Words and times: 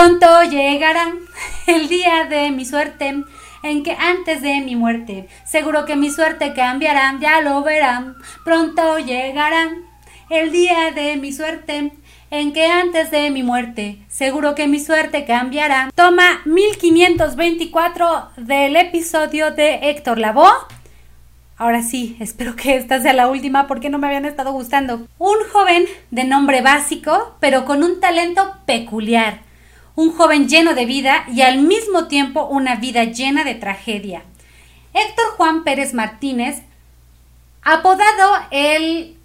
Pronto 0.00 0.44
llegará 0.44 1.12
el 1.66 1.90
día 1.90 2.24
de 2.24 2.50
mi 2.50 2.64
suerte, 2.64 3.22
en 3.62 3.82
que 3.82 3.92
antes 3.92 4.40
de 4.40 4.62
mi 4.62 4.74
muerte, 4.74 5.28
seguro 5.44 5.84
que 5.84 5.94
mi 5.94 6.08
suerte 6.08 6.54
cambiará, 6.54 7.18
ya 7.20 7.42
lo 7.42 7.62
verán. 7.62 8.16
Pronto 8.42 8.98
llegará 8.98 9.68
el 10.30 10.52
día 10.52 10.92
de 10.92 11.18
mi 11.18 11.34
suerte, 11.34 11.92
en 12.30 12.52
que 12.54 12.64
antes 12.64 13.10
de 13.10 13.30
mi 13.30 13.42
muerte, 13.42 13.98
seguro 14.08 14.54
que 14.54 14.68
mi 14.68 14.80
suerte 14.80 15.26
cambiará. 15.26 15.90
Toma 15.94 16.40
1524 16.46 18.30
del 18.38 18.76
episodio 18.76 19.50
de 19.50 19.90
Héctor 19.90 20.16
Lavoe. 20.16 20.64
Ahora 21.58 21.82
sí, 21.82 22.16
espero 22.20 22.56
que 22.56 22.76
esta 22.76 23.02
sea 23.02 23.12
la 23.12 23.28
última 23.28 23.66
porque 23.66 23.90
no 23.90 23.98
me 23.98 24.06
habían 24.06 24.24
estado 24.24 24.50
gustando. 24.52 25.06
Un 25.18 25.36
joven 25.52 25.84
de 26.10 26.24
nombre 26.24 26.62
básico, 26.62 27.36
pero 27.38 27.66
con 27.66 27.82
un 27.82 28.00
talento 28.00 28.54
peculiar. 28.64 29.49
Un 29.96 30.12
joven 30.12 30.48
lleno 30.48 30.74
de 30.74 30.86
vida 30.86 31.24
y 31.32 31.42
al 31.42 31.58
mismo 31.58 32.06
tiempo 32.06 32.44
una 32.44 32.76
vida 32.76 33.04
llena 33.04 33.44
de 33.44 33.54
tragedia. 33.54 34.22
Héctor 34.94 35.26
Juan 35.36 35.64
Pérez 35.64 35.94
Martínez, 35.94 36.62
apodado 37.62 38.34
el 38.50 39.16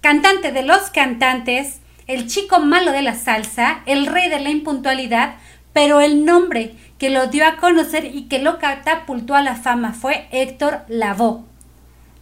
cantante 0.00 0.52
de 0.52 0.62
los 0.62 0.90
cantantes, 0.90 1.80
el 2.06 2.26
chico 2.26 2.60
malo 2.60 2.92
de 2.92 3.02
la 3.02 3.14
salsa, 3.14 3.82
el 3.86 4.06
rey 4.06 4.28
de 4.28 4.40
la 4.40 4.50
impuntualidad, 4.50 5.36
pero 5.72 6.00
el 6.00 6.24
nombre 6.24 6.74
que 6.98 7.10
lo 7.10 7.26
dio 7.26 7.46
a 7.46 7.56
conocer 7.56 8.04
y 8.04 8.28
que 8.28 8.38
lo 8.38 8.58
catapultó 8.58 9.34
a 9.34 9.42
la 9.42 9.56
fama 9.56 9.92
fue 9.92 10.28
Héctor 10.30 10.82
Lavoe. 10.88 11.42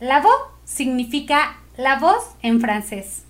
Lavoe 0.01 0.31
significa 0.65 1.59
la 1.77 1.98
voz 1.98 2.23
en 2.43 2.61
francés. 2.61 3.25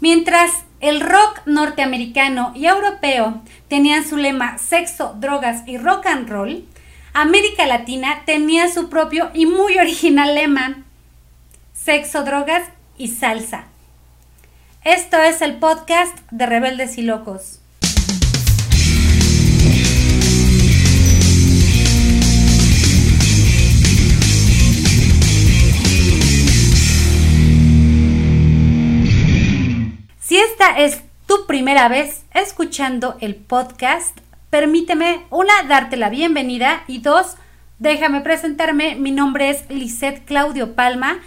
Mientras 0.00 0.50
el 0.80 1.00
rock 1.00 1.42
norteamericano 1.46 2.52
y 2.54 2.66
europeo 2.66 3.42
tenían 3.68 4.04
su 4.04 4.16
lema 4.16 4.58
sexo, 4.58 5.14
drogas 5.18 5.62
y 5.66 5.76
rock 5.76 6.06
and 6.06 6.28
roll, 6.28 6.64
América 7.12 7.66
Latina 7.66 8.22
tenía 8.24 8.68
su 8.68 8.88
propio 8.88 9.30
y 9.34 9.46
muy 9.46 9.78
original 9.78 10.34
lema 10.34 10.84
sexo, 11.72 12.24
drogas 12.24 12.68
y 12.96 13.08
salsa. 13.08 13.64
Esto 14.84 15.18
es 15.18 15.42
el 15.42 15.56
podcast 15.56 16.16
de 16.30 16.46
Rebeldes 16.46 16.96
y 16.98 17.02
Locos. 17.02 17.59
Es 30.76 31.02
tu 31.26 31.46
primera 31.46 31.88
vez 31.88 32.24
escuchando 32.34 33.16
el 33.20 33.34
podcast, 33.34 34.18
permíteme, 34.50 35.26
una, 35.30 35.52
darte 35.68 35.96
la 35.96 36.10
bienvenida 36.10 36.82
y 36.86 36.98
dos, 36.98 37.36
déjame 37.78 38.20
presentarme. 38.20 38.94
Mi 38.96 39.10
nombre 39.10 39.50
es 39.50 39.64
Lisette 39.68 40.24
Claudio 40.24 40.74
Palma 40.74 41.18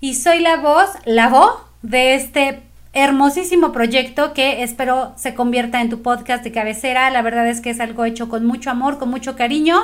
y 0.00 0.14
soy 0.14 0.40
la 0.40 0.56
voz, 0.56 0.90
la 1.04 1.28
voz 1.28 1.54
de 1.82 2.14
este 2.14 2.62
hermosísimo 2.92 3.72
proyecto 3.72 4.32
que 4.32 4.62
espero 4.62 5.12
se 5.16 5.34
convierta 5.34 5.80
en 5.80 5.90
tu 5.90 6.02
podcast 6.02 6.44
de 6.44 6.52
cabecera. 6.52 7.10
La 7.10 7.22
verdad 7.22 7.48
es 7.48 7.60
que 7.60 7.70
es 7.70 7.80
algo 7.80 8.04
hecho 8.04 8.28
con 8.28 8.46
mucho 8.46 8.70
amor, 8.70 8.98
con 8.98 9.10
mucho 9.10 9.36
cariño 9.36 9.76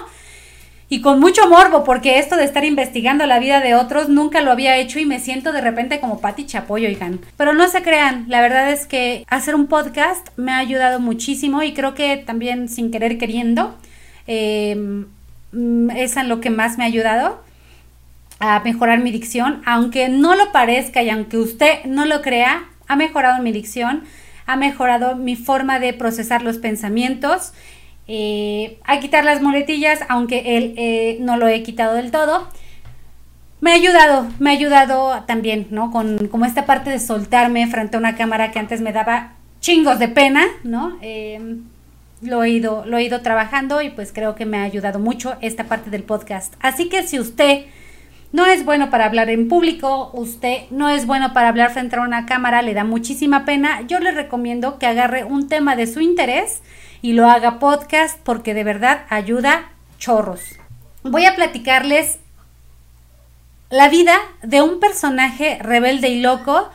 y 0.92 1.00
con 1.02 1.20
mucho 1.20 1.48
morbo, 1.48 1.84
porque 1.84 2.18
esto 2.18 2.36
de 2.36 2.42
estar 2.44 2.64
investigando 2.64 3.24
la 3.24 3.38
vida 3.38 3.60
de 3.60 3.76
otros 3.76 4.08
nunca 4.08 4.40
lo 4.40 4.50
había 4.50 4.76
hecho 4.76 4.98
y 4.98 5.06
me 5.06 5.20
siento 5.20 5.52
de 5.52 5.60
repente 5.60 6.00
como 6.00 6.20
Pati 6.20 6.46
Chapoyo, 6.46 6.88
oigan. 6.88 7.20
Pero 7.36 7.54
no 7.54 7.68
se 7.68 7.82
crean, 7.82 8.24
la 8.26 8.40
verdad 8.40 8.72
es 8.72 8.86
que 8.88 9.24
hacer 9.28 9.54
un 9.54 9.68
podcast 9.68 10.36
me 10.36 10.50
ha 10.50 10.58
ayudado 10.58 10.98
muchísimo 10.98 11.62
y 11.62 11.74
creo 11.74 11.94
que 11.94 12.16
también 12.16 12.68
sin 12.68 12.90
querer 12.90 13.18
queriendo 13.18 13.78
em, 14.26 15.06
es 15.94 16.16
en 16.16 16.28
lo 16.28 16.40
que 16.40 16.50
más 16.50 16.76
me 16.76 16.82
ha 16.82 16.88
ayudado 16.88 17.40
a 18.40 18.58
mejorar 18.58 18.98
mi 18.98 19.12
dicción, 19.12 19.62
aunque 19.66 20.08
no 20.08 20.34
lo 20.34 20.50
parezca 20.50 21.04
y 21.04 21.10
aunque 21.10 21.38
usted 21.38 21.84
no 21.84 22.04
lo 22.04 22.20
crea, 22.20 22.64
ha 22.88 22.96
mejorado 22.96 23.40
mi 23.40 23.52
dicción, 23.52 24.02
ha 24.46 24.56
mejorado 24.56 25.14
mi 25.14 25.36
forma 25.36 25.78
de 25.78 25.92
procesar 25.92 26.42
los 26.42 26.58
pensamientos 26.58 27.52
eh, 28.12 28.80
a 28.84 28.98
quitar 28.98 29.24
las 29.24 29.40
muletillas, 29.40 30.00
aunque 30.08 30.56
él 30.56 30.74
eh, 30.76 31.18
no 31.20 31.36
lo 31.36 31.46
he 31.46 31.62
quitado 31.62 31.94
del 31.94 32.10
todo. 32.10 32.48
Me 33.60 33.70
ha 33.70 33.74
ayudado, 33.74 34.26
me 34.40 34.50
ha 34.50 34.52
ayudado 34.52 35.22
también, 35.28 35.68
¿no? 35.70 35.92
Con 35.92 36.26
como 36.26 36.44
esta 36.44 36.66
parte 36.66 36.90
de 36.90 36.98
soltarme 36.98 37.68
frente 37.68 37.96
a 37.96 38.00
una 38.00 38.16
cámara 38.16 38.50
que 38.50 38.58
antes 38.58 38.80
me 38.80 38.92
daba 38.92 39.34
chingos 39.60 40.00
de 40.00 40.08
pena, 40.08 40.44
¿no? 40.64 40.98
Em, 41.02 41.62
lo 42.20 42.42
he 42.42 42.50
ido, 42.50 42.84
lo 42.84 42.98
he 42.98 43.04
ido 43.04 43.20
trabajando 43.20 43.80
y 43.80 43.90
pues 43.90 44.12
creo 44.12 44.34
que 44.34 44.44
me 44.44 44.56
ha 44.58 44.64
ayudado 44.64 44.98
mucho 44.98 45.36
esta 45.40 45.64
parte 45.64 45.90
del 45.90 46.02
podcast. 46.02 46.54
Así 46.58 46.88
que 46.88 47.04
si 47.04 47.20
usted 47.20 47.66
no 48.32 48.46
es 48.46 48.64
bueno 48.64 48.90
para 48.90 49.06
hablar 49.06 49.28
en 49.30 49.48
público, 49.48 50.10
usted 50.12 50.62
no 50.70 50.88
es 50.88 51.06
bueno 51.06 51.32
para 51.32 51.48
hablar 51.48 51.72
frente 51.72 51.96
a 51.96 52.02
una 52.02 52.26
cámara, 52.26 52.62
le 52.62 52.74
da 52.74 52.84
muchísima 52.84 53.44
pena, 53.44 53.82
yo 53.82 53.98
le 53.98 54.12
recomiendo 54.12 54.78
que 54.78 54.86
agarre 54.86 55.24
un 55.24 55.48
tema 55.48 55.76
de 55.76 55.86
su 55.86 56.00
interés 56.00 56.62
y 57.02 57.14
lo 57.14 57.28
haga 57.28 57.58
podcast 57.58 58.18
porque 58.22 58.54
de 58.54 58.64
verdad 58.64 59.02
ayuda 59.08 59.72
chorros. 59.98 60.42
Voy 61.02 61.24
a 61.24 61.34
platicarles 61.34 62.18
la 63.70 63.88
vida 63.88 64.16
de 64.42 64.62
un 64.62 64.80
personaje 64.80 65.58
rebelde 65.60 66.08
y 66.08 66.20
loco 66.20 66.68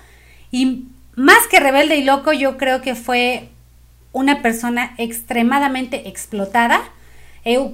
y 0.51 0.85
más 1.16 1.47
que 1.49 1.59
rebelde 1.59 1.97
y 1.97 2.03
loco 2.03 2.33
yo 2.33 2.57
creo 2.57 2.81
que 2.81 2.95
fue 2.95 3.49
una 4.11 4.41
persona 4.41 4.93
extremadamente 4.97 6.07
explotada. 6.07 6.81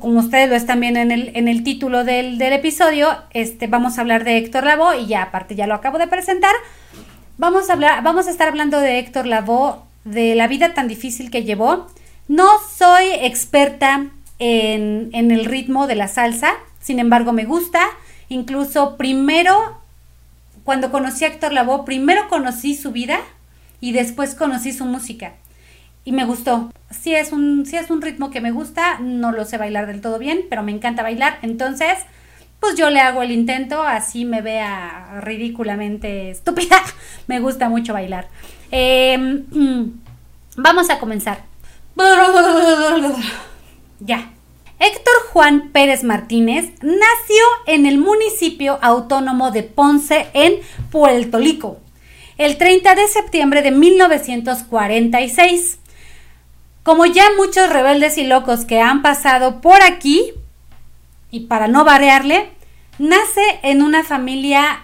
Como 0.01 0.19
ustedes 0.19 0.49
lo 0.49 0.57
están 0.57 0.81
viendo 0.81 0.99
en 0.99 1.11
el, 1.11 1.31
en 1.33 1.47
el 1.47 1.63
título 1.63 2.03
del, 2.03 2.41
episodio, 2.41 3.07
este, 3.29 3.67
vamos 3.67 3.97
a 3.97 4.01
hablar 4.01 4.25
de 4.25 4.37
Héctor 4.37 4.65
Lavoe 4.65 4.99
y 4.99 5.07
ya 5.07 5.23
aparte 5.23 5.55
ya 5.55 5.65
lo 5.65 5.75
acabo 5.75 5.97
de 5.97 6.07
presentar. 6.07 6.53
Vamos 7.37 7.69
a, 7.69 7.73
hablar, 7.73 8.03
vamos 8.03 8.27
a 8.27 8.31
estar 8.31 8.49
hablando 8.49 8.81
de 8.81 8.99
Héctor 8.99 9.27
Lavoe, 9.27 9.79
de 10.03 10.35
la 10.35 10.47
vida 10.47 10.73
tan 10.73 10.89
difícil 10.89 11.31
que 11.31 11.45
llevó, 11.45 11.87
no 12.27 12.47
soy 12.77 13.11
experta 13.21 14.07
en, 14.39 15.09
el 15.13 15.45
ritmo 15.45 15.87
de 15.87 15.95
la 15.95 16.09
salsa, 16.09 16.51
sin 16.81 16.99
embargo 16.99 17.31
me 17.31 17.45
gusta. 17.45 17.81
Incluso 18.27 18.97
primero, 18.97 19.81
cuando 20.65 20.91
conocí 20.91 21.23
a 21.23 21.29
Héctor 21.29 21.53
Lavoe, 21.53 21.85
primero 21.85 22.27
conocí 22.27 22.75
su 22.75 22.91
vida 22.91 23.19
y 23.79 23.93
después 23.93 24.35
conocí 24.35 24.73
su 24.73 24.83
música. 24.83 25.33
Y 26.03 26.11
me 26.11 26.25
gustó. 26.25 26.71
Si 26.89 27.13
es, 27.13 27.31
un, 27.31 27.65
si 27.65 27.77
es 27.77 27.89
un 27.89 28.01
ritmo 28.01 28.31
que 28.31 28.41
me 28.41 28.51
gusta, 28.51 28.99
no 28.99 29.31
lo 29.31 29.45
sé 29.45 29.57
bailar 29.57 29.87
del 29.87 30.01
todo 30.01 30.17
bien, 30.17 30.41
pero 30.49 30.63
me 30.63 30.71
encanta 30.71 31.03
bailar. 31.03 31.37
Entonces, 31.41 31.99
pues 32.59 32.75
yo 32.75 32.89
le 32.89 32.99
hago 32.99 33.21
el 33.21 33.31
intento, 33.31 33.81
así 33.81 34.25
me 34.25 34.41
vea 34.41 35.19
ridículamente 35.21 36.31
estúpida. 36.31 36.81
me 37.27 37.39
gusta 37.39 37.69
mucho 37.69 37.93
bailar. 37.93 38.27
Em, 38.71 39.45
vamos 40.55 40.89
a 40.89 40.99
comenzar. 40.99 41.43
Ya. 44.03 44.31
Héctor 44.79 45.13
Juan 45.31 45.69
Pérez 45.71 46.03
Martínez 46.03 46.71
nació 46.81 47.43
en 47.67 47.85
el 47.85 47.99
municipio 47.99 48.79
autónomo 48.81 49.51
de 49.51 49.61
Ponce, 49.61 50.25
en 50.33 50.55
Puerto 50.91 51.37
Rico, 51.37 51.79
el 52.39 52.57
30 52.57 52.95
de 52.95 53.07
septiembre 53.07 53.61
de 53.61 53.69
1946. 53.69 55.80
Como 56.83 57.05
ya 57.05 57.25
muchos 57.37 57.69
rebeldes 57.69 58.17
y 58.17 58.25
locos 58.25 58.65
que 58.65 58.81
han 58.81 59.01
pasado 59.01 59.61
por 59.61 59.81
aquí, 59.81 60.33
y 61.29 61.41
para 61.41 61.67
no 61.67 61.85
variarle, 61.85 62.49
nace 62.97 63.41
en 63.63 63.81
una 63.81 64.03
familia 64.03 64.81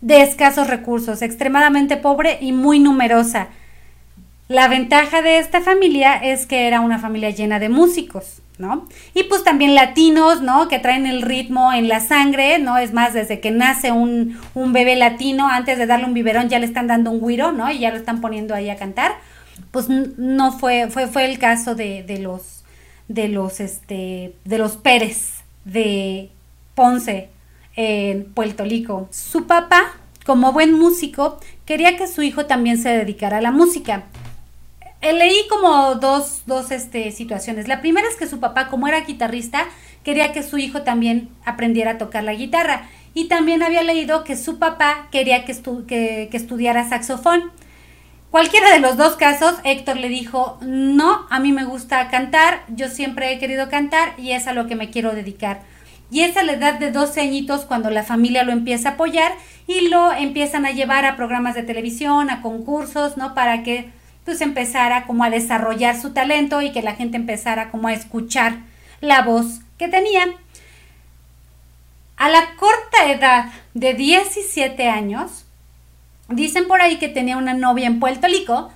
de 0.00 0.22
escasos 0.22 0.68
recursos, 0.68 1.22
extremadamente 1.22 1.96
pobre 1.96 2.38
y 2.40 2.52
muy 2.52 2.78
numerosa. 2.78 3.48
La 4.48 4.68
ventaja 4.68 5.20
de 5.20 5.38
esta 5.38 5.60
familia 5.60 6.14
es 6.14 6.46
que 6.46 6.66
era 6.66 6.80
una 6.80 6.98
familia 6.98 7.30
llena 7.30 7.58
de 7.58 7.68
músicos, 7.68 8.40
¿no? 8.56 8.88
Y 9.12 9.24
pues 9.24 9.44
también 9.44 9.74
latinos, 9.74 10.40
¿no? 10.40 10.68
Que 10.68 10.78
traen 10.78 11.06
el 11.06 11.20
ritmo 11.20 11.72
en 11.72 11.88
la 11.88 12.00
sangre, 12.00 12.58
¿no? 12.58 12.78
Es 12.78 12.94
más, 12.94 13.12
desde 13.12 13.40
que 13.40 13.50
nace 13.50 13.92
un, 13.92 14.38
bebé 14.54 14.96
latino, 14.96 15.48
antes 15.48 15.76
de 15.76 15.86
darle 15.86 16.06
un 16.06 16.14
biberón 16.14 16.48
ya 16.48 16.58
le 16.58 16.66
están 16.66 16.86
dando 16.86 17.10
un 17.10 17.26
guiro, 17.26 17.52
¿no? 17.52 17.70
Y 17.70 17.80
ya 17.80 17.90
lo 17.90 17.96
están 17.96 18.22
poniendo 18.22 18.54
ahí 18.54 18.70
a 18.70 18.76
cantar. 18.76 19.16
Pues 19.70 19.88
no 19.88 20.52
fue, 20.52 20.88
fue, 20.90 21.06
fue 21.08 21.26
el 21.26 21.38
caso 21.38 21.74
de, 21.74 22.02
de 22.02 22.18
los, 22.18 22.64
de 23.08 23.28
los, 23.28 23.60
este, 23.60 24.34
de 24.44 24.58
los 24.58 24.76
Pérez 24.76 25.42
de 25.64 26.30
Ponce 26.74 27.28
en 27.76 28.24
Puerto 28.32 28.64
Rico. 28.64 29.08
Su 29.10 29.46
papá, 29.46 29.94
como 30.24 30.52
buen 30.52 30.72
músico, 30.72 31.38
quería 31.64 31.96
que 31.96 32.08
su 32.08 32.22
hijo 32.22 32.46
también 32.46 32.78
se 32.78 32.88
dedicara 32.88 33.38
a 33.38 33.42
la 33.42 33.52
música. 33.52 34.04
Eh, 35.00 35.12
leí 35.12 35.46
como 35.48 35.94
dos, 35.94 36.42
dos 36.46 36.70
este, 36.72 37.12
situaciones. 37.12 37.68
La 37.68 37.80
primera 37.80 38.08
es 38.08 38.16
que 38.16 38.26
su 38.26 38.40
papá, 38.40 38.68
como 38.68 38.88
era 38.88 39.02
guitarrista, 39.02 39.66
quería 40.02 40.32
que 40.32 40.42
su 40.42 40.58
hijo 40.58 40.82
también 40.82 41.28
aprendiera 41.44 41.92
a 41.92 41.98
tocar 41.98 42.24
la 42.24 42.34
guitarra. 42.34 42.88
Y 43.14 43.28
también 43.28 43.62
había 43.62 43.82
leído 43.82 44.24
que 44.24 44.36
su 44.36 44.58
papá 44.58 45.08
quería 45.10 45.44
que, 45.44 45.54
que, 45.86 46.28
estudiara 46.32 46.88
saxofón. 46.88 47.52
Cualquiera 48.30 48.70
de 48.70 48.80
los 48.80 48.98
dos 48.98 49.16
casos, 49.16 49.54
Héctor 49.64 49.96
le 49.96 50.10
dijo, 50.10 50.58
no, 50.60 51.26
a 51.30 51.40
mí 51.40 51.50
me 51.52 51.64
gusta 51.64 52.08
cantar, 52.08 52.62
yo 52.68 52.88
siempre 52.88 53.32
he 53.32 53.38
querido 53.38 53.70
cantar 53.70 54.12
y 54.18 54.32
es 54.32 54.46
a 54.46 54.52
lo 54.52 54.66
que 54.66 54.76
me 54.76 54.90
quiero 54.90 55.12
dedicar. 55.12 55.62
Y 56.10 56.20
es 56.20 56.36
a 56.36 56.42
la 56.42 56.52
edad 56.52 56.74
de 56.74 56.90
12 56.90 57.22
añitos 57.22 57.64
cuando 57.64 57.88
la 57.88 58.04
familia 58.04 58.42
lo 58.42 58.52
empieza 58.52 58.90
a 58.90 58.92
apoyar 58.92 59.32
y 59.66 59.88
lo 59.88 60.12
empiezan 60.12 60.66
a 60.66 60.72
llevar 60.72 61.06
a 61.06 61.16
programas 61.16 61.54
de 61.54 61.62
televisión, 61.62 62.28
a 62.28 62.42
concursos, 62.42 63.16
¿no? 63.16 63.34
Para 63.34 63.62
que 63.62 63.90
pues 64.26 64.42
empezara 64.42 65.06
como 65.06 65.24
a 65.24 65.30
desarrollar 65.30 65.98
su 65.98 66.12
talento 66.12 66.60
y 66.60 66.70
que 66.70 66.82
la 66.82 66.96
gente 66.96 67.16
empezara 67.16 67.70
como 67.70 67.88
a 67.88 67.94
escuchar 67.94 68.58
la 69.00 69.22
voz 69.22 69.60
que 69.78 69.88
tenía. 69.88 70.26
A 72.18 72.28
la 72.28 72.56
corta 72.56 73.10
edad 73.10 73.46
de 73.72 73.94
17 73.94 74.86
años, 74.86 75.46
dicen 76.28 76.66
por 76.68 76.80
ahí 76.80 76.98
que 76.98 77.08
tenía 77.08 77.36
una 77.36 77.54
novia 77.54 77.86
en 77.86 78.00
Puerto 78.00 78.26
Rico, 78.26 78.70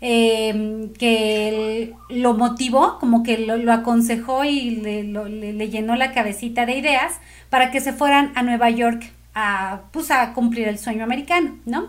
em, 0.00 0.92
que 0.94 1.92
lo 2.08 2.34
motivó, 2.34 2.98
como 2.98 3.22
que 3.22 3.38
lo, 3.38 3.72
aconsejó 3.72 4.44
y 4.44 4.70
le, 4.70 5.04
le, 5.04 5.68
llenó 5.70 5.96
la 5.96 6.12
cabecita 6.12 6.66
de 6.66 6.76
ideas 6.76 7.14
para 7.50 7.70
que 7.70 7.80
se 7.80 7.92
fueran 7.92 8.32
a 8.34 8.42
Nueva 8.42 8.70
York 8.70 9.12
a, 9.34 9.82
pues, 9.92 10.10
a 10.10 10.32
cumplir 10.34 10.68
el 10.68 10.78
sueño 10.78 11.04
americano, 11.04 11.56
¿no? 11.64 11.88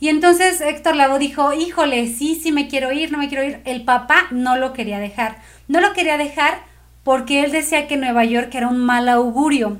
Y 0.00 0.08
entonces 0.08 0.60
Héctor 0.60 0.94
Lavoe 0.96 1.18
dijo, 1.18 1.52
híjole, 1.52 2.06
sí, 2.06 2.38
sí 2.40 2.52
me 2.52 2.68
quiero 2.68 2.92
ir, 2.92 3.10
no 3.10 3.18
me 3.18 3.28
quiero 3.28 3.44
ir. 3.44 3.60
El 3.64 3.84
papá 3.84 4.28
no 4.30 4.56
lo 4.56 4.72
quería 4.72 5.00
dejar. 5.00 5.38
No 5.66 5.80
lo 5.80 5.92
quería 5.92 6.16
dejar 6.16 6.60
porque 7.02 7.42
él 7.42 7.50
decía 7.50 7.88
que 7.88 7.96
Nueva 7.96 8.24
York 8.24 8.54
era 8.54 8.68
un 8.68 8.78
mal 8.78 9.08
augurio. 9.08 9.78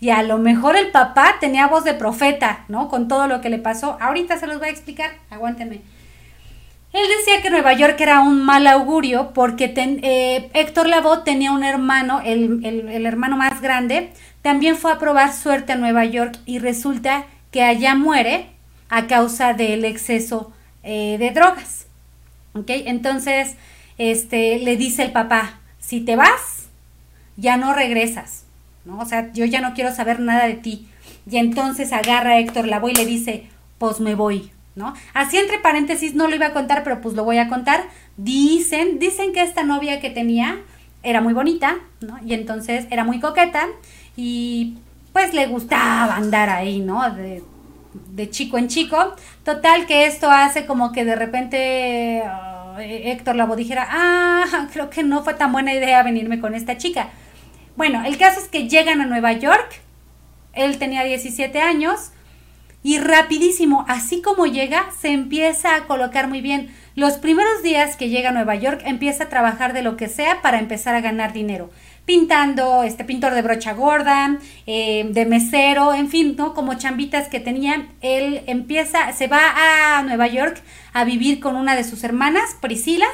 Y 0.00 0.10
a 0.10 0.22
lo 0.22 0.38
mejor 0.38 0.76
el 0.76 0.90
papá 0.90 1.36
tenía 1.40 1.66
voz 1.66 1.84
de 1.84 1.94
profeta, 1.94 2.64
¿no? 2.68 2.88
Con 2.88 3.08
todo 3.08 3.26
lo 3.26 3.40
que 3.40 3.48
le 3.48 3.58
pasó. 3.58 3.96
Ahorita 4.00 4.38
se 4.38 4.46
los 4.46 4.58
voy 4.58 4.68
a 4.68 4.72
explicar, 4.72 5.10
aguántenme. 5.30 5.80
Él 6.92 7.02
decía 7.18 7.42
que 7.42 7.50
Nueva 7.50 7.72
York 7.74 8.00
era 8.00 8.20
un 8.20 8.44
mal 8.44 8.66
augurio 8.66 9.32
porque 9.34 9.72
eh, 9.76 10.50
Héctor 10.54 10.88
Lavoe 10.88 11.24
tenía 11.24 11.52
un 11.52 11.64
hermano, 11.64 12.20
el, 12.24 12.64
el 12.64 13.06
hermano 13.06 13.36
más 13.36 13.60
grande, 13.60 14.12
también 14.42 14.76
fue 14.76 14.92
a 14.92 14.98
probar 14.98 15.32
suerte 15.32 15.72
a 15.72 15.76
Nueva 15.76 16.04
York 16.04 16.38
y 16.46 16.58
resulta 16.58 17.26
que 17.50 17.62
allá 17.62 17.94
muere 17.94 18.46
a 18.88 19.06
causa 19.06 19.52
del 19.54 19.84
exceso 19.84 20.52
eh, 20.82 21.16
de 21.18 21.30
drogas. 21.32 21.86
¿Ok? 22.54 22.66
Entonces, 22.68 23.56
este, 23.98 24.58
le 24.60 24.76
dice 24.76 25.02
el 25.02 25.12
papá, 25.12 25.60
si 25.78 26.00
te 26.00 26.16
vas, 26.16 26.68
ya 27.36 27.56
no 27.56 27.74
regresas, 27.74 28.44
¿no? 28.86 28.98
O 28.98 29.04
sea, 29.04 29.32
yo 29.32 29.44
ya 29.44 29.60
no 29.60 29.74
quiero 29.74 29.94
saber 29.94 30.20
nada 30.20 30.46
de 30.46 30.54
ti. 30.54 30.88
Y 31.28 31.36
entonces 31.38 31.92
agarra 31.92 32.30
a 32.30 32.38
Héctor 32.38 32.66
voy 32.80 32.92
y 32.92 32.94
le 32.94 33.04
dice, 33.04 33.48
pues 33.78 34.00
me 34.00 34.14
voy, 34.14 34.50
¿no? 34.76 34.94
Así 35.12 35.36
entre 35.36 35.58
paréntesis, 35.58 36.14
no 36.14 36.28
lo 36.28 36.36
iba 36.36 36.46
a 36.46 36.52
contar, 36.52 36.84
pero 36.84 37.00
pues 37.00 37.14
lo 37.14 37.24
voy 37.24 37.38
a 37.38 37.48
contar. 37.48 37.84
Dicen, 38.16 38.98
dicen 38.98 39.32
que 39.32 39.42
esta 39.42 39.64
novia 39.64 40.00
que 40.00 40.10
tenía 40.10 40.60
era 41.02 41.20
muy 41.20 41.34
bonita, 41.34 41.76
¿no? 42.00 42.18
Y 42.24 42.34
entonces 42.34 42.86
era 42.90 43.04
muy 43.04 43.20
coqueta 43.20 43.66
y 44.16 44.78
pues 45.12 45.34
le 45.34 45.46
gustaba 45.46 46.16
andar 46.16 46.48
ahí, 46.48 46.78
¿no? 46.80 47.10
De, 47.10 47.42
de 48.12 48.30
chico 48.30 48.56
en 48.58 48.68
chico. 48.68 49.14
Total 49.44 49.86
que 49.86 50.06
esto 50.06 50.30
hace 50.30 50.66
como 50.66 50.92
que 50.92 51.04
de 51.04 51.16
repente 51.16 52.22
uh, 52.24 52.78
Héctor 52.78 53.36
Labo 53.36 53.56
dijera, 53.56 53.86
ah, 53.90 54.68
creo 54.72 54.90
que 54.90 55.02
no 55.02 55.24
fue 55.24 55.34
tan 55.34 55.52
buena 55.52 55.74
idea 55.74 56.02
venirme 56.02 56.40
con 56.40 56.54
esta 56.54 56.76
chica. 56.76 57.10
Bueno, 57.76 58.02
el 58.04 58.16
caso 58.16 58.40
es 58.40 58.48
que 58.48 58.68
llegan 58.68 59.00
a 59.00 59.06
Nueva 59.06 59.32
York, 59.32 59.80
él 60.54 60.78
tenía 60.78 61.04
17 61.04 61.60
años 61.60 62.10
y 62.82 62.98
rapidísimo, 62.98 63.84
así 63.88 64.22
como 64.22 64.46
llega, 64.46 64.86
se 64.98 65.08
empieza 65.08 65.76
a 65.76 65.86
colocar 65.86 66.28
muy 66.28 66.40
bien. 66.40 66.74
Los 66.94 67.18
primeros 67.18 67.62
días 67.62 67.96
que 67.96 68.08
llega 68.08 68.30
a 68.30 68.32
Nueva 68.32 68.54
York 68.54 68.80
empieza 68.86 69.24
a 69.24 69.28
trabajar 69.28 69.74
de 69.74 69.82
lo 69.82 69.98
que 69.98 70.08
sea 70.08 70.40
para 70.40 70.58
empezar 70.58 70.94
a 70.94 71.02
ganar 71.02 71.32
dinero 71.32 71.70
pintando, 72.06 72.84
este 72.84 73.04
pintor 73.04 73.34
de 73.34 73.42
brocha 73.42 73.74
gorda, 73.74 74.38
eh, 74.66 75.08
de 75.10 75.26
mesero, 75.26 75.92
en 75.92 76.08
fin, 76.08 76.36
¿no? 76.38 76.54
Como 76.54 76.74
chambitas 76.74 77.26
que 77.28 77.40
tenía. 77.40 77.88
Él 78.00 78.42
empieza, 78.46 79.12
se 79.12 79.26
va 79.26 79.98
a 79.98 80.02
Nueva 80.02 80.28
York 80.28 80.62
a 80.92 81.04
vivir 81.04 81.40
con 81.40 81.56
una 81.56 81.74
de 81.74 81.82
sus 81.82 82.04
hermanas, 82.04 82.56
Priscila. 82.60 83.06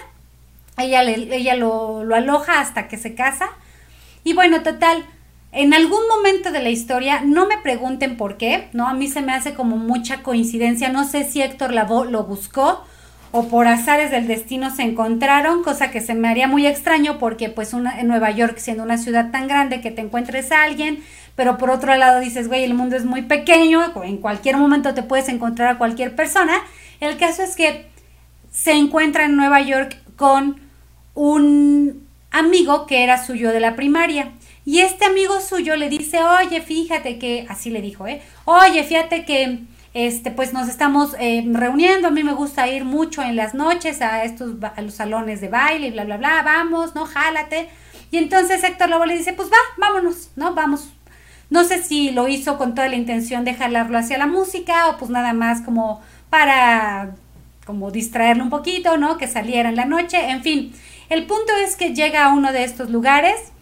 Ella, 0.77 1.03
ella 1.03 1.55
lo 1.57 2.05
aloja 2.15 2.61
hasta 2.61 2.87
que 2.87 2.99
se 2.99 3.15
casa. 3.15 3.49
Y 4.25 4.35
bueno, 4.35 4.63
total, 4.63 5.05
en 5.53 5.75
algún 5.75 6.07
momento 6.09 6.51
de 6.51 6.63
la 6.63 6.71
historia, 6.71 7.23
no 7.23 7.47
me 7.47 7.59
pregunten 7.59 8.17
por 8.17 8.37
qué, 8.37 8.69
¿no? 8.73 8.89
A 8.89 8.95
mí 8.95 9.09
se 9.09 9.23
me 9.23 9.33
hace 9.33 9.55
como 9.55 9.77
mucha 9.77 10.23
coincidencia, 10.23 10.89
no 10.89 11.05
sé 11.07 11.25
si 11.25 11.43
Héctor 11.43 11.73
lo 11.73 12.25
buscó 12.25 12.85
o 13.33 13.49
por 13.49 13.67
azares 13.67 14.11
del 14.11 14.29
destino 14.29 14.71
se 14.71 14.83
encontraron, 14.83 15.63
cosa 15.63 15.91
que 15.91 16.03
se 16.03 16.15
me 16.15 16.29
haría 16.29 16.47
muy 16.47 16.67
extraño 16.67 17.19
porque 17.19 17.49
pues 17.49 17.73
en 17.73 18.07
Nueva 18.07 18.31
York 18.31 18.59
siendo 18.59 18.83
una 18.83 18.99
ciudad 18.99 19.31
tan 19.31 19.49
grande 19.49 19.81
que 19.81 19.91
te 19.91 20.03
encuentres 20.03 20.53
a 20.53 20.63
alguien, 20.63 21.03
pero 21.35 21.57
por 21.57 21.71
otro 21.71 21.97
lado 21.97 22.21
dices, 22.21 22.49
güey, 22.49 22.63
el 22.63 22.75
mundo 22.75 22.95
es 22.95 23.07
muy 23.07 23.23
pequeño, 23.23 23.81
en 24.05 24.19
cualquier 24.19 24.59
momento 24.59 24.93
te 24.93 25.03
puedes 25.03 25.31
encontrar 25.31 25.69
a 25.69 25.79
cualquier 25.79 26.15
persona. 26.15 26.53
El 27.01 27.17
caso 27.17 27.43
es 27.43 27.57
que 27.57 27.87
se 28.51 28.73
encuentra 28.73 29.25
en 29.25 29.35
Nueva 29.35 29.63
York 29.63 29.97
con 30.17 30.61
un 31.15 32.02
amigo 32.33 32.87
que 32.87 33.05
era 33.05 33.25
suyo 33.25 33.51
de 33.51 33.61
la 33.61 33.77
primaria. 33.77 34.33
Y 34.65 34.81
este 34.81 35.05
amigo 35.05 35.41
suyo 35.41 35.77
le 35.77 35.89
dice, 35.89 36.23
oye, 36.23 36.61
fíjate 36.61 37.19
que, 37.19 37.47
así 37.49 37.71
le 37.71 37.83
dijo, 37.83 38.07
¿eh? 38.07 38.23
Oye, 38.45 38.83
fíjate 38.85 39.25
que 39.25 39.61
este, 39.95 40.31
pues 40.31 40.53
nos 40.53 40.69
estamos 40.69 41.15
eh, 41.19 41.45
reuniendo, 41.47 42.09
a 42.09 42.11
mí 42.11 42.25
me 42.25 42.33
gusta 42.33 42.67
ir 42.69 42.85
mucho 42.85 43.23
en 43.23 43.37
las 43.37 43.55
noches 43.55 44.01
a 44.01 44.25
estos, 44.25 44.55
a 44.63 44.81
los 44.81 44.95
salones 44.95 45.41
de 45.41 45.49
baile 45.49 45.89
y 45.89 45.91
bla, 45.91 46.05
bla, 46.05 46.17
bla, 46.17 46.43
vamos, 46.43 46.95
¿no? 46.95 47.07
Jálate. 47.07 47.69
Y 48.11 48.17
entonces 48.17 48.65
Héctor 48.65 48.89
Lobo 48.89 49.05
le 49.05 49.17
dice, 49.17 49.33
pues 49.33 49.51
va, 49.51 49.57
vámonos, 49.79 50.31
¿no? 50.37 50.55
Vamos. 50.55 50.89
No 51.51 51.65
sé 51.65 51.83
si 51.83 52.13
lo 52.13 52.29
hizo 52.29 52.57
con 52.57 52.75
toda 52.75 52.89
la 52.89 52.97
intención 52.97 53.45
de 53.45 53.55
jalarlo 53.55 53.99
hacia 53.99 54.17
la 54.17 54.27
música 54.27 54.89
o 54.89 54.97
pues 54.97 55.11
nada 55.11 55.35
más 55.35 55.61
como 55.61 56.01
para 56.31 57.15
como 57.67 57.91
distraerlo 57.91 58.45
un 58.45 58.51
poquito, 58.51 58.97
¿no? 58.97 59.19
Que 59.19 59.29
saliera 59.29 59.69
en 59.69 59.77
la 59.77 59.85
noche, 59.85 60.31
en 60.31 60.43
fin. 60.43 60.73
El 61.13 61.27
punto 61.27 61.53
es 61.63 61.77
que 61.77 61.95
llega 61.95 62.25
a 62.25 62.33
uno 62.33 62.55
de 62.55 62.65
estos 62.65 62.89
lugares 62.89 63.53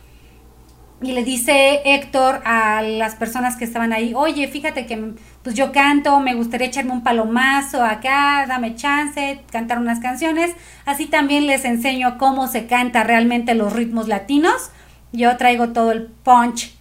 y 1.03 1.11
le 1.11 1.25
dice 1.25 1.81
Héctor 1.85 2.43
a 2.45 2.81
las 2.81 3.17
personas 3.17 3.57
que 3.57 3.65
estaban 3.65 3.93
ahí, 3.93 4.13
oye, 4.15 4.47
fíjate 4.47 4.87
que 4.87 5.15
pues 5.43 5.57
yo 5.57 5.73
canto, 5.73 6.21
me 6.21 6.37
gustaría 6.37 6.69
echarme 6.69 6.93
un 6.93 7.03
palomazo 7.03 7.83
acá, 7.83 8.47
dame 8.47 8.77
chance, 8.77 9.41
cantar 9.51 9.81
unas 9.81 9.99
canciones. 9.99 10.55
Así 10.85 11.07
también 11.07 11.49
les 11.49 11.65
enseño 11.65 12.19
cómo 12.19 12.47
se 12.47 12.69
canta 12.69 13.03
realmente 13.03 13.57
los 13.57 13.73
ritmos 13.73 14.07
latinos. 14.07 14.71
Yo 15.11 15.37
traigo 15.37 15.71
todo 15.71 15.91
el 15.91 16.05
punch. 16.07 16.73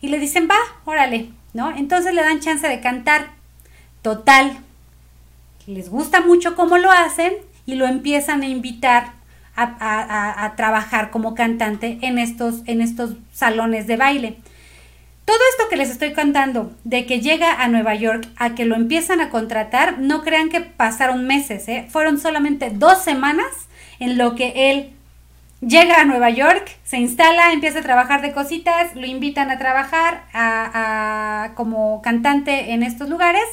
Y 0.00 0.08
le 0.08 0.18
dicen, 0.18 0.48
va, 0.48 0.56
órale, 0.86 1.28
¿no? 1.52 1.76
Entonces 1.76 2.14
le 2.14 2.22
dan 2.22 2.40
chance 2.40 2.66
de 2.66 2.80
cantar. 2.80 3.32
Total, 4.00 4.56
les 5.66 5.90
gusta 5.90 6.22
mucho 6.22 6.56
cómo 6.56 6.78
lo 6.78 6.90
hacen 6.90 7.34
y 7.66 7.74
lo 7.74 7.86
empiezan 7.86 8.40
a 8.40 8.46
invitar 8.46 9.15
a, 9.56 10.52
trabajar 10.56 11.10
como 11.10 11.34
cantante 11.34 11.98
en 12.02 12.18
estos, 12.18 12.62
en 12.66 12.80
estos 12.80 13.14
salones 13.32 13.86
de 13.86 13.96
baile. 13.96 14.36
Todo 15.24 15.38
esto 15.50 15.68
que 15.68 15.76
les 15.76 15.90
estoy 15.90 16.12
contando, 16.12 16.72
de 16.84 17.04
que 17.04 17.20
llega 17.20 17.60
a 17.60 17.68
Nueva 17.68 17.94
York 17.94 18.28
a 18.36 18.54
que 18.54 18.64
lo 18.64 18.76
empiezan 18.76 19.20
a 19.20 19.30
contratar, 19.30 19.98
no 19.98 20.22
crean 20.22 20.50
que 20.50 20.60
pasaron 20.60 21.26
meses, 21.26 21.66
¿eh? 21.68 21.86
fueron 21.90 22.20
solamente 22.20 22.70
dos 22.70 23.02
semanas 23.02 23.46
en 23.98 24.18
lo 24.18 24.36
que 24.36 24.70
él 24.70 24.92
llega 25.60 26.00
a 26.00 26.04
Nueva 26.04 26.30
York, 26.30 26.70
se 26.84 26.98
instala, 26.98 27.52
empieza 27.52 27.80
a 27.80 27.82
trabajar 27.82 28.22
de 28.22 28.32
cositas, 28.32 28.94
lo 28.94 29.06
invitan 29.06 29.50
a 29.50 29.58
trabajar 29.58 30.22
como 31.54 32.02
cantante 32.02 32.72
en 32.72 32.82
estos 32.82 33.08
lugares 33.08 33.44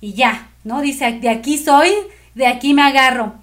y 0.00 0.14
ya, 0.14 0.48
¿no? 0.64 0.80
Dice, 0.80 1.12
de 1.12 1.28
aquí 1.28 1.58
soy, 1.58 1.92
de 2.34 2.46
aquí 2.46 2.74
me 2.74 2.82
agarro. 2.82 3.34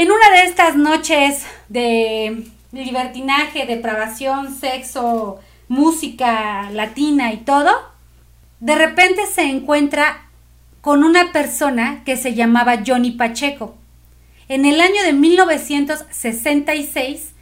En 0.00 0.12
una 0.12 0.30
de 0.30 0.44
estas 0.44 0.76
noches 0.76 1.44
de 1.68 2.44
libertinaje, 2.70 3.66
depravación, 3.66 4.54
sexo, 4.54 5.40
música 5.66 6.70
latina 6.70 7.32
y 7.32 7.38
todo, 7.38 7.72
de 8.60 8.76
repente 8.76 9.26
se 9.26 9.42
encuentra 9.42 10.28
con 10.82 11.02
una 11.02 11.32
persona 11.32 12.04
que 12.04 12.16
se 12.16 12.34
llamaba 12.34 12.84
Johnny 12.86 13.10
Pacheco. 13.10 13.74
En 14.46 14.66
el 14.66 14.80
año 14.80 15.02
de 15.02 15.14
1966, 15.14 17.32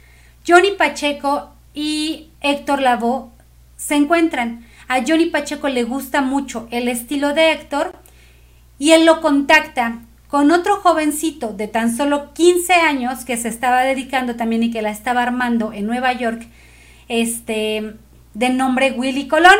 Johnny 0.47 0.71
Pacheco 0.71 1.51
y 1.75 2.31
Héctor 2.41 2.81
Lavoe 2.81 3.29
se 3.75 3.93
encuentran. 3.93 4.65
A 4.87 5.03
Johnny 5.07 5.27
Pacheco 5.27 5.67
le 5.67 5.83
gusta 5.83 6.21
mucho 6.21 6.67
el 6.71 6.87
estilo 6.87 7.35
de 7.35 7.51
Héctor 7.51 7.93
y 8.79 8.93
él 8.93 9.05
lo 9.05 9.21
contacta 9.21 9.99
con 10.27 10.51
otro 10.51 10.77
jovencito 10.77 11.53
de 11.53 11.67
tan 11.67 11.95
solo 11.95 12.33
15 12.33 12.73
años 12.73 13.25
que 13.25 13.37
se 13.37 13.47
estaba 13.47 13.81
dedicando 13.83 14.35
también 14.35 14.63
y 14.63 14.71
que 14.71 14.81
la 14.81 14.91
estaba 14.91 15.23
armando 15.23 15.73
en 15.73 15.85
Nueva 15.85 16.13
York, 16.13 16.47
este, 17.07 17.95
de 18.33 18.49
nombre 18.49 18.91
Willy 18.91 19.27
Colón. 19.27 19.57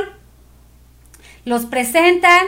Los 1.45 1.65
presentan 1.65 2.45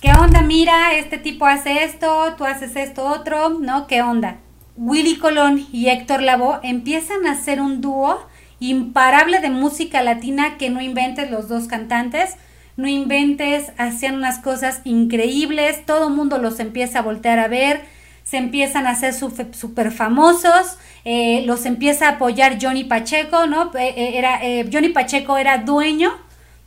¿Qué 0.00 0.12
onda? 0.12 0.40
Mira, 0.40 0.94
este 0.94 1.18
tipo 1.18 1.44
hace 1.44 1.84
esto, 1.84 2.34
tú 2.38 2.46
haces 2.46 2.74
esto 2.74 3.04
otro, 3.04 3.50
¿no? 3.50 3.86
¿Qué 3.86 4.00
onda? 4.00 4.38
Willy 4.78 5.18
Colón 5.18 5.66
y 5.72 5.88
Héctor 5.88 6.22
Lavoe 6.22 6.58
empiezan 6.62 7.26
a 7.26 7.32
hacer 7.32 7.60
un 7.60 7.82
dúo 7.82 8.18
imparable 8.60 9.40
de 9.40 9.50
música 9.50 10.02
latina 10.02 10.56
que 10.56 10.70
no 10.70 10.80
inventes 10.80 11.30
los 11.30 11.50
dos 11.50 11.66
cantantes, 11.66 12.36
no 12.80 12.88
inventes, 12.88 13.72
hacían 13.76 14.16
unas 14.16 14.38
cosas 14.38 14.80
increíbles, 14.84 15.84
todo 15.84 16.08
el 16.08 16.14
mundo 16.14 16.38
los 16.38 16.60
empieza 16.60 17.00
a 17.00 17.02
voltear 17.02 17.38
a 17.38 17.48
ver, 17.48 17.82
se 18.24 18.36
empiezan 18.36 18.86
a 18.86 18.90
hacer 18.90 19.12
súper 19.12 19.90
famosos, 19.90 20.78
eh, 21.04 21.42
los 21.46 21.66
empieza 21.66 22.06
a 22.06 22.12
apoyar 22.12 22.58
Johnny 22.60 22.84
Pacheco, 22.84 23.46
¿no? 23.46 23.72
Eh, 23.74 23.92
eh, 23.96 24.18
era, 24.18 24.40
Johnny 24.72 24.90
Pacheco 24.90 25.36
era 25.36 25.58
dueño 25.58 26.12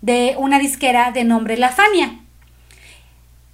de 0.02 0.36
una 0.38 0.60
disquera 0.60 1.12
de 1.12 1.24
nombre 1.24 1.58
La 1.58 1.70
Fania 1.70 2.20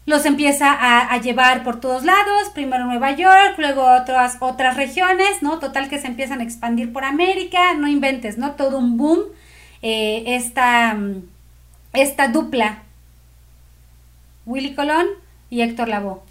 los 0.06 0.25
empieza 0.25 0.75
a, 0.80 1.16
llevar 1.22 1.63
por 1.63 1.80
todos 1.80 2.04
lados, 2.04 2.50
primero 2.56 2.86
Nueva 2.86 3.12
York, 3.12 3.54
luego 3.60 3.84
otras, 3.84 4.38
otras 4.39 4.75
regiones, 4.75 5.44
¿no? 5.44 5.60
Total 5.60 5.88
que 5.88 6.00
se 6.00 6.08
empiezan 6.08 6.39
a 6.39 6.44
expandir 6.44 6.92
por 6.92 7.04
América, 7.04 7.75
no 7.75 7.88
inventes, 7.88 8.39
¿no? 8.39 8.54
Todo 8.54 8.80
un 8.80 8.98
boom, 8.98 9.20
esta, 9.84 10.98
esta 11.93 12.27
dupla, 12.27 12.84
Willy 14.46 14.74
Colón 14.75 15.08
y 15.50 15.62
Héctor 15.62 15.88
Lavoe. 15.88 16.22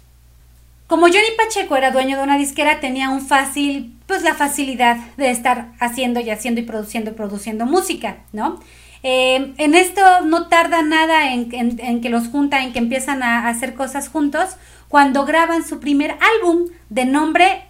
Como 0.87 1.05
Johnny 1.05 1.35
Pacheco 1.37 1.75
era 1.75 1.91
dueño 1.91 2.17
de 2.17 2.23
una 2.23 2.37
disquera, 2.37 2.79
tenía 2.79 3.09
un 3.09 3.21
fácil, 3.21 3.93
pues 4.07 4.23
la 4.23 4.33
facilidad 4.33 4.97
de 5.17 5.29
estar 5.29 5.67
haciendo 5.79 6.19
y 6.19 6.31
haciendo 6.31 6.61
y 6.61 6.63
produciendo 6.63 7.11
y 7.11 7.13
produciendo 7.13 7.67
música, 7.67 8.17
¿no? 8.33 8.59
Eh, 9.03 9.53
en 9.57 9.75
esto 9.75 10.01
no 10.25 10.47
tarda 10.47 10.81
nada 10.81 11.31
en, 11.31 12.01
que 12.01 12.09
los 12.09 12.27
junta, 12.27 12.63
en 12.63 12.73
que 12.73 12.79
empiezan 12.79 13.21
a 13.21 13.47
hacer 13.47 13.75
cosas 13.75 14.09
juntos, 14.09 14.55
cuando 14.87 15.25
graban 15.25 15.63
su 15.63 15.79
primer 15.79 16.15
álbum 16.37 16.69
de 16.89 17.05
nombre 17.05 17.61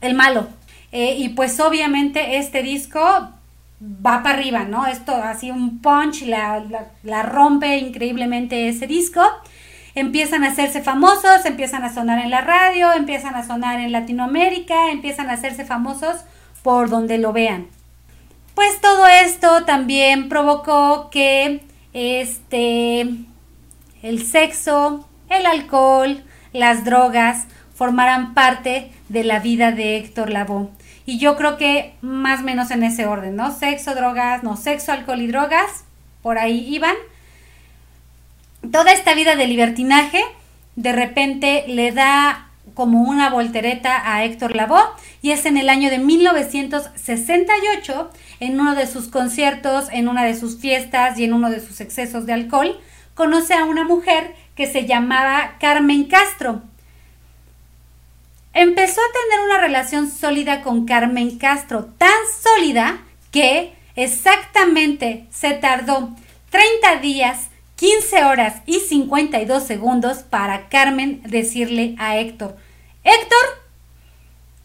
El 0.00 0.14
Malo. 0.14 0.48
Eh, 0.90 1.16
y 1.18 1.30
pues 1.30 1.60
obviamente 1.60 2.38
este 2.38 2.62
disco 2.62 3.28
va 3.84 4.22
para 4.22 4.38
arriba, 4.38 4.64
¿no? 4.64 4.86
Esto 4.86 5.14
así 5.14 5.50
un 5.50 5.80
punch, 5.80 6.22
la, 6.22 6.62
la, 7.02 7.22
rompe 7.22 7.78
increíblemente 7.78 8.68
ese 8.68 8.86
disco. 8.86 9.22
Empiezan 9.94 10.44
a 10.44 10.48
hacerse 10.48 10.82
famosos, 10.82 11.44
empiezan 11.44 11.84
a 11.84 11.92
sonar 11.92 12.18
en 12.18 12.30
la 12.30 12.40
radio, 12.40 12.92
empiezan 12.92 13.34
a 13.34 13.46
sonar 13.46 13.80
en 13.80 13.92
Latinoamérica, 13.92 14.90
empiezan 14.90 15.30
a 15.30 15.34
hacerse 15.34 15.64
famosos 15.64 16.24
por 16.62 16.88
donde 16.88 17.18
lo 17.18 17.32
vean. 17.32 17.68
Pues 18.54 18.80
todo 18.80 19.06
esto 19.06 19.64
también 19.64 20.28
provocó 20.28 21.10
que 21.10 21.60
este 21.92 23.00
el 24.02 24.26
sexo, 24.26 25.08
el 25.28 25.46
alcohol, 25.46 26.22
las 26.52 26.84
drogas 26.84 27.46
formaran 27.74 28.34
parte 28.34 28.90
de 29.08 29.24
la 29.24 29.40
vida 29.40 29.72
de 29.72 29.96
Héctor 29.96 30.30
Lavoe. 30.30 30.68
Y 31.06 31.18
yo 31.18 31.36
creo 31.36 31.56
que 31.56 31.94
más 32.00 32.40
o 32.40 32.44
menos 32.44 32.70
en 32.70 32.82
ese 32.82 33.06
orden, 33.06 33.36
¿no? 33.36 33.56
Sexo, 33.56 33.94
drogas, 33.94 34.42
no, 34.42 34.56
sexo, 34.56 34.92
alcohol 34.92 35.20
y 35.20 35.26
drogas, 35.26 35.84
por 36.22 36.38
ahí 36.38 36.66
iban. 36.74 36.94
Toda 38.72 38.92
esta 38.92 39.14
vida 39.14 39.36
de 39.36 39.46
libertinaje 39.46 40.24
de 40.76 40.92
repente 40.92 41.64
le 41.68 41.92
da 41.92 42.48
como 42.72 43.02
una 43.02 43.28
voltereta 43.30 44.14
a 44.14 44.24
Héctor 44.24 44.56
Lavoe 44.56 44.82
y 45.22 45.30
es 45.32 45.44
en 45.46 45.58
el 45.58 45.68
año 45.68 45.90
de 45.90 45.98
1968 45.98 48.10
en 48.40 48.58
uno 48.58 48.74
de 48.74 48.86
sus 48.86 49.08
conciertos, 49.08 49.88
en 49.92 50.08
una 50.08 50.24
de 50.24 50.34
sus 50.34 50.58
fiestas 50.58 51.18
y 51.18 51.24
en 51.24 51.34
uno 51.34 51.50
de 51.50 51.60
sus 51.60 51.80
excesos 51.80 52.24
de 52.26 52.32
alcohol, 52.32 52.80
conoce 53.14 53.54
a 53.54 53.64
una 53.64 53.84
mujer 53.84 54.34
que 54.56 54.66
se 54.66 54.86
llamaba 54.86 55.56
Carmen 55.60 56.04
Castro. 56.04 56.62
Empezó 58.54 59.00
a 59.00 59.12
tener 59.12 59.40
una 59.46 59.58
relación 59.58 60.08
sólida 60.08 60.62
con 60.62 60.86
Carmen 60.86 61.38
Castro, 61.38 61.86
tan 61.98 62.14
sólida 62.40 63.02
que 63.32 63.74
exactamente 63.96 65.26
se 65.30 65.54
tardó 65.54 66.14
30 66.50 67.00
días, 67.00 67.48
15 67.74 68.24
horas 68.24 68.62
y 68.64 68.78
52 68.78 69.64
segundos 69.64 70.18
para 70.18 70.68
Carmen 70.68 71.20
decirle 71.24 71.96
a 71.98 72.16
Héctor, 72.16 72.56
Héctor, 73.02 73.44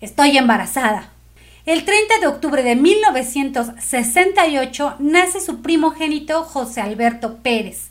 estoy 0.01 0.37
embarazada. 0.37 1.09
El 1.65 1.83
30 1.83 2.19
de 2.19 2.27
octubre 2.27 2.61
de 2.61 2.75
1968 2.75 4.97
nace 4.99 5.41
su 5.41 5.63
primogénito 5.63 6.43
José 6.43 6.81
Alberto 6.81 7.37
Pérez. 7.37 7.89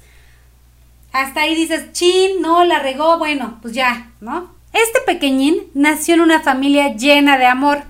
Hasta 1.10 1.40
ahí 1.40 1.56
dices, 1.56 1.90
chin, 1.92 2.40
no, 2.40 2.62
la 2.64 2.78
regó, 2.78 3.18
bueno, 3.18 3.58
pues 3.60 3.74
ya, 3.74 4.12
¿no? 4.20 4.56
Este 4.86 5.00
pequeñín 5.00 5.64
nació 5.74 6.14
en 6.14 6.20
una 6.20 6.38
familia 6.38 6.94
llena 6.94 7.36
de 7.36 7.46
amor. 7.46 7.82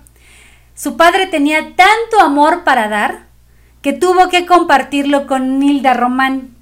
Su 0.74 0.96
padre 0.96 1.26
tenía 1.26 1.74
tanto 1.76 2.18
amor 2.20 2.64
para 2.64 2.88
dar 2.88 3.26
que 3.82 3.92
tuvo 3.92 4.30
que 4.30 4.46
compartirlo 4.46 5.26
con 5.26 5.58
Nilda 5.58 5.92
Román, 5.92 6.54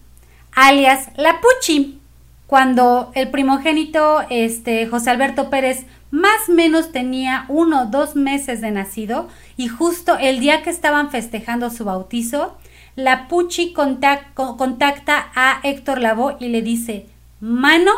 alias 0.52 1.10
La 1.16 1.40
Puchi. 1.40 2.00
Cuando 2.48 3.12
el 3.14 3.30
primogénito, 3.30 4.24
este, 4.28 4.88
José 4.88 5.10
Alberto 5.10 5.48
Pérez, 5.48 5.86
más 6.10 6.48
menos 6.48 6.90
tenía 6.90 7.44
uno 7.46 7.82
o 7.82 7.86
dos 7.86 8.16
meses 8.16 8.60
de 8.60 8.72
nacido 8.72 9.28
y 9.56 9.68
justo 9.68 10.18
el 10.18 10.40
día 10.40 10.62
que 10.64 10.70
estaban 10.70 11.12
festejando 11.12 11.70
su 11.70 11.84
bautizo, 11.84 12.56
la 12.96 13.28
Puchi 13.28 13.72
contacta 13.72 15.28
a 15.36 15.60
Héctor 15.62 16.00
Lavoe 16.00 16.36
y 16.40 16.48
le 16.48 16.62
dice, 16.62 17.06
Mano, 17.40 17.92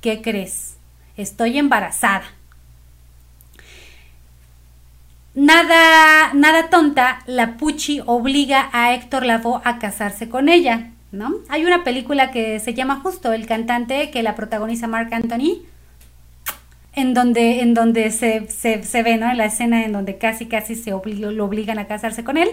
¿qué 0.00 0.22
crees? 0.22 0.73
Estoy 1.16 1.58
embarazada. 1.58 2.24
Nada, 5.34 6.32
nada 6.32 6.70
tonta, 6.70 7.18
la 7.26 7.56
Puchi 7.56 8.00
obliga 8.06 8.70
a 8.72 8.94
Héctor 8.94 9.26
Lavoe 9.26 9.60
a 9.64 9.80
casarse 9.80 10.28
con 10.28 10.48
ella, 10.48 10.92
¿no? 11.10 11.34
Hay 11.48 11.64
una 11.64 11.82
película 11.82 12.30
que 12.30 12.60
se 12.60 12.72
llama 12.72 13.00
justo 13.00 13.32
El 13.32 13.46
cantante 13.46 14.12
que 14.12 14.22
la 14.22 14.36
protagoniza 14.36 14.86
Mark 14.86 15.12
Anthony, 15.12 15.62
en 16.94 17.14
donde, 17.14 17.62
en 17.62 17.74
donde 17.74 18.12
se, 18.12 18.46
se, 18.48 19.02
ve, 19.02 19.16
¿no? 19.16 19.28
En 19.28 19.38
la 19.38 19.46
escena 19.46 19.84
en 19.84 19.92
donde 19.92 20.18
casi, 20.18 20.46
casi 20.46 20.76
se 20.76 20.92
lo 20.92 21.44
obligan 21.44 21.80
a 21.80 21.88
casarse 21.88 22.22
con 22.22 22.36
él. 22.36 22.50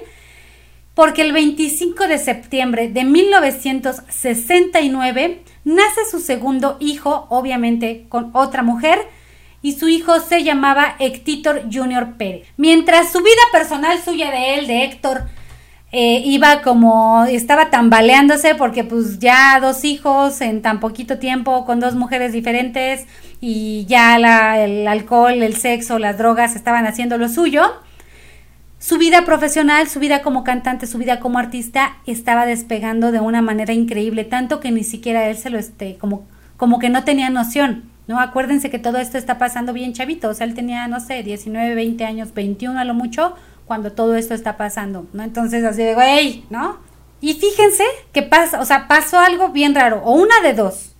Porque 0.95 1.21
el 1.21 1.33
25 1.33 2.07
de 2.07 2.17
septiembre 2.17 2.89
de 2.89 3.03
1969 3.03 5.43
nace 5.63 6.01
su 6.09 6.19
segundo 6.19 6.77
hijo, 6.79 7.27
obviamente 7.29 8.05
con 8.09 8.31
otra 8.33 8.63
mujer, 8.63 8.99
y 9.61 9.73
su 9.73 9.87
hijo 9.87 10.19
se 10.19 10.43
llamaba 10.43 10.95
Héctor 10.99 11.63
Junior 11.71 12.13
Pérez. 12.17 12.47
Mientras 12.57 13.11
su 13.11 13.19
vida 13.19 13.41
personal 13.51 13.99
suya 14.01 14.31
de 14.31 14.55
él, 14.55 14.67
de 14.67 14.83
Héctor, 14.85 15.23
eh, 15.93 16.21
iba 16.25 16.61
como, 16.61 17.25
estaba 17.25 17.69
tambaleándose 17.69 18.55
porque 18.55 18.85
pues 18.85 19.19
ya 19.19 19.59
dos 19.59 19.83
hijos 19.83 20.39
en 20.39 20.61
tan 20.61 20.79
poquito 20.79 21.19
tiempo 21.19 21.65
con 21.65 21.81
dos 21.81 21.95
mujeres 21.95 22.31
diferentes 22.31 23.05
y 23.41 23.85
ya 23.87 24.15
el 24.63 24.87
alcohol, 24.87 25.43
el 25.43 25.57
sexo, 25.57 25.99
las 25.99 26.17
drogas 26.17 26.55
estaban 26.55 26.87
haciendo 26.87 27.17
lo 27.17 27.27
suyo. 27.27 27.73
Su 28.81 28.97
vida 28.97 29.25
profesional, 29.25 29.87
su 29.87 29.99
vida 29.99 30.23
como 30.23 30.43
cantante, 30.43 30.87
su 30.87 30.97
vida 30.97 31.19
como 31.19 31.37
artista 31.37 31.97
estaba 32.07 32.47
despegando 32.47 33.11
de 33.11 33.19
una 33.19 33.43
manera 33.43 33.73
increíble, 33.73 34.23
tanto 34.23 34.59
que 34.59 34.71
ni 34.71 34.83
siquiera 34.83 35.29
él 35.29 35.37
se 35.37 35.51
lo 35.51 35.59
esté, 35.59 35.99
como, 35.99 36.25
como 36.57 36.79
que 36.79 36.89
no 36.89 37.03
tenía 37.03 37.29
noción, 37.29 37.83
¿no? 38.07 38.19
Acuérdense 38.19 38.71
que 38.71 38.79
todo 38.79 38.97
esto 38.97 39.19
está 39.19 39.37
pasando 39.37 39.71
bien 39.71 39.93
chavito, 39.93 40.29
o 40.29 40.33
sea, 40.33 40.47
él 40.47 40.55
tenía, 40.55 40.87
no 40.87 40.99
sé, 40.99 41.21
19, 41.21 41.75
20 41.75 42.05
años, 42.05 42.33
21 42.33 42.79
a 42.79 42.83
lo 42.83 42.95
mucho, 42.95 43.35
cuando 43.65 43.91
todo 43.91 44.15
esto 44.15 44.33
está 44.33 44.57
pasando, 44.57 45.05
¿no? 45.13 45.21
Entonces 45.21 45.63
así 45.63 45.83
de, 45.83 45.93
güey, 45.93 46.45
¿no? 46.49 46.77
Y 47.21 47.35
fíjense 47.35 47.83
que 48.11 48.23
pasa, 48.23 48.59
o 48.59 48.65
sea, 48.65 48.87
pasó 48.87 49.19
algo 49.19 49.49
bien 49.49 49.75
raro, 49.75 50.01
o 50.03 50.13
una 50.13 50.41
de 50.41 50.53
dos. 50.53 50.90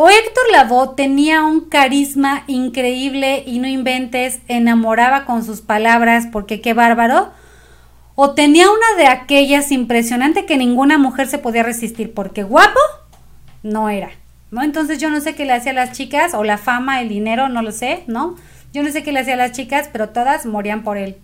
O 0.00 0.08
Héctor 0.08 0.44
Lavoe 0.52 0.94
tenía 0.94 1.42
un 1.42 1.62
carisma 1.62 2.44
increíble 2.46 3.42
y 3.44 3.58
no 3.58 3.66
inventes, 3.66 4.38
enamoraba 4.46 5.24
con 5.24 5.44
sus 5.44 5.60
palabras, 5.60 6.28
porque 6.30 6.60
qué 6.60 6.72
bárbaro. 6.72 7.32
O 8.14 8.30
tenía 8.30 8.70
una 8.70 8.96
de 8.96 9.08
aquellas 9.08 9.72
impresionante 9.72 10.46
que 10.46 10.56
ninguna 10.56 10.98
mujer 10.98 11.26
se 11.26 11.38
podía 11.38 11.64
resistir, 11.64 12.14
porque 12.14 12.44
guapo 12.44 12.78
no 13.64 13.90
era, 13.90 14.10
¿no? 14.52 14.62
Entonces 14.62 15.00
yo 15.00 15.10
no 15.10 15.20
sé 15.20 15.34
qué 15.34 15.44
le 15.44 15.54
hacía 15.54 15.72
a 15.72 15.74
las 15.74 15.90
chicas, 15.90 16.32
o 16.32 16.44
la 16.44 16.58
fama, 16.58 17.00
el 17.00 17.08
dinero, 17.08 17.48
no 17.48 17.62
lo 17.62 17.72
sé, 17.72 18.04
¿no? 18.06 18.36
Yo 18.72 18.84
no 18.84 18.92
sé 18.92 19.02
qué 19.02 19.10
le 19.10 19.18
hacía 19.18 19.34
a 19.34 19.38
las 19.38 19.50
chicas, 19.50 19.88
pero 19.90 20.10
todas 20.10 20.46
morían 20.46 20.84
por 20.84 20.96
él. 20.96 21.16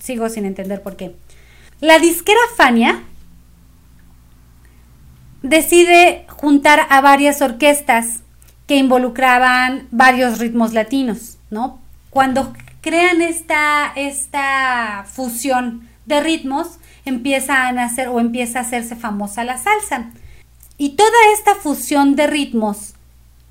Sigo 0.00 0.30
sin 0.30 0.46
entender 0.46 0.80
por 0.80 0.96
qué. 0.96 1.14
La 1.80 1.98
disquera 1.98 2.40
Fania 2.56 3.02
decide 5.42 6.26
juntar 6.28 6.86
a 6.90 7.00
varias 7.00 7.42
orquestas 7.42 8.20
que 8.66 8.76
involucraban 8.76 9.88
varios 9.90 10.38
ritmos 10.38 10.74
latinos, 10.74 11.38
¿no? 11.50 11.80
Cuando 12.10 12.52
crean 12.80 13.22
esta, 13.22 13.92
esta 13.96 15.06
fusión 15.10 15.88
de 16.06 16.20
ritmos, 16.20 16.78
empieza 17.04 17.66
a 17.66 17.72
nacer 17.72 18.08
o 18.08 18.20
empieza 18.20 18.58
a 18.58 18.62
hacerse 18.62 18.96
famosa 18.96 19.44
la 19.44 19.58
salsa. 19.58 20.10
Y 20.76 20.90
toda 20.90 21.10
esta 21.32 21.54
fusión 21.54 22.14
de 22.14 22.26
ritmos 22.26 22.94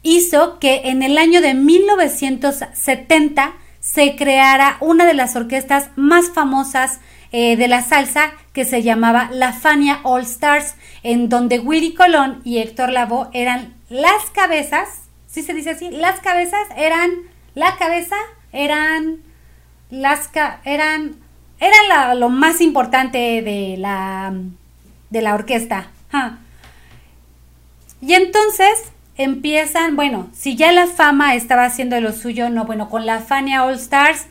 hizo 0.03 0.59
que 0.59 0.81
en 0.85 1.03
el 1.03 1.17
año 1.17 1.41
de 1.41 1.53
1970 1.53 3.53
se 3.93 4.15
creara 4.15 4.77
una 4.81 5.05
de 5.05 5.13
las 5.13 5.35
orquestas 5.35 5.89
más 5.95 6.31
famosas 6.31 6.99
eh, 7.31 7.55
de 7.55 7.67
la 7.67 7.81
salsa 7.81 8.33
que 8.51 8.65
se 8.65 8.83
llamaba 8.83 9.29
La 9.31 9.53
Fania 9.53 10.01
All 10.03 10.23
Stars, 10.23 10.75
en 11.03 11.29
donde 11.29 11.59
Willy 11.59 11.93
Colón 11.93 12.41
y 12.43 12.57
Héctor 12.57 12.91
Lavoe 12.91 13.29
eran 13.31 13.75
las 13.89 14.29
cabezas, 14.33 15.03
¿sí 15.27 15.41
se 15.41 15.53
dice 15.53 15.71
así? 15.71 15.89
Las 15.89 16.19
cabezas 16.19 16.67
eran, 16.75 17.11
la 17.55 17.77
cabeza 17.77 18.17
eran, 18.51 19.19
las, 19.89 20.29
eran, 20.65 21.15
eran 21.59 22.19
lo 22.19 22.29
más 22.29 22.59
importante 22.59 23.41
de 23.41 23.77
la, 23.77 24.33
de 25.09 25.21
la 25.21 25.33
orquesta. 25.33 25.91
Y 28.01 28.13
entonces 28.13 28.91
empiezan, 29.17 29.95
bueno, 29.95 30.29
si 30.33 30.55
ya 30.55 30.71
la 30.71 30.87
fama 30.87 31.35
estaba 31.35 31.65
haciendo 31.65 31.99
lo 31.99 32.13
suyo, 32.13 32.49
no, 32.49 32.65
bueno, 32.65 32.89
con 32.89 33.05
la 33.05 33.19
Fania 33.19 33.65
All 33.65 33.75
Stars 33.75 34.27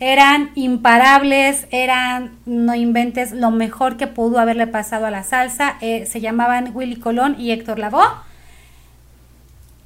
eran 0.00 0.52
imparables, 0.54 1.66
eran, 1.70 2.38
no 2.46 2.74
inventes, 2.76 3.32
lo 3.32 3.50
mejor 3.50 3.96
que 3.96 4.06
pudo 4.06 4.38
haberle 4.38 4.68
pasado 4.68 5.06
a 5.06 5.10
la 5.10 5.24
salsa. 5.24 5.76
Eh, 5.80 6.06
se 6.06 6.20
llamaban 6.20 6.70
Willy 6.74 6.96
Colón 6.96 7.34
y 7.38 7.50
Héctor 7.50 7.80
Lavoe. 7.80 8.06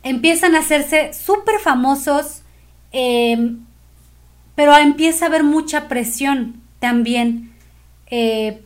Empiezan 0.03 0.55
a 0.55 0.59
hacerse 0.59 1.15
súper 1.15 1.59
famosos, 1.61 2.43
em, 2.91 3.61
pero 4.55 4.77
empieza 4.77 5.25
a 5.25 5.29
haber 5.29 5.45
mucha 5.45 5.89
presión 5.89 6.61
también 6.79 7.53
eh, 8.11 8.63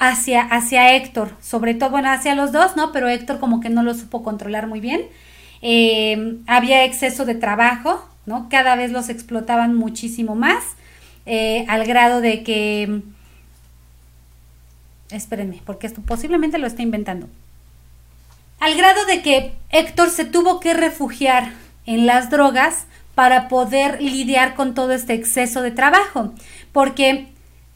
hacia, 0.00 0.42
hacia 0.42 0.94
Héctor, 0.94 1.32
sobre 1.40 1.74
todo, 1.74 1.90
bueno, 1.90 2.10
hacia 2.10 2.34
los 2.34 2.52
dos, 2.52 2.76
¿no? 2.76 2.92
Pero 2.92 3.08
Héctor 3.08 3.40
como 3.40 3.60
que 3.60 3.70
no 3.70 3.82
lo 3.82 3.94
supo 3.94 4.22
controlar 4.22 4.66
muy 4.66 4.80
bien. 4.80 5.02
Eh, 5.62 6.38
había 6.46 6.84
exceso 6.84 7.24
de 7.24 7.34
trabajo, 7.34 8.06
¿no? 8.26 8.48
Cada 8.48 8.76
vez 8.76 8.92
los 8.92 9.08
explotaban 9.08 9.74
muchísimo 9.74 10.34
más, 10.34 10.62
eh, 11.26 11.64
al 11.68 11.84
grado 11.84 12.20
de 12.20 12.42
que... 12.42 13.02
Espérenme, 15.10 15.60
porque 15.64 15.86
esto 15.86 16.00
posiblemente 16.02 16.58
lo 16.58 16.66
está 16.66 16.82
inventando. 16.82 17.28
Al 18.60 18.76
grado 18.76 19.04
de 19.06 19.22
que 19.22 19.52
Héctor 19.70 20.10
se 20.10 20.24
tuvo 20.24 20.60
que 20.60 20.74
refugiar 20.74 21.52
en 21.86 22.06
las 22.06 22.30
drogas 22.30 22.86
para 23.14 23.48
poder 23.48 24.02
lidiar 24.02 24.54
con 24.54 24.74
todo 24.74 24.92
este 24.92 25.14
exceso 25.14 25.62
de 25.62 25.70
trabajo, 25.70 26.32
porque 26.72 27.28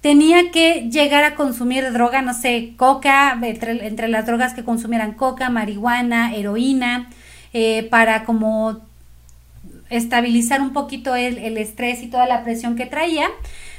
tenía 0.08 0.50
que 0.50 0.88
llegar 0.90 1.22
a 1.22 1.34
consumir 1.34 1.92
droga, 1.92 2.22
no 2.22 2.32
sé, 2.32 2.72
coca, 2.78 3.38
entre, 3.42 4.08
las 4.08 4.24
drogas 4.24 4.54
que 4.54 4.64
consumieran 4.64 5.12
coca, 5.12 5.50
marihuana, 5.50 6.34
heroína, 6.34 7.10
eh, 7.52 7.86
para 7.90 8.24
como 8.24 8.80
estabilizar 9.90 10.62
un 10.62 10.72
poquito 10.72 11.14
el, 11.14 11.58
estrés 11.58 12.02
y 12.02 12.06
toda 12.06 12.24
la 12.24 12.42
presión 12.42 12.74
que 12.74 12.86
traía, 12.86 13.28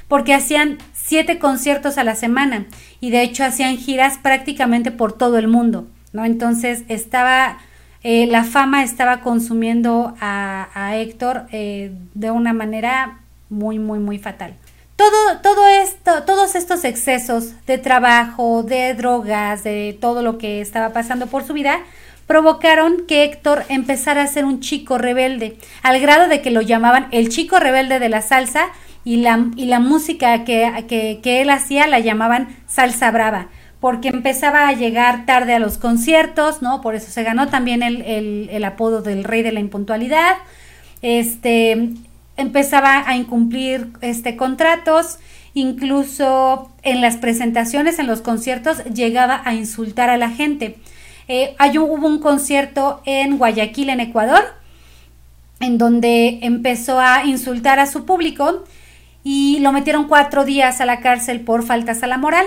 porque 0.08 0.36
hacían 0.36 0.78
siete 0.94 1.40
conciertos 1.40 1.98
a 1.98 2.04
la 2.04 2.14
semana 2.14 2.68
y 3.02 3.10
de 3.10 3.24
hecho 3.24 3.44
hacían 3.44 3.78
giras 3.78 4.20
prácticamente 4.22 4.92
por 4.92 5.14
todo 5.14 5.40
el 5.40 5.48
mundo, 5.48 5.88
¿no? 6.14 6.26
Entonces 6.26 6.84
estaba, 6.90 7.58
eh, 8.04 8.28
la 8.28 8.44
fama 8.44 8.84
estaba 8.84 9.22
consumiendo 9.22 10.14
a, 10.22 10.70
a 10.76 10.96
Héctor 10.96 11.48
eh, 11.52 11.92
de 12.14 12.30
una 12.30 12.54
manera 12.54 13.22
muy, 13.50 13.80
muy, 13.80 13.98
muy 13.98 14.20
fatal. 14.20 14.54
Todo, 15.00 15.38
todo 15.42 15.66
esto, 15.70 16.24
todos 16.24 16.56
estos 16.56 16.84
excesos 16.84 17.54
de 17.66 17.78
trabajo, 17.78 18.64
de 18.64 18.94
drogas, 18.96 19.64
de 19.64 19.98
todo 19.98 20.22
lo 20.22 20.38
que 20.38 20.60
estaba 20.60 20.92
pasando 20.92 21.28
por 21.28 21.46
su 21.46 21.54
vida, 21.54 21.80
provocaron 22.28 23.06
que 23.08 23.24
Héctor 23.24 23.64
empezara 23.70 24.24
a 24.24 24.28
ser 24.28 24.44
un 24.44 24.60
chico 24.60 24.98
rebelde, 24.98 25.56
al 25.84 26.02
grado 26.02 26.28
de 26.28 26.42
que 26.42 26.52
lo 26.52 26.60
llamaban 26.60 27.08
el 27.12 27.30
chico 27.30 27.60
rebelde 27.60 28.00
de 28.00 28.10
la 28.10 28.22
salsa 28.22 28.66
y 29.06 29.22
la, 29.22 29.46
y 29.56 29.68
la 29.68 29.80
música 29.80 30.44
que, 30.44 30.70
que, 31.24 31.42
él 31.42 31.50
hacía 31.50 31.88
la 31.88 32.00
llamaban 32.00 32.58
salsa 32.68 33.10
brava, 33.10 33.48
porque 33.80 34.10
empezaba 34.10 34.68
a 34.68 34.74
llegar 34.74 35.26
tarde 35.26 35.54
a 35.54 35.60
los 35.60 35.78
conciertos, 35.78 36.62
¿no? 36.62 36.82
Por 36.82 36.96
eso 36.96 37.10
se 37.10 37.24
ganó 37.24 37.48
también 37.48 37.84
el, 37.84 38.02
el, 38.02 38.50
el 38.52 38.66
apodo 38.66 39.02
del 39.02 39.24
rey 39.24 39.44
de 39.44 39.54
la 39.54 39.62
impuntualidad. 39.62 40.36
Este, 41.02 41.94
empezaba 42.40 43.08
a 43.08 43.16
incumplir 43.16 43.90
este, 44.02 44.36
contratos, 44.36 45.20
incluso 45.54 46.72
en 46.84 47.02
las 47.02 47.18
presentaciones, 47.18 48.00
en 48.00 48.08
los 48.08 48.22
conciertos, 48.22 48.84
llegaba 48.86 49.42
a 49.46 49.54
insultar 49.54 50.10
a 50.10 50.18
la 50.18 50.30
gente. 50.30 50.78
Eh, 51.28 51.56
hay 51.60 51.78
hubo 51.78 52.08
un 52.08 52.20
concierto 52.20 53.02
en 53.06 53.38
Guayaquil, 53.38 53.90
en 53.90 54.00
Ecuador, 54.00 54.44
en 55.60 55.78
donde 55.78 56.40
empezó 56.42 57.00
a 57.00 57.26
insultar 57.26 57.80
a 57.80 57.86
su 57.86 58.06
público 58.06 58.64
y 59.24 59.60
lo 59.60 59.72
metieron 59.72 60.08
cuatro 60.08 60.46
días 60.46 60.82
a 60.82 60.86
la 60.86 61.02
cárcel 61.02 61.42
por 61.42 61.64
faltas 61.64 62.02
a 62.04 62.08
la 62.08 62.18
moral. 62.18 62.46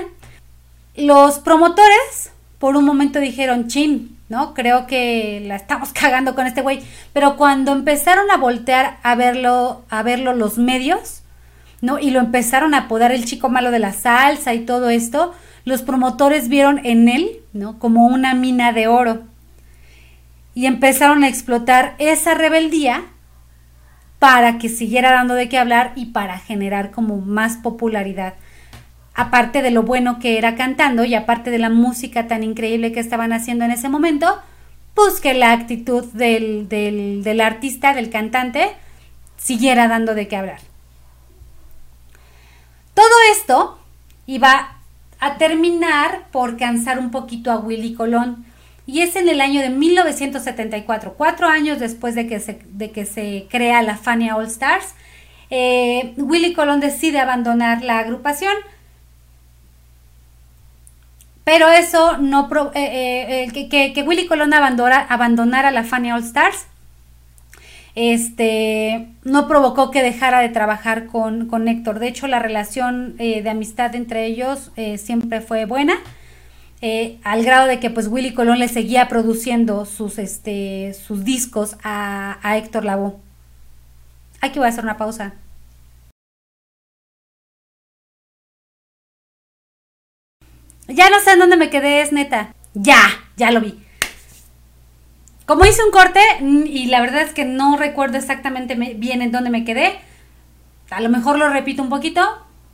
Los 0.96 1.38
promotores 1.38 2.32
por 2.58 2.76
un 2.76 2.84
momento 2.84 3.20
dijeron, 3.20 3.68
chin, 3.68 4.16
¿no? 4.32 4.54
Creo 4.54 4.86
que 4.86 5.42
la 5.44 5.56
estamos 5.56 5.92
cagando 6.00 6.34
con 6.34 6.46
este 6.46 6.62
güey. 6.62 6.80
Pero 7.12 7.36
cuando 7.36 7.72
empezaron 7.72 8.30
a 8.30 8.38
voltear 8.38 8.96
a 9.02 9.14
verlo, 9.14 9.84
a 9.90 10.02
verlo 10.02 10.32
los 10.32 10.56
medios, 10.56 11.22
¿no? 11.82 11.98
Y 11.98 12.10
lo 12.10 12.18
empezaron 12.18 12.72
a 12.72 12.84
apodar 12.84 13.12
el 13.12 13.26
chico 13.26 13.50
malo 13.50 13.70
de 13.70 13.78
la 13.78 13.92
salsa 13.92 14.54
y 14.54 14.64
todo 14.64 14.88
esto, 14.88 15.34
los 15.66 15.82
promotores 15.82 16.48
vieron 16.48 16.80
en 16.82 17.10
él, 17.10 17.40
¿no? 17.52 17.78
Como 17.78 18.06
una 18.06 18.34
mina 18.34 18.72
de 18.72 18.86
oro. 18.86 19.24
Y 20.54 20.64
empezaron 20.64 21.24
a 21.24 21.28
explotar 21.28 21.94
esa 21.98 22.32
rebeldía 22.32 23.04
para 24.18 24.56
que 24.56 24.70
siguiera 24.70 25.12
dando 25.12 25.34
de 25.34 25.50
qué 25.50 25.58
hablar 25.58 25.92
y 25.94 26.06
para 26.06 26.38
generar 26.38 26.90
como 26.90 27.18
más 27.18 27.58
popularidad 27.58 28.34
aparte 29.14 29.62
de 29.62 29.70
lo 29.70 29.82
bueno 29.82 30.18
que 30.18 30.38
era 30.38 30.54
cantando 30.56 31.04
y 31.04 31.14
aparte 31.14 31.50
de 31.50 31.58
la 31.58 31.70
música 31.70 32.28
tan 32.28 32.42
increíble 32.42 32.92
que 32.92 33.00
estaban 33.00 33.32
haciendo 33.32 33.64
en 33.64 33.70
ese 33.70 33.88
momento, 33.88 34.40
pues 34.94 35.20
que 35.20 35.34
la 35.34 35.52
actitud 35.52 36.04
del, 36.12 36.68
del, 36.68 37.40
artista, 37.40 37.94
del 37.94 38.10
cantante, 38.10 38.72
siguiera 39.36 39.88
dando 39.88 40.14
de 40.14 40.28
qué 40.28 40.36
hablar. 40.36 40.60
Todo 42.94 43.14
esto 43.32 43.78
iba 44.26 44.76
a 45.18 45.38
terminar 45.38 46.28
por 46.30 46.56
cansar 46.56 46.98
un 46.98 47.10
poquito 47.10 47.50
a 47.50 47.58
Willy 47.58 47.94
Colón. 47.94 48.44
Y 48.86 49.00
es 49.00 49.14
en 49.16 49.28
el 49.28 49.40
año 49.40 49.60
de 49.60 49.70
1974, 49.70 51.14
cuatro 51.16 51.46
años 51.46 51.78
después 51.78 52.14
de 52.14 52.26
que 52.26 52.40
se, 52.40 52.60
de 52.66 52.90
que 52.90 53.06
se 53.06 53.46
crea 53.48 53.82
la 53.82 53.96
Fania 53.96 54.36
All 54.36 54.46
Stars, 54.46 54.94
eh, 55.50 56.14
Willy 56.16 56.52
Colón 56.52 56.80
decide 56.80 57.20
abandonar 57.20 57.82
la 57.82 57.98
agrupación 57.98 58.54
pero 61.44 61.68
eso 61.68 62.18
no... 62.18 62.48
Eh, 62.74 63.46
eh, 63.54 63.68
que, 63.68 63.92
que, 63.92 64.02
Willy 64.02 64.26
Colón 64.26 64.52
abandonara 64.54 65.70
la 65.70 65.84
Fania 65.84 66.14
All 66.14 66.22
Stars 66.22 66.66
este, 67.94 69.08
no 69.24 69.48
provocó 69.48 69.90
que 69.90 70.02
dejara 70.02 70.40
de 70.40 70.48
trabajar 70.48 71.06
con, 71.06 71.46
con 71.46 71.68
Héctor. 71.68 71.98
De 71.98 72.08
hecho, 72.08 72.26
la 72.26 72.38
relación 72.38 73.16
eh, 73.18 73.42
de 73.42 73.50
amistad 73.50 73.94
entre 73.94 74.24
ellos 74.26 74.70
siempre 74.96 75.40
fue 75.40 75.66
buena. 75.66 75.94
al 77.24 77.44
grado 77.44 77.66
de 77.66 77.80
que 77.80 77.90
pues 77.90 78.08
Willy 78.08 78.34
Colón 78.34 78.58
le 78.58 78.68
seguía 78.68 79.08
produciendo 79.08 79.84
sus, 79.84 80.18
este, 80.18 80.94
sus 80.94 81.24
discos 81.24 81.76
a, 81.82 82.38
a 82.42 82.56
Héctor 82.56 82.84
Lavoe. 82.84 83.16
Aquí 84.40 84.58
voy 84.58 84.66
a 84.66 84.70
hacer 84.70 84.84
una 84.84 84.96
pausa. 84.96 85.34
Ya 90.94 91.10
no 91.10 91.20
sé 91.20 91.32
en 91.32 91.38
dónde 91.38 91.56
me 91.56 91.70
quedé, 91.70 92.02
es 92.02 92.12
neta. 92.12 92.54
Ya, 92.74 93.00
ya 93.36 93.50
lo 93.50 93.60
vi. 93.60 93.78
Como 95.46 95.64
hice 95.64 95.82
un 95.84 95.90
corte 95.90 96.20
mm, 96.40 96.66
y 96.66 96.86
la 96.86 97.00
verdad 97.00 97.22
es 97.22 97.32
que 97.32 97.44
no 97.44 97.76
recuerdo 97.76 98.16
exactamente 98.16 98.74
bien 98.74 99.22
en 99.22 99.32
dónde 99.32 99.50
me 99.50 99.64
quedé, 99.64 99.98
a 100.90 101.00
lo 101.00 101.08
mejor 101.08 101.38
lo 101.38 101.48
repito 101.48 101.82
un 101.82 101.88
poquito, 101.88 102.22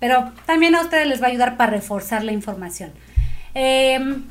pero 0.00 0.32
también 0.46 0.74
a 0.74 0.82
ustedes 0.82 1.06
les 1.06 1.22
va 1.22 1.26
a 1.26 1.30
ayudar 1.30 1.56
para 1.56 1.72
reforzar 1.72 2.24
la 2.24 2.32
información. 2.32 2.92
Em, 3.54 4.24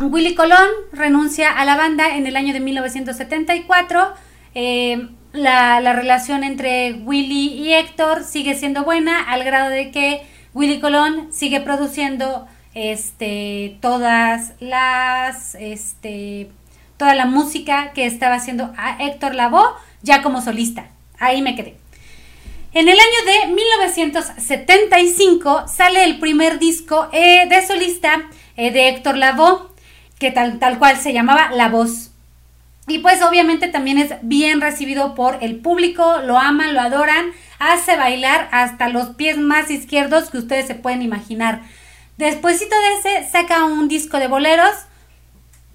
Willy 0.00 0.34
Colón 0.34 0.68
renuncia 0.92 1.50
a 1.50 1.64
la 1.64 1.76
banda 1.76 2.16
en 2.16 2.26
el 2.26 2.36
año 2.36 2.52
de 2.52 2.60
1974. 2.60 4.14
Em, 4.54 5.10
la, 5.32 5.80
la, 5.80 5.92
relación 5.92 6.42
entre 6.42 6.94
Willy 7.04 7.52
y 7.52 7.74
Héctor 7.74 8.24
sigue 8.24 8.54
siendo 8.54 8.84
buena 8.84 9.20
al 9.20 9.44
grado 9.44 9.68
de 9.68 9.90
que 9.90 10.22
Willy 10.54 10.80
Colón 10.80 11.28
sigue 11.32 11.60
produciendo 11.60 12.48
este, 12.78 13.76
todas 13.80 14.52
las, 14.60 15.56
este, 15.56 16.48
toda 16.96 17.16
la 17.16 17.26
música 17.26 17.92
que 17.92 18.06
estaba 18.06 18.36
haciendo 18.36 18.72
a 18.76 19.02
Héctor 19.02 19.34
Lavoe 19.34 19.74
ya 20.02 20.22
como 20.22 20.40
solista. 20.40 20.86
Ahí 21.18 21.42
me 21.42 21.56
quedé. 21.56 21.74
En 22.72 22.88
el 22.88 22.96
año 22.96 23.24
de 23.26 23.48
1975 23.52 25.66
sale 25.66 26.04
el 26.04 26.20
primer 26.20 26.60
disco 26.60 27.08
eh, 27.12 27.48
de 27.48 27.66
solista 27.66 28.28
eh, 28.56 28.70
de 28.70 28.90
Héctor 28.90 29.16
Lavoe, 29.16 29.66
que 30.20 30.30
tal, 30.30 30.60
tal 30.60 30.78
cual 30.78 30.98
se 30.98 31.12
llamaba 31.12 31.50
La 31.50 31.68
Voz. 31.68 32.12
Y 32.86 33.00
pues 33.00 33.20
obviamente 33.22 33.66
también 33.66 33.98
es 33.98 34.12
bien 34.22 34.60
recibido 34.60 35.16
por 35.16 35.38
el 35.40 35.56
público, 35.56 36.18
lo 36.24 36.38
aman, 36.38 36.74
lo 36.74 36.80
adoran, 36.80 37.32
hace 37.58 37.96
bailar 37.96 38.48
hasta 38.52 38.88
los 38.88 39.16
pies 39.16 39.36
más 39.36 39.68
izquierdos 39.68 40.30
que 40.30 40.38
ustedes 40.38 40.68
se 40.68 40.76
pueden 40.76 41.02
imaginar. 41.02 41.62
Despuésito 42.18 42.74
de 42.76 43.20
ese 43.20 43.30
saca 43.30 43.64
un 43.64 43.88
disco 43.88 44.18
de 44.18 44.26
boleros, 44.26 44.74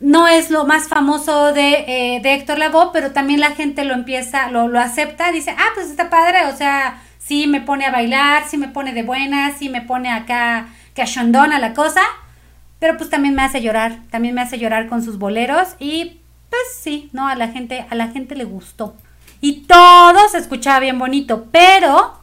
no 0.01 0.27
es 0.27 0.51
lo 0.51 0.65
más 0.65 0.89
famoso 0.89 1.53
de, 1.53 1.85
eh, 1.87 2.19
de 2.21 2.33
Héctor 2.33 2.59
Lavoe, 2.59 2.91
pero 2.91 3.11
también 3.11 3.39
la 3.39 3.51
gente 3.51 3.85
lo 3.85 3.93
empieza, 3.93 4.51
lo, 4.51 4.67
lo 4.67 4.79
acepta, 4.79 5.31
dice, 5.31 5.55
ah, 5.57 5.69
pues 5.73 5.89
está 5.89 6.09
padre, 6.09 6.45
o 6.47 6.55
sea, 6.55 7.01
sí 7.17 7.47
me 7.47 7.61
pone 7.61 7.85
a 7.85 7.91
bailar, 7.91 8.43
sí 8.47 8.57
me 8.57 8.67
pone 8.67 8.91
de 8.91 9.03
buena, 9.03 9.55
sí 9.57 9.69
me 9.69 9.81
pone 9.81 10.11
acá 10.11 10.67
cachondona 10.93 11.59
la 11.59 11.73
cosa, 11.73 12.01
pero 12.79 12.97
pues 12.97 13.09
también 13.09 13.35
me 13.35 13.43
hace 13.43 13.61
llorar, 13.61 13.99
también 14.11 14.35
me 14.35 14.41
hace 14.41 14.59
llorar 14.59 14.87
con 14.87 15.01
sus 15.01 15.17
boleros. 15.17 15.69
Y 15.79 16.19
pues 16.49 16.63
sí, 16.77 17.09
no, 17.13 17.29
a 17.29 17.35
la 17.35 17.47
gente, 17.47 17.85
a 17.89 17.95
la 17.95 18.09
gente 18.09 18.35
le 18.35 18.43
gustó. 18.43 18.95
Y 19.39 19.61
todo 19.61 20.27
se 20.29 20.39
escuchaba 20.39 20.81
bien 20.81 20.99
bonito, 20.99 21.47
pero 21.51 22.19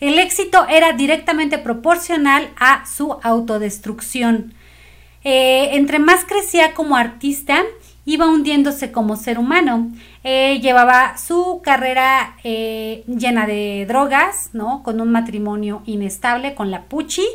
el 0.00 0.18
éxito 0.18 0.66
era 0.68 0.92
directamente 0.92 1.58
proporcional 1.58 2.50
a 2.58 2.84
su 2.86 3.18
autodestrucción. 3.22 4.54
Eh, 5.22 5.76
entre 5.76 5.98
más 5.98 6.24
crecía 6.24 6.72
como 6.72 6.96
artista, 6.96 7.62
iba 8.06 8.26
hundiéndose 8.26 8.92
como 8.92 9.16
ser 9.16 9.38
humano. 9.38 9.90
Eh, 10.24 10.58
llevaba 10.60 11.16
su 11.18 11.60
carrera 11.62 12.36
eh, 12.44 13.04
llena 13.06 13.46
de 13.46 13.84
drogas, 13.86 14.50
¿no? 14.52 14.82
Con 14.82 15.00
un 15.00 15.12
matrimonio 15.12 15.82
inestable 15.86 16.54
con 16.54 16.70
la 16.70 16.84
Pucci. 16.84 17.26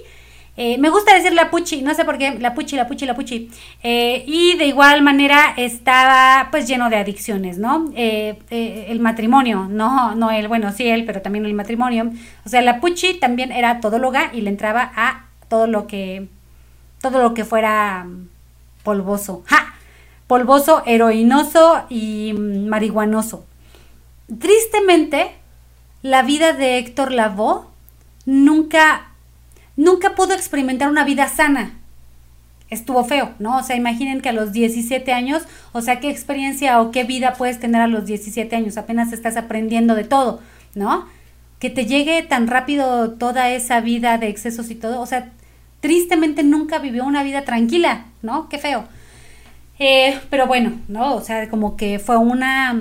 Me 0.58 0.90
gusta 0.90 1.14
decir 1.14 1.34
la 1.34 1.50
Pucci, 1.52 1.82
no 1.82 1.94
sé 1.94 2.06
por 2.06 2.18
qué, 2.18 2.40
la 2.40 2.54
Pucci, 2.54 2.76
la 2.76 2.88
Pucci, 2.88 3.06
la 3.06 3.16
Pucci. 3.16 3.50
y 3.84 4.56
de 4.58 4.66
igual 4.66 5.02
manera 5.02 5.54
estaba 5.58 6.48
pues 6.52 6.68
lleno 6.68 6.90
de 6.90 6.98
adicciones, 6.98 7.58
¿no? 7.58 7.92
el 7.96 9.00
matrimonio, 9.00 9.68
no, 9.70 10.16
no 10.16 10.32
él, 10.32 10.48
bueno, 10.48 10.72
sí 10.72 10.88
él, 10.88 11.06
pero 11.06 11.22
también 11.22 11.46
el 11.46 11.54
matrimonio. 11.54 12.12
O 12.46 12.50
sea, 12.50 12.62
la 12.62 12.80
Pucci 12.80 13.16
también 13.16 13.52
era 13.52 13.80
todóloga 13.82 14.32
y 14.34 14.42
le 14.42 14.50
entraba 14.50 14.92
a 14.96 15.26
todo 15.50 15.68
lo 15.68 15.88
que 15.88 16.28
todo 17.02 17.22
lo 17.22 17.34
que 17.36 17.46
fuera 17.46 18.08
polvoso. 18.84 19.44
¡Ja! 19.46 19.76
Polvoso, 20.26 20.82
heroinoso 20.88 21.84
y 21.90 22.34
marihuanoso. 22.34 23.46
Tristemente, 24.40 25.36
la 26.02 26.24
vida 26.24 26.54
de 26.54 26.80
Héctor 26.80 27.12
Lavoe 27.12 27.66
nunca, 28.26 29.12
nunca 29.76 30.16
pudo 30.16 30.34
experimentar 30.34 30.90
una 30.90 31.04
vida 31.04 31.28
sana. 31.28 31.74
Estuvo 32.70 33.04
feo, 33.06 33.34
¿no? 33.40 33.58
O 33.58 33.64
sea, 33.64 33.76
imaginen 33.76 34.22
que 34.22 34.30
a 34.30 34.34
los 34.34 34.52
17 34.52 35.14
años, 35.14 35.44
o 35.72 35.82
sea, 35.82 36.00
qué 36.00 36.10
experiencia 36.10 36.82
o 36.82 36.92
qué 36.92 37.04
vida 37.04 37.34
puedes 37.34 37.60
tener 37.60 37.82
a 37.82 37.88
los 37.88 38.06
17 38.06 38.56
años, 38.56 38.78
apenas 38.78 39.14
estás 39.14 39.38
aprendiendo 39.38 39.94
de 39.94 40.04
todo, 40.04 40.42
¿no? 40.74 41.06
Que 41.60 41.70
te 41.70 41.86
llegue 41.86 42.24
tan 42.24 42.48
rápido 42.48 43.12
toda 43.12 43.50
esa 43.52 43.82
vida 43.82 44.18
de 44.18 44.30
excesos 44.30 44.72
y 44.72 44.76
todo, 44.76 45.00
o 45.00 45.06
sea, 45.06 45.32
tristemente 45.80 46.42
nunca 46.42 46.80
vivió 46.80 47.06
una 47.06 47.24
vida 47.24 47.44
tranquila, 47.44 48.06
¿no? 48.24 48.50
Qué 48.50 48.58
feo. 48.58 48.86
Eh, 49.78 50.20
pero 50.30 50.48
bueno, 50.48 50.80
¿no? 50.88 51.16
O 51.16 51.22
sea, 51.22 51.50
como 51.50 51.78
que 51.78 52.00
fue 52.00 52.18
una, 52.18 52.76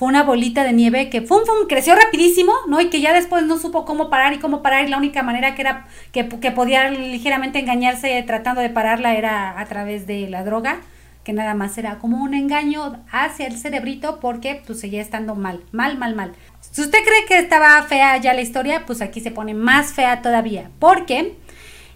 fue 0.00 0.08
una 0.08 0.22
bolita 0.22 0.64
de 0.64 0.72
nieve 0.72 1.10
que 1.10 1.20
fum, 1.20 1.42
fum, 1.44 1.68
creció 1.68 1.94
rapidísimo, 1.94 2.54
¿no? 2.66 2.80
Y 2.80 2.88
que 2.88 3.02
ya 3.02 3.12
después 3.12 3.44
no 3.44 3.58
supo 3.58 3.84
cómo 3.84 4.08
parar 4.08 4.32
y 4.32 4.38
cómo 4.38 4.62
parar. 4.62 4.86
Y 4.86 4.88
la 4.88 4.96
única 4.96 5.22
manera 5.22 5.54
que 5.54 5.60
era, 5.60 5.88
que, 6.10 6.26
que 6.26 6.50
podía 6.50 6.88
ligeramente 6.88 7.58
engañarse 7.58 8.22
tratando 8.26 8.62
de 8.62 8.70
pararla 8.70 9.14
era 9.14 9.60
a 9.60 9.66
través 9.66 10.06
de 10.06 10.26
la 10.30 10.42
droga, 10.42 10.80
que 11.22 11.34
nada 11.34 11.52
más 11.52 11.76
era 11.76 11.98
como 11.98 12.24
un 12.24 12.32
engaño 12.32 13.04
hacia 13.12 13.46
el 13.46 13.58
cerebrito 13.58 14.20
porque 14.20 14.62
pues 14.66 14.80
seguía 14.80 15.02
estando 15.02 15.34
mal, 15.34 15.60
mal, 15.70 15.98
mal, 15.98 16.16
mal. 16.16 16.32
Si 16.62 16.80
usted 16.80 17.00
cree 17.04 17.26
que 17.28 17.38
estaba 17.38 17.82
fea 17.82 18.16
ya 18.16 18.32
la 18.32 18.40
historia, 18.40 18.86
pues 18.86 19.02
aquí 19.02 19.20
se 19.20 19.32
pone 19.32 19.52
más 19.52 19.92
fea 19.92 20.22
todavía, 20.22 20.70
porque 20.78 21.36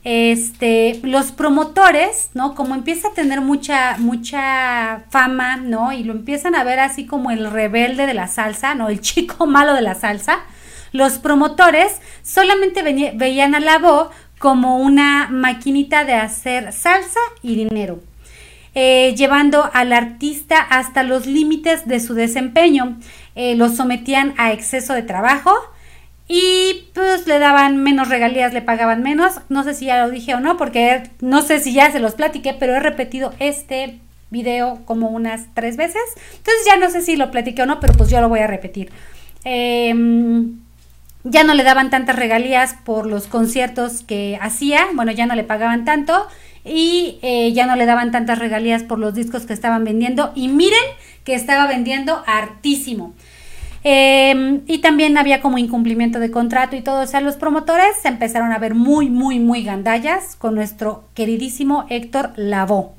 este, 0.04 1.00
los 1.02 1.32
promotores, 1.32 2.30
¿no? 2.34 2.54
Como 2.54 2.74
empieza 2.74 3.08
a 3.08 3.14
tener 3.14 3.40
mucha, 3.40 3.96
mucha 3.98 5.04
fama, 5.08 5.56
¿no? 5.56 5.92
Y 5.92 6.04
lo 6.04 6.12
empiezan 6.12 6.54
a 6.54 6.62
ver 6.62 6.78
así 6.78 7.06
como 7.06 7.30
el 7.30 7.50
rebelde 7.50 8.06
de 8.06 8.12
la 8.12 8.28
salsa, 8.28 8.74
¿no? 8.74 8.90
El 8.90 9.00
chico 9.00 9.46
malo 9.48 9.72
de 9.72 9.80
la 9.80 9.94
salsa. 9.94 10.40
Los 10.92 11.18
promotores 11.18 12.00
solamente 12.22 12.82
veían 13.14 13.54
a 13.54 13.60
la 13.60 13.78
voz 13.78 14.10
como 14.38 14.78
una 14.78 15.28
maquinita 15.30 16.04
de 16.04 16.14
hacer 16.14 16.72
salsa 16.72 17.18
y 17.42 17.56
dinero, 17.56 18.00
eh, 18.74 19.14
llevando 19.16 19.70
al 19.72 19.92
artista 19.92 20.58
hasta 20.58 21.02
los 21.02 21.26
límites 21.26 21.88
de 21.88 21.98
su 21.98 22.14
desempeño. 22.14 22.98
Eh, 23.34 23.56
los 23.56 23.74
sometían 23.74 24.34
a 24.36 24.52
exceso 24.52 24.92
de 24.92 25.02
trabajo, 25.02 25.52
y 26.26 26.88
pues 26.94 27.26
le 27.26 27.38
daban 27.38 27.76
menos 27.82 28.08
regalías, 28.08 28.54
le 28.54 28.62
pagaban 28.62 29.02
menos. 29.02 29.40
No 29.48 29.62
sé 29.62 29.74
si 29.74 29.86
ya 29.86 30.04
lo 30.04 30.10
dije 30.10 30.34
o 30.34 30.40
no, 30.40 30.56
porque 30.56 31.10
no 31.20 31.42
sé 31.42 31.60
si 31.60 31.72
ya 31.74 31.92
se 31.92 32.00
los 32.00 32.14
platiqué, 32.14 32.54
pero 32.54 32.74
he 32.74 32.80
repetido 32.80 33.34
este 33.38 33.98
video 34.30 34.80
como 34.86 35.08
unas 35.08 35.42
tres 35.54 35.76
veces. 35.76 36.02
Entonces 36.36 36.64
ya 36.66 36.76
no 36.76 36.90
sé 36.90 37.02
si 37.02 37.16
lo 37.16 37.30
platiqué 37.30 37.62
o 37.62 37.66
no, 37.66 37.78
pero 37.78 37.92
pues 37.92 38.10
yo 38.10 38.20
lo 38.20 38.28
voy 38.28 38.40
a 38.40 38.46
repetir. 38.46 38.90
Em, 39.44 40.60
ya 41.24 41.44
no 41.44 41.54
le 41.54 41.62
daban 41.62 41.90
tantas 41.90 42.16
regalías 42.16 42.74
por 42.84 43.06
los 43.06 43.26
conciertos 43.26 44.02
que 44.02 44.38
hacía, 44.40 44.86
bueno, 44.94 45.12
ya 45.12 45.26
no 45.26 45.34
le 45.34 45.44
pagaban 45.44 45.84
tanto 45.84 46.26
y 46.64 47.18
eh, 47.20 47.52
ya 47.52 47.66
no 47.66 47.76
le 47.76 47.84
daban 47.84 48.10
tantas 48.10 48.38
regalías 48.38 48.82
por 48.82 48.98
los 48.98 49.14
discos 49.14 49.44
que 49.44 49.52
estaban 49.52 49.84
vendiendo. 49.84 50.32
Y 50.34 50.48
miren 50.48 50.84
que 51.22 51.34
estaba 51.34 51.66
vendiendo 51.66 52.22
hartísimo. 52.26 53.14
Em, 53.86 54.62
y 54.66 54.78
también 54.78 55.18
había 55.18 55.42
como 55.42 55.58
incumplimiento 55.58 56.18
de 56.18 56.30
contrato 56.30 56.74
y 56.74 56.80
todo. 56.80 57.02
O 57.02 57.06
sea, 57.06 57.20
los 57.20 57.36
promotores 57.36 57.96
se 58.00 58.08
empezaron 58.08 58.50
a 58.50 58.58
ver 58.58 58.74
muy, 58.74 59.10
muy, 59.10 59.38
muy 59.38 59.62
gandallas 59.62 60.36
con 60.36 60.54
nuestro 60.54 61.04
queridísimo 61.12 61.84
Héctor 61.90 62.32
Lavoe. 62.36 62.92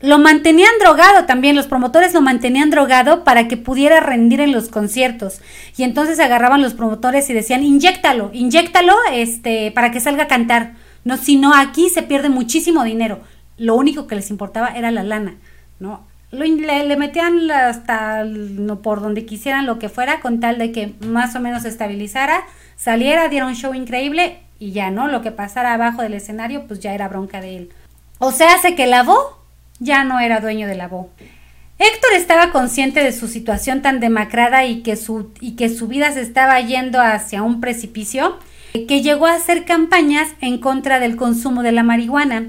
Lo 0.00 0.18
mantenían 0.18 0.72
drogado 0.80 1.26
también, 1.26 1.54
los 1.54 1.68
promotores 1.68 2.12
lo 2.12 2.20
mantenían 2.20 2.70
drogado 2.70 3.22
para 3.22 3.46
que 3.46 3.56
pudiera 3.56 4.00
rendir 4.00 4.40
en 4.40 4.50
los 4.50 4.68
conciertos. 4.68 5.40
Y 5.76 5.84
entonces 5.84 6.18
agarraban 6.18 6.60
los 6.60 6.74
promotores 6.74 7.30
y 7.30 7.34
decían, 7.34 7.62
inyéctalo, 7.62 8.30
inyéctalo 8.32 8.96
este, 9.12 9.70
para 9.70 9.92
que 9.92 10.00
salga 10.00 10.24
a 10.24 10.28
cantar. 10.28 10.74
No, 11.04 11.18
si 11.18 11.36
no, 11.36 11.54
aquí 11.54 11.88
se 11.88 12.02
pierde 12.02 12.30
muchísimo 12.30 12.82
dinero. 12.82 13.20
Lo 13.58 13.76
único 13.76 14.08
que 14.08 14.16
les 14.16 14.30
importaba 14.30 14.70
era 14.74 14.90
la 14.90 15.04
lana, 15.04 15.36
¿no? 15.78 16.04
Le, 16.32 16.96
metían 16.96 17.50
hasta 17.50 18.24
no, 18.24 18.80
por 18.80 19.00
donde 19.00 19.26
quisieran 19.26 19.66
lo 19.66 19.78
que 19.78 19.88
fuera 19.88 20.20
con 20.20 20.40
tal 20.40 20.58
de 20.58 20.72
que 20.72 20.94
más 21.00 21.36
o 21.36 21.40
menos 21.40 21.64
estabilizara, 21.64 22.42
saliera, 22.76 23.28
diera 23.28 23.46
un 23.46 23.54
show 23.54 23.74
increíble 23.74 24.38
y 24.58 24.72
ya, 24.72 24.90
¿no? 24.90 25.08
Lo 25.08 25.22
que 25.22 25.30
pasara 25.30 25.74
abajo 25.74 26.02
del 26.02 26.14
escenario 26.14 26.66
pues 26.66 26.80
ya 26.80 26.94
era 26.94 27.08
bronca 27.08 27.40
de 27.40 27.56
él. 27.56 27.70
O 28.18 28.32
sea, 28.32 28.54
hace 28.54 28.74
que 28.74 28.86
la 28.86 29.02
voz 29.02 29.34
ya 29.78 30.04
no 30.04 30.20
era 30.20 30.40
dueño 30.40 30.66
de 30.66 30.76
la 30.76 30.88
voz. 30.88 31.06
Héctor 31.78 32.12
estaba 32.14 32.52
consciente 32.52 33.02
de 33.02 33.12
su 33.12 33.26
situación 33.26 33.82
tan 33.82 33.98
demacrada 33.98 34.64
y 34.64 34.82
que 34.82 34.96
su, 34.96 35.32
y 35.40 35.56
que 35.56 35.68
su 35.68 35.88
vida 35.88 36.12
se 36.12 36.20
estaba 36.20 36.60
yendo 36.60 37.00
hacia 37.00 37.42
un 37.42 37.60
precipicio, 37.60 38.38
que 38.72 39.02
llegó 39.02 39.26
a 39.26 39.34
hacer 39.34 39.64
campañas 39.64 40.28
en 40.40 40.58
contra 40.58 41.00
del 41.00 41.16
consumo 41.16 41.62
de 41.62 41.72
la 41.72 41.82
marihuana. 41.82 42.46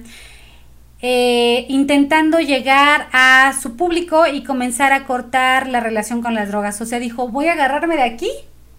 Eh, 1.05 1.65
intentando 1.67 2.39
llegar 2.39 3.09
a 3.11 3.53
su 3.61 3.75
público 3.75 4.25
y 4.25 4.45
comenzar 4.45 4.93
a 4.93 5.03
cortar 5.03 5.67
la 5.67 5.81
relación 5.81 6.21
con 6.21 6.33
las 6.33 6.47
drogas. 6.47 6.79
O 6.79 6.85
sea, 6.85 6.97
dijo, 6.99 7.27
voy 7.27 7.47
a 7.47 7.53
agarrarme 7.53 7.97
de 7.97 8.03
aquí, 8.03 8.29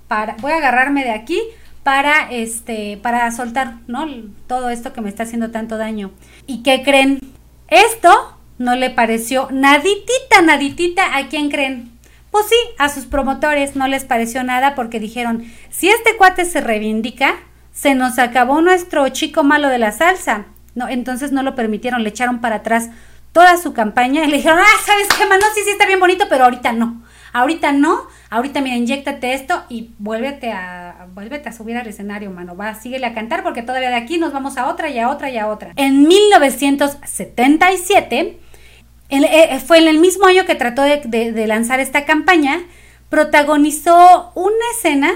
para, 0.08 0.34
voy 0.40 0.52
a 0.52 0.56
agarrarme 0.56 1.04
de 1.04 1.10
aquí 1.10 1.38
para 1.82 2.30
este, 2.30 2.96
para 2.96 3.30
soltar, 3.30 3.74
¿no? 3.88 4.06
Todo 4.46 4.70
esto 4.70 4.94
que 4.94 5.02
me 5.02 5.10
está 5.10 5.24
haciendo 5.24 5.50
tanto 5.50 5.76
daño. 5.76 6.12
¿Y 6.46 6.62
qué 6.62 6.82
creen? 6.82 7.20
Esto 7.68 8.38
no 8.56 8.74
le 8.74 8.88
pareció 8.88 9.48
naditita, 9.50 10.40
naditita 10.42 11.18
a 11.18 11.28
quién 11.28 11.50
creen. 11.50 11.92
Pues 12.30 12.46
sí, 12.48 12.56
a 12.78 12.88
sus 12.88 13.04
promotores 13.04 13.76
no 13.76 13.86
les 13.86 14.04
pareció 14.04 14.42
nada 14.44 14.74
porque 14.74 14.98
dijeron, 14.98 15.44
si 15.68 15.90
este 15.90 16.16
cuate 16.16 16.46
se 16.46 16.62
reivindica, 16.62 17.34
se 17.70 17.94
nos 17.94 18.18
acabó 18.18 18.62
nuestro 18.62 19.06
chico 19.10 19.44
malo 19.44 19.68
de 19.68 19.78
la 19.78 19.92
salsa. 19.92 20.46
No, 20.74 20.88
entonces 20.88 21.30
no 21.32 21.42
lo 21.42 21.54
permitieron, 21.54 22.02
le 22.02 22.08
echaron 22.08 22.40
para 22.40 22.56
atrás 22.56 22.88
toda 23.32 23.56
su 23.56 23.74
campaña 23.74 24.24
y 24.24 24.28
le 24.28 24.36
dijeron, 24.36 24.58
ah, 24.60 24.80
¿sabes 24.84 25.08
qué, 25.18 25.26
mano? 25.26 25.44
Sí, 25.54 25.62
sí, 25.64 25.70
está 25.70 25.86
bien 25.86 26.00
bonito, 26.00 26.26
pero 26.28 26.44
ahorita 26.44 26.72
no. 26.72 27.02
Ahorita 27.32 27.72
no, 27.72 28.02
ahorita 28.30 28.60
mira, 28.60 28.76
inyectate 28.76 29.34
esto 29.34 29.64
y 29.68 29.90
vuélvete 29.98 30.52
a, 30.52 31.08
vuélvete 31.14 31.48
a 31.48 31.52
subir 31.52 31.76
al 31.76 31.88
escenario, 31.88 32.30
mano. 32.30 32.56
Va, 32.56 32.74
síguele 32.74 33.06
a 33.06 33.14
cantar 33.14 33.42
porque 33.42 33.62
todavía 33.62 33.90
de 33.90 33.96
aquí 33.96 34.18
nos 34.18 34.32
vamos 34.32 34.56
a 34.56 34.68
otra 34.68 34.88
y 34.88 35.00
a 35.00 35.10
otra 35.10 35.30
y 35.30 35.38
a 35.38 35.48
otra. 35.48 35.72
En 35.74 36.06
1977, 36.06 38.38
eh, 39.10 39.60
fue 39.66 39.78
en 39.78 39.88
el 39.88 39.98
mismo 39.98 40.26
año 40.26 40.46
que 40.46 40.54
trató 40.54 40.82
de 40.82 41.44
lanzar 41.48 41.80
esta 41.80 42.04
campaña, 42.04 42.60
protagonizó 43.08 44.30
una 44.36 44.64
escena 44.76 45.12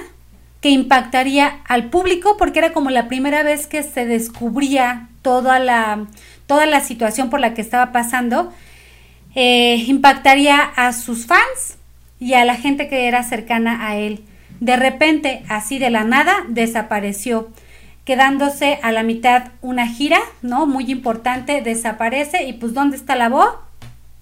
que 0.60 0.70
impactaría 0.70 1.60
al 1.66 1.84
público 1.84 2.36
porque 2.36 2.58
era 2.58 2.72
como 2.72 2.90
la 2.90 3.08
primera 3.08 3.42
vez 3.42 3.66
que 3.66 3.82
se 3.82 4.06
descubría 4.06 5.08
toda 5.22 5.58
la, 5.58 6.06
toda 6.46 6.66
la 6.66 6.80
situación 6.80 7.30
por 7.30 7.40
la 7.40 7.54
que 7.54 7.60
estaba 7.60 7.92
pasando, 7.92 8.52
eh, 9.34 9.76
impactaría 9.86 10.58
a 10.60 10.92
sus 10.92 11.26
fans 11.26 11.76
y 12.18 12.34
a 12.34 12.44
la 12.44 12.56
gente 12.56 12.88
que 12.88 13.06
era 13.06 13.22
cercana 13.22 13.86
a 13.88 13.96
él. 13.96 14.24
De 14.60 14.76
repente, 14.76 15.44
así 15.48 15.78
de 15.78 15.90
la 15.90 16.02
nada, 16.02 16.44
desapareció, 16.48 17.50
quedándose 18.04 18.80
a 18.82 18.90
la 18.90 19.04
mitad 19.04 19.52
una 19.60 19.86
gira, 19.86 20.18
¿no? 20.42 20.66
Muy 20.66 20.90
importante, 20.90 21.60
desaparece 21.60 22.44
y 22.44 22.54
pues 22.54 22.74
¿dónde 22.74 22.96
está 22.96 23.14
la 23.14 23.28
voz? 23.28 23.50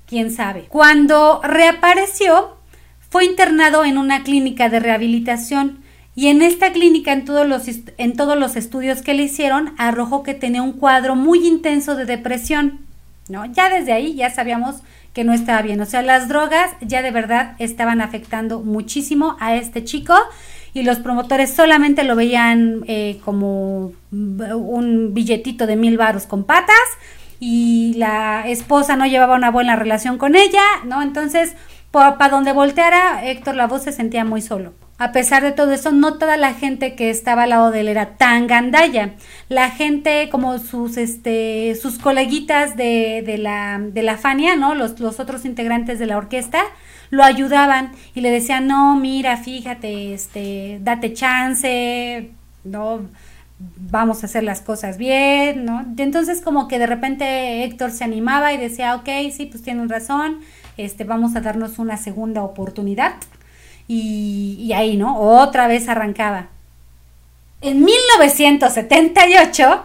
¿Quién 0.07 0.31
sabe? 0.31 0.64
Cuando 0.68 1.40
reapareció, 1.42 2.57
fue 3.09 3.25
internado 3.25 3.85
en 3.85 3.96
una 3.96 4.25
clínica 4.25 4.68
de 4.68 4.81
rehabilitación 4.81 5.86
y 6.16 6.29
en 6.29 6.40
esta 6.40 6.72
clínica, 6.72 7.12
en 7.12 7.26
todos, 7.26 7.46
los, 7.46 7.64
en 7.98 8.16
todos 8.16 8.38
los 8.38 8.57
estudios 8.57 9.02
que 9.02 9.12
le 9.12 9.24
hicieron, 9.24 9.74
arrojó 9.76 10.22
que 10.22 10.33
tenía 10.33 10.62
un 10.62 10.72
cuadro 10.72 11.14
muy 11.14 11.46
intenso 11.46 11.94
de 11.94 12.07
depresión. 12.07 12.81
¿no? 13.29 13.44
Ya 13.44 13.68
desde 13.68 13.92
ahí 13.92 14.14
ya 14.14 14.31
sabíamos 14.31 14.76
que 15.12 15.24
no 15.24 15.35
estaba 15.35 15.61
bien. 15.61 15.79
O 15.81 15.85
sea, 15.85 16.00
las 16.00 16.29
drogas 16.29 16.70
ya 16.81 17.02
de 17.02 17.11
verdad 17.11 17.55
estaban 17.59 18.00
afectando 18.00 18.61
muchísimo 18.61 19.37
a 19.40 19.57
este 19.57 19.85
chico 19.85 20.14
y 20.72 20.85
los 20.85 20.98
promotores 21.00 21.50
solamente 21.52 22.02
lo 22.02 22.16
veían 22.16 22.83
eh, 22.87 23.20
como 23.22 23.92
un 24.11 25.11
billetito 25.12 25.66
de 25.66 25.76
mil 25.76 25.98
varos 25.98 26.24
con 26.24 26.44
patas 26.44 26.76
y 27.40 27.92
la 27.98 28.48
esposa 28.48 28.96
no 28.96 29.07
llevaba 29.07 29.37
una 29.37 29.50
buena 29.50 29.76
relación 29.76 30.16
con 30.16 30.35
ella, 30.35 30.64
¿no? 30.87 31.02
Entonces, 31.02 31.55
para 31.90 32.29
donde 32.31 32.52
volteara, 32.52 33.22
Héctor 33.26 33.55
Lavoe 33.57 33.81
se 33.81 33.92
sentía 33.92 34.24
muy 34.24 34.40
solo. 34.40 34.72
A 34.99 35.13
pesar 35.13 35.43
de 35.43 35.53
todo 35.53 35.73
eso, 35.73 35.93
no 35.93 36.15
toda 36.15 36.39
la 36.39 36.55
gente 36.55 36.95
que 36.95 37.11
estaba 37.11 37.43
al 37.43 37.51
lado 37.51 37.71
de 37.71 37.81
él 37.81 37.89
era 37.89 38.17
tan 38.17 38.47
gandalla. 38.47 39.15
La 39.51 39.71
gente, 39.71 40.31
como 40.31 40.59
sus, 40.59 40.97
este, 40.97 41.75
sus 41.75 41.99
coleguitas 41.99 42.77
de, 42.77 43.23
de, 43.25 43.37
la, 43.37 43.79
de 43.79 44.03
la 44.03 44.17
Fania, 44.17 44.57
¿no? 44.57 44.75
Los, 44.75 44.99
los 44.99 45.21
otros 45.21 45.45
integrantes 45.45 45.99
de 45.99 46.07
la 46.07 46.17
orquesta, 46.17 46.63
lo 47.11 47.25
ayudaban 47.25 47.93
y 48.15 48.23
le 48.23 48.31
decían, 48.31 48.67
no, 48.67 48.97
mira, 48.97 49.37
fíjate, 49.37 50.15
este, 50.15 50.79
date 50.83 51.13
chance, 51.13 52.31
no, 52.65 53.03
vamos 53.59 54.23
a 54.23 54.27
hacer 54.27 54.45
las 54.45 54.63
cosas 54.63 54.97
bien, 54.97 55.67
¿no? 55.67 55.85
Entonces 55.99 56.41
como 56.41 56.69
que 56.69 56.79
de 56.79 56.87
repente 56.87 57.65
Héctor 57.65 57.91
se 57.91 58.05
animaba 58.05 58.53
y 58.55 58.57
decía, 58.57 58.95
ok, 58.97 59.09
sí, 59.31 59.47
pues 59.47 59.63
tienen 59.63 59.89
razón, 59.89 60.41
este, 60.79 61.05
vamos 61.05 61.37
a 61.37 61.41
darnos 61.41 61.79
una 61.79 61.97
segunda 61.97 62.43
oportunidad 62.43 63.15
y, 63.88 64.72
ahí, 64.75 64.96
¿no? 64.96 65.18
Otra 65.18 65.68
vez 65.68 65.88
arrancaba. 65.88 66.49
En 67.61 67.85
1978 67.85 69.83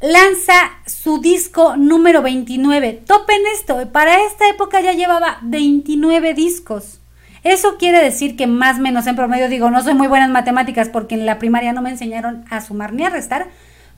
lanza 0.00 0.54
su 0.86 1.20
disco 1.20 1.76
número 1.76 2.22
29. 2.22 3.02
Topen 3.06 3.40
esto, 3.54 3.88
para 3.92 4.24
esta 4.24 4.48
época 4.48 4.80
ya 4.80 4.92
llevaba 4.92 5.38
29 5.42 6.34
discos. 6.34 7.00
Eso 7.42 7.76
quiere 7.76 8.02
decir 8.02 8.36
que 8.36 8.46
más 8.46 8.78
o 8.78 8.82
menos 8.82 9.06
en 9.06 9.16
promedio, 9.16 9.48
digo, 9.48 9.70
no 9.70 9.82
soy 9.82 9.94
muy 9.94 10.08
buena 10.08 10.24
en 10.24 10.32
matemáticas 10.32 10.88
porque 10.88 11.14
en 11.14 11.26
la 11.26 11.38
primaria 11.38 11.72
no 11.72 11.82
me 11.82 11.90
enseñaron 11.90 12.44
a 12.50 12.62
sumar 12.62 12.94
ni 12.94 13.04
a 13.04 13.10
restar, 13.10 13.48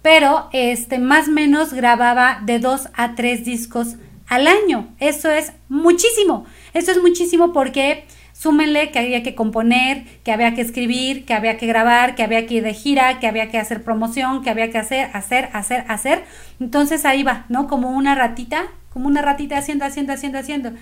pero 0.03 0.49
este 0.53 0.99
más 0.99 1.29
o 1.29 1.33
menos 1.33 1.73
grababa 1.73 2.41
de 2.45 2.59
2 2.59 2.89
a 2.95 3.15
3 3.15 3.45
discos 3.45 3.97
al 4.27 4.49
año. 4.49 4.89
Eso 4.99 5.31
es 5.31 5.53
muchísimo. 5.69 6.45
Eso 6.75 6.91
es 6.91 7.01
muchísimo 7.01 7.53
porque 7.53 8.05
súmenle 8.39 8.91
que 8.91 8.99
había 8.99 9.23
que 9.23 9.35
componer, 9.35 10.05
que 10.23 10.33
había 10.33 10.55
que 10.55 10.61
escribir, 10.61 11.25
que 11.25 11.35
había 11.35 11.57
que 11.57 11.67
grabar, 11.67 12.15
que 12.15 12.23
había 12.23 12.47
que 12.47 12.55
ir 12.55 12.63
de 12.63 12.75
gira, 12.75 13.19
que 13.19 13.27
había 13.27 13.51
que 13.51 13.59
hacer 13.59 13.83
promoción, 13.83 14.43
que 14.43 14.51
había 14.51 14.71
que 14.71 14.79
hacer, 14.79 15.11
hacer, 15.15 15.49
hacer, 15.53 15.85
hacer. 15.89 16.25
Entonces 16.61 17.05
ahí 17.05 17.23
va, 17.23 17.47
¿no? 17.49 17.67
Como 17.67 17.91
una 17.91 18.15
ratita, 18.15 18.67
como 18.93 19.07
una 19.07 19.23
ratita 19.23 19.57
haciendo, 19.57 19.85
haciendo, 19.85 20.13
haciendo, 20.13 20.39
haciendo. 20.39 20.73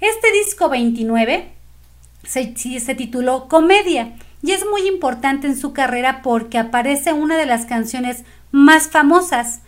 Este 0.00 0.32
disco 0.32 0.68
29 0.68 1.48
se, 2.24 2.54
se 2.56 2.94
tituló 2.94 3.48
Comedia 3.48 4.12
y 4.42 4.52
es 4.52 4.64
muy 4.70 4.86
importante 4.86 5.46
en 5.46 5.56
su 5.56 5.72
carrera 5.72 6.20
porque 6.22 6.58
aparece 6.58 7.12
una 7.12 7.36
de 7.36 7.46
las 7.46 7.66
canciones 7.66 8.24
más 8.52 8.88
famosas. 8.88 9.60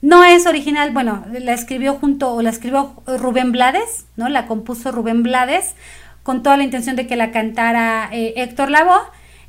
No 0.00 0.24
es 0.24 0.46
original, 0.46 0.90
bueno, 0.90 1.24
la 1.30 1.52
escribió 1.52 1.94
junto, 1.94 2.34
o 2.34 2.42
la 2.42 2.50
escribió 2.50 3.02
Rubén 3.06 3.52
Blades, 3.52 4.06
¿no? 4.16 4.28
La 4.28 4.46
compuso 4.46 4.90
Rubén 4.90 5.22
Blades, 5.22 5.76
con 6.22 6.42
toda 6.42 6.56
la 6.56 6.64
intención 6.64 6.96
de 6.96 7.06
que 7.06 7.16
la 7.16 7.30
cantara 7.30 8.08
eh, 8.12 8.34
Héctor 8.36 8.70
Lavoe. 8.70 9.00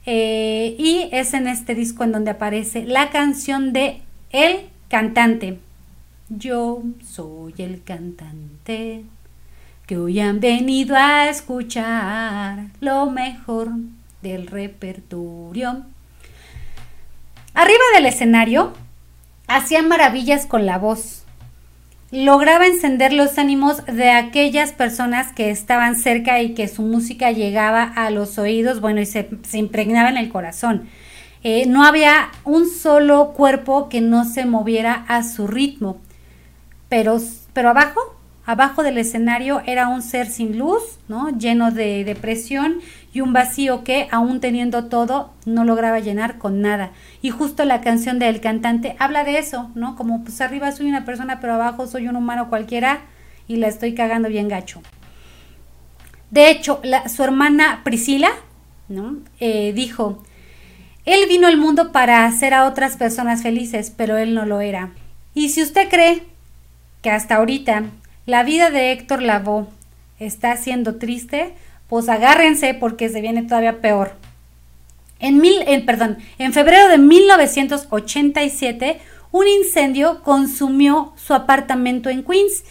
Eh, 0.05 0.75
y 0.77 1.07
es 1.11 1.33
en 1.33 1.47
este 1.47 1.75
disco 1.75 2.03
en 2.03 2.11
donde 2.11 2.31
aparece 2.31 2.83
la 2.83 3.09
canción 3.09 3.71
de 3.71 4.01
El 4.31 4.69
Cantante. 4.89 5.59
Yo 6.29 6.83
soy 7.05 7.53
el 7.57 7.83
cantante 7.83 9.03
que 9.85 9.97
hoy 9.97 10.19
han 10.19 10.39
venido 10.39 10.95
a 10.95 11.29
escuchar 11.29 12.67
lo 12.79 13.07
mejor 13.07 13.69
del 14.21 14.47
repertorio. 14.47 15.83
Arriba 17.53 17.83
del 17.95 18.05
escenario 18.07 18.73
hacía 19.47 19.81
maravillas 19.83 20.45
con 20.45 20.65
la 20.65 20.77
voz 20.77 21.22
lograba 22.13 22.67
encender 22.67 23.11
los 23.11 23.39
ánimos 23.39 23.83
de 23.87 24.11
aquellas 24.11 24.71
personas 24.71 25.33
que 25.33 25.49
estaban 25.49 25.95
cerca 25.95 26.43
y 26.43 26.53
que 26.53 26.67
su 26.67 26.83
música 26.83 27.31
llegaba 27.31 27.83
a 27.83 28.11
los 28.11 28.37
oídos, 28.37 28.81
bueno, 28.81 29.01
y 29.01 29.07
se, 29.07 29.27
impregnaba 29.53 30.09
en 30.09 30.17
el 30.17 30.29
corazón. 30.29 30.87
Eh, 31.43 31.65
no 31.65 31.83
había 31.83 32.29
un 32.45 32.69
solo 32.69 33.33
cuerpo 33.33 33.89
que 33.89 33.99
no 33.99 34.25
se 34.25 34.45
moviera 34.45 35.05
a 35.07 35.23
su 35.23 35.47
ritmo, 35.47 35.97
pero, 36.87 37.17
pero 37.51 37.71
abajo 37.71 37.99
Abajo 38.45 38.83
del 38.83 38.97
escenario 38.97 39.61
era 39.65 39.87
un 39.87 40.01
ser 40.01 40.27
sin 40.27 40.57
luz, 40.57 40.81
¿no? 41.07 41.29
lleno 41.37 41.71
de 41.71 42.03
depresión 42.03 42.79
y 43.13 43.21
un 43.21 43.31
vacío 43.31 43.85
que, 43.85 44.09
aún 44.11 44.41
teniendo 44.41 44.85
todo, 44.85 45.33
no 45.45 45.63
lograba 45.63 45.99
llenar 45.99 46.39
con 46.39 46.59
nada. 46.59 46.91
Y 47.21 47.29
justo 47.29 47.63
la 47.63 47.79
canción 47.79 48.19
del 48.19 48.41
cantante 48.41 48.97
habla 48.99 49.23
de 49.23 49.37
eso, 49.37 49.71
¿no? 49.75 49.95
Como 49.95 50.23
pues 50.23 50.41
arriba 50.41 50.71
soy 50.71 50.89
una 50.89 51.05
persona, 51.05 51.39
pero 51.39 51.53
abajo 51.53 51.87
soy 51.87 52.07
un 52.07 52.17
humano 52.17 52.49
cualquiera 52.49 53.01
y 53.47 53.57
la 53.57 53.67
estoy 53.67 53.93
cagando 53.93 54.27
bien 54.27 54.49
gacho. 54.49 54.81
De 56.31 56.49
hecho, 56.49 56.81
su 57.07 57.23
hermana 57.23 57.81
Priscila, 57.83 58.31
¿no? 58.89 59.17
Eh, 59.39 59.71
dijo, 59.73 60.23
él 61.05 61.21
vino 61.29 61.47
al 61.47 61.57
mundo 61.57 61.91
para 61.91 62.25
hacer 62.25 62.53
a 62.53 62.65
otras 62.65 62.97
personas 62.97 63.43
felices, 63.43 63.93
pero 63.95 64.17
él 64.17 64.33
no 64.33 64.45
lo 64.45 64.59
era. 64.59 64.91
Y 65.33 65.49
si 65.49 65.61
usted 65.61 65.87
cree 65.89 66.23
que 67.01 67.11
hasta 67.11 67.35
ahorita 67.35 67.83
la 68.25 68.43
vida 68.43 68.69
de 68.69 68.91
Héctor 68.91 69.21
Lavoe 69.21 69.67
está 70.19 70.55
siendo 70.57 70.95
triste, 70.95 71.53
pues 71.87 72.09
agárrense 72.09 72.73
porque 72.73 73.09
se 73.09 73.21
viene 73.21 73.43
todavía 73.43 73.81
peor. 73.81 74.13
En, 75.19 75.39
mil, 75.39 75.61
en, 75.67 75.85
perdón, 75.85 76.17
en 76.37 76.53
febrero 76.53 76.89
de 76.89 76.97
1987, 76.97 78.99
un 79.31 79.47
incendio 79.47 80.21
consumió 80.21 81.13
su 81.15 81.33
apartamento 81.33 82.09
en 82.09 82.23
Queens. 82.23 82.63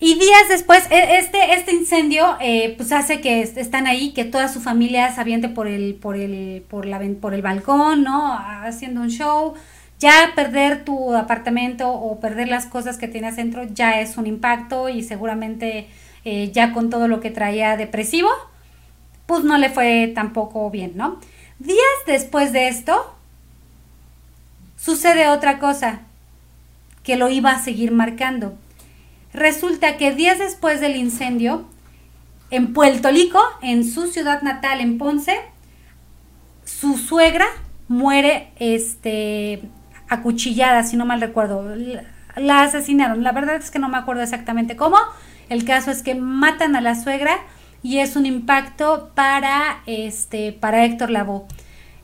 Y 0.00 0.14
días 0.14 0.48
después, 0.48 0.84
e, 0.90 1.18
este, 1.18 1.54
este 1.54 1.72
incendio 1.72 2.36
eh, 2.40 2.74
pues 2.76 2.92
hace 2.92 3.20
que 3.20 3.40
están 3.40 3.86
ahí, 3.86 4.12
que 4.12 4.24
toda 4.24 4.48
su 4.48 4.60
familia 4.60 5.14
se 5.14 5.20
aviente 5.20 5.48
por 5.48 5.66
el, 5.66 5.94
por 5.94 6.16
el, 6.16 6.62
por 6.68 6.86
la, 6.86 7.00
por 7.20 7.34
el 7.34 7.42
balcón, 7.42 8.02
¿no? 8.02 8.36
Haciendo 8.36 9.00
un 9.00 9.10
show 9.10 9.54
ya 9.98 10.32
perder 10.34 10.84
tu 10.84 11.14
apartamento 11.14 11.90
o 11.90 12.20
perder 12.20 12.48
las 12.48 12.66
cosas 12.66 12.98
que 12.98 13.08
tienes 13.08 13.36
dentro 13.36 13.64
ya 13.64 14.00
es 14.00 14.16
un 14.16 14.26
impacto 14.26 14.88
y 14.88 15.02
seguramente 15.02 15.88
eh, 16.24 16.50
ya 16.52 16.72
con 16.72 16.90
todo 16.90 17.08
lo 17.08 17.20
que 17.20 17.30
traía 17.30 17.76
depresivo, 17.76 18.28
pues 19.26 19.44
no 19.44 19.58
le 19.58 19.70
fue 19.70 20.12
tampoco 20.14 20.70
bien, 20.70 20.92
¿no? 20.96 21.20
Días 21.58 21.78
después 22.06 22.52
de 22.52 22.68
esto, 22.68 23.14
sucede 24.76 25.28
otra 25.28 25.58
cosa 25.58 26.00
que 27.02 27.16
lo 27.16 27.28
iba 27.28 27.52
a 27.52 27.62
seguir 27.62 27.92
marcando. 27.92 28.54
Resulta 29.32 29.96
que 29.96 30.14
días 30.14 30.38
después 30.38 30.80
del 30.80 30.96
incendio, 30.96 31.66
en 32.50 32.72
Puerto 32.72 33.10
Rico, 33.10 33.40
en 33.62 33.84
su 33.84 34.06
ciudad 34.06 34.42
natal, 34.42 34.80
en 34.80 34.98
Ponce, 34.98 35.36
su 36.64 36.96
suegra 36.98 37.46
muere 37.88 38.50
este, 38.58 39.62
acuchillada, 40.14 40.82
si 40.82 40.96
no 40.96 41.04
mal 41.04 41.20
recuerdo. 41.20 41.74
La 42.36 42.62
asesinaron. 42.62 43.22
La 43.22 43.32
verdad 43.32 43.56
es 43.56 43.70
que 43.70 43.78
no 43.78 43.88
me 43.88 43.98
acuerdo 43.98 44.22
exactamente 44.22 44.76
cómo. 44.76 44.96
El 45.48 45.64
caso 45.64 45.90
es 45.90 46.02
que 46.02 46.14
matan 46.14 46.74
a 46.76 46.80
la 46.80 46.94
suegra 46.94 47.38
y 47.82 47.98
es 47.98 48.16
un 48.16 48.26
impacto 48.26 49.12
para 49.14 49.82
este 49.86 50.52
para 50.52 50.84
Héctor 50.84 51.10
Lavoe. 51.10 51.44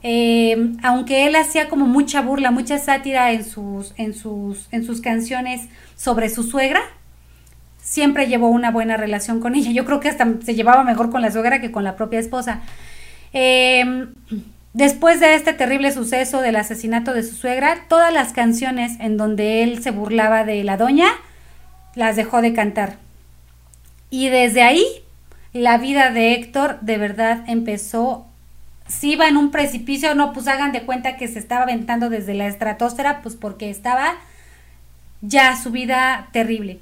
Eh, 0.03 0.73
aunque 0.83 1.27
él 1.27 1.37
hacía 1.37 1.69
como 1.69 1.87
mucha 1.87 2.23
burla, 2.23 2.51
mucha 2.51 2.79
sátira 2.79 3.33
en 3.33 3.45
sus, 3.45 3.93
en 3.97 4.15
sus, 4.15 4.69
en 4.71 4.85
sus 4.85 5.01
canciones 5.01 5.69
sobre 5.97 6.31
su 6.31 6.43
suegra, 6.43 6.81
siempre 7.83 8.27
llevó 8.27 8.49
una 8.49 8.71
buena 8.71 8.97
relación 8.97 9.41
con 9.41 9.55
ella. 9.55 9.73
Yo 9.73 9.85
creo 9.85 10.01
que 10.01 10.09
hasta 10.09 10.27
se 10.43 10.55
llevaba 10.55 10.85
mejor 10.85 11.11
con 11.11 11.23
la 11.23 11.31
suegra 11.31 11.61
que 11.61 11.71
con 11.71 11.85
la 11.85 11.97
propia 11.97 12.19
esposa. 12.19 12.61
Eh, 13.33 14.07
Después 14.73 15.19
de 15.19 15.35
este 15.35 15.53
terrible 15.53 15.91
suceso 15.93 16.41
del 16.41 16.57
asesinato 16.57 17.13
de 17.13 17.25
su 17.25 17.35
suegra, 17.35 17.87
todas 17.89 18.13
las 18.13 18.33
canciones 18.33 18.93
en 19.01 19.17
donde 19.17 19.63
él 19.63 19.83
se 19.83 19.91
burlaba 19.91 20.45
de 20.45 20.63
la 20.63 20.77
doña, 20.77 21.09
las 21.95 22.17
dejó 22.17 22.41
de 22.41 22.55
cantar. 22.55 22.97
Y 24.11 24.29
desde 24.29 24.63
ahí 24.63 24.85
la 25.53 25.79
vida 25.79 26.11
de 26.11 26.35
Héctor 26.35 26.79
de 26.81 26.99
verdad 26.99 27.43
empezó 27.49 28.27
si 28.91 29.13
iba 29.13 29.29
en 29.29 29.37
un 29.37 29.51
precipicio, 29.51 30.15
no, 30.15 30.33
pues 30.33 30.49
hagan 30.49 30.73
de 30.73 30.83
cuenta 30.83 31.17
que 31.17 31.29
se 31.29 31.39
estaba 31.39 31.63
aventando 31.63 32.11
desde 32.11 32.35
la 32.35 32.49
estratosfera, 32.49 33.23
pues 33.23 33.37
porque 33.37 33.71
estaba 33.71 34.17
ya 35.21 35.57
su 35.57 35.71
vida 35.71 36.29
terrible. 36.33 36.81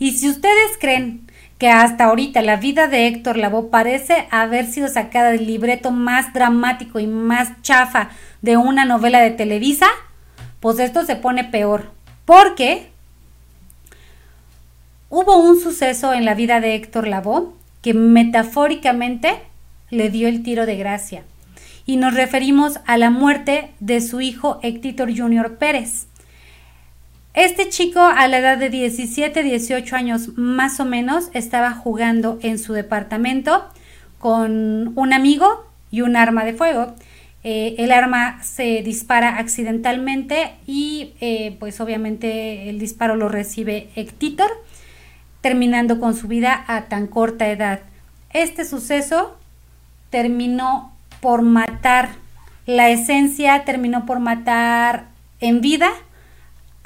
Y 0.00 0.12
si 0.12 0.28
ustedes 0.28 0.76
creen 0.80 1.27
que 1.58 1.68
hasta 1.68 2.04
ahorita 2.04 2.40
la 2.42 2.56
vida 2.56 2.86
de 2.86 3.06
Héctor 3.06 3.36
Lavoe 3.36 3.70
parece 3.70 4.28
haber 4.30 4.66
sido 4.66 4.88
sacada 4.88 5.30
del 5.30 5.46
libreto 5.46 5.90
más 5.90 6.32
dramático 6.32 7.00
y 7.00 7.06
más 7.06 7.60
chafa 7.62 8.10
de 8.42 8.56
una 8.56 8.84
novela 8.84 9.20
de 9.20 9.32
Televisa, 9.32 9.88
pues 10.60 10.78
esto 10.78 11.04
se 11.04 11.16
pone 11.16 11.44
peor. 11.44 11.90
Porque 12.24 12.90
hubo 15.08 15.36
un 15.38 15.60
suceso 15.60 16.12
en 16.12 16.24
la 16.24 16.34
vida 16.34 16.60
de 16.60 16.74
Héctor 16.74 17.08
Lavoe 17.08 17.52
que 17.82 17.94
metafóricamente 17.94 19.40
le 19.90 20.10
dio 20.10 20.28
el 20.28 20.42
tiro 20.42 20.66
de 20.66 20.76
gracia. 20.76 21.22
Y 21.86 21.96
nos 21.96 22.14
referimos 22.14 22.80
a 22.86 22.98
la 22.98 23.10
muerte 23.10 23.70
de 23.80 24.00
su 24.00 24.20
hijo 24.20 24.60
Héctor 24.62 25.16
Junior 25.16 25.56
Pérez. 25.56 26.07
Este 27.38 27.68
chico 27.68 28.00
a 28.00 28.26
la 28.26 28.38
edad 28.38 28.58
de 28.58 28.68
17, 28.68 29.44
18 29.44 29.94
años 29.94 30.36
más 30.36 30.80
o 30.80 30.84
menos 30.84 31.30
estaba 31.34 31.70
jugando 31.70 32.40
en 32.42 32.58
su 32.58 32.72
departamento 32.72 33.64
con 34.18 34.92
un 34.96 35.12
amigo 35.12 35.64
y 35.92 36.00
un 36.00 36.16
arma 36.16 36.44
de 36.44 36.54
fuego. 36.54 36.96
Eh, 37.44 37.76
el 37.78 37.92
arma 37.92 38.42
se 38.42 38.82
dispara 38.82 39.38
accidentalmente 39.38 40.56
y 40.66 41.12
eh, 41.20 41.56
pues 41.60 41.80
obviamente 41.80 42.70
el 42.70 42.80
disparo 42.80 43.14
lo 43.14 43.28
recibe 43.28 43.88
Héctor, 43.94 44.50
terminando 45.40 46.00
con 46.00 46.16
su 46.16 46.26
vida 46.26 46.64
a 46.66 46.86
tan 46.86 47.06
corta 47.06 47.48
edad. 47.48 47.82
Este 48.32 48.64
suceso 48.64 49.38
terminó 50.10 50.92
por 51.20 51.42
matar 51.42 52.08
la 52.66 52.90
esencia, 52.90 53.62
terminó 53.64 54.06
por 54.06 54.18
matar 54.18 55.04
en 55.38 55.60
vida 55.60 55.92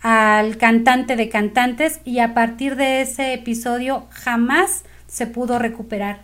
al 0.02 0.56
cantante 0.58 1.16
de 1.16 1.28
cantantes 1.28 2.00
y 2.04 2.18
a 2.18 2.34
partir 2.34 2.76
de 2.76 3.00
ese 3.00 3.34
episodio 3.34 4.06
jamás 4.10 4.82
se 5.06 5.26
pudo 5.26 5.58
recuperar. 5.58 6.22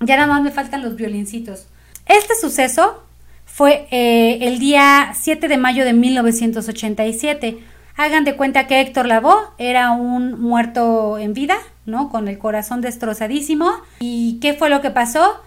Ya 0.00 0.16
nada 0.16 0.28
más 0.28 0.42
me 0.42 0.50
faltan 0.50 0.82
los 0.82 0.96
violincitos. 0.96 1.66
Este 2.06 2.34
suceso 2.40 3.02
fue 3.46 3.86
eh, 3.90 4.38
el 4.42 4.58
día 4.58 5.12
7 5.14 5.48
de 5.48 5.56
mayo 5.56 5.84
de 5.84 5.94
1987. 5.94 7.58
Hagan 7.96 8.24
de 8.24 8.36
cuenta 8.36 8.66
que 8.66 8.80
Héctor 8.80 9.06
Lavoe 9.06 9.48
era 9.58 9.92
un 9.92 10.40
muerto 10.40 11.18
en 11.18 11.32
vida, 11.32 11.56
¿no? 11.86 12.10
Con 12.10 12.28
el 12.28 12.38
corazón 12.38 12.80
destrozadísimo. 12.80 13.70
¿Y 14.00 14.38
qué 14.40 14.54
fue 14.54 14.68
lo 14.68 14.80
que 14.82 14.90
pasó? 14.90 15.40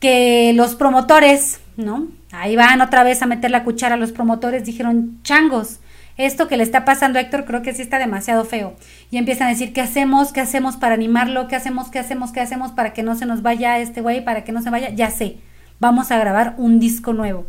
que 0.00 0.52
los 0.54 0.74
promotores, 0.74 1.60
¿no? 1.76 2.08
Ahí 2.32 2.56
van 2.56 2.80
otra 2.80 3.04
vez 3.04 3.22
a 3.22 3.26
meter 3.26 3.50
la 3.50 3.64
cuchara 3.64 3.96
los 3.96 4.12
promotores, 4.12 4.64
dijeron, 4.64 5.20
changos, 5.22 5.78
esto 6.16 6.48
que 6.48 6.56
le 6.56 6.62
está 6.62 6.84
pasando 6.84 7.18
a 7.18 7.22
Héctor 7.22 7.44
creo 7.44 7.62
que 7.62 7.74
sí 7.74 7.82
está 7.82 7.98
demasiado 7.98 8.44
feo. 8.44 8.76
Y 9.10 9.18
empiezan 9.18 9.48
a 9.48 9.50
decir, 9.50 9.72
¿qué 9.72 9.80
hacemos? 9.80 10.32
¿Qué 10.32 10.40
hacemos 10.40 10.76
para 10.76 10.94
animarlo? 10.94 11.48
¿Qué 11.48 11.56
hacemos? 11.56 11.90
¿Qué 11.90 11.98
hacemos? 11.98 12.32
¿Qué 12.32 12.40
hacemos 12.40 12.72
para 12.72 12.92
que 12.92 13.02
no 13.02 13.16
se 13.16 13.26
nos 13.26 13.42
vaya 13.42 13.78
este 13.78 14.00
güey? 14.00 14.24
Para 14.24 14.44
que 14.44 14.52
no 14.52 14.62
se 14.62 14.70
vaya. 14.70 14.90
Ya 14.90 15.10
sé, 15.10 15.36
vamos 15.78 16.10
a 16.10 16.18
grabar 16.18 16.54
un 16.58 16.78
disco 16.80 17.12
nuevo. 17.12 17.46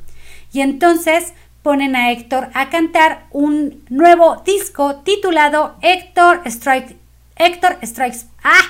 Y 0.53 0.61
entonces 0.61 1.33
ponen 1.63 1.95
a 1.95 2.11
Héctor 2.11 2.49
a 2.53 2.69
cantar 2.69 3.25
un 3.31 3.83
nuevo 3.89 4.41
disco 4.45 4.97
titulado 4.97 5.75
Héctor 5.81 6.41
Strike, 6.45 6.97
Héctor 7.35 7.77
Strikes, 7.83 8.25
ah, 8.43 8.63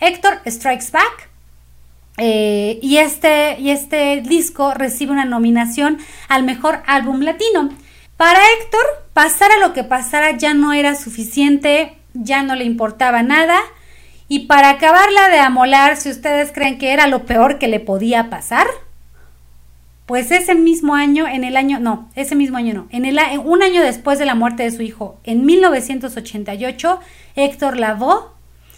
Héctor 0.00 0.40
Strikes 0.46 0.90
Back 0.90 1.30
eh, 2.16 2.78
y, 2.82 2.98
este, 2.98 3.58
y 3.58 3.70
este 3.70 4.20
disco 4.20 4.74
recibe 4.74 5.12
una 5.12 5.24
nominación 5.24 5.98
al 6.28 6.42
mejor 6.42 6.82
álbum 6.86 7.20
latino. 7.20 7.70
Para 8.20 8.38
Héctor, 8.52 8.84
pasara 9.14 9.58
lo 9.60 9.72
que 9.72 9.82
pasara 9.82 10.36
ya 10.36 10.52
no 10.52 10.74
era 10.74 10.94
suficiente, 10.94 11.96
ya 12.12 12.42
no 12.42 12.54
le 12.54 12.64
importaba 12.64 13.22
nada. 13.22 13.58
Y 14.28 14.40
para 14.40 14.68
acabarla 14.68 15.30
de 15.30 15.38
amolar, 15.38 15.96
si 15.96 16.10
ustedes 16.10 16.52
creen 16.52 16.76
que 16.76 16.92
era 16.92 17.06
lo 17.06 17.24
peor 17.24 17.58
que 17.58 17.66
le 17.66 17.80
podía 17.80 18.28
pasar, 18.28 18.66
pues 20.04 20.32
ese 20.32 20.54
mismo 20.54 20.94
año, 20.94 21.26
en 21.26 21.44
el 21.44 21.56
año, 21.56 21.80
no, 21.80 22.10
ese 22.14 22.34
mismo 22.34 22.58
año 22.58 22.74
no, 22.74 22.88
en 22.90 23.06
el, 23.06 23.18
un 23.42 23.62
año 23.62 23.80
después 23.80 24.18
de 24.18 24.26
la 24.26 24.34
muerte 24.34 24.64
de 24.64 24.70
su 24.70 24.82
hijo, 24.82 25.18
en 25.24 25.46
1988, 25.46 27.00
Héctor 27.36 27.78
Lavoe 27.78 28.26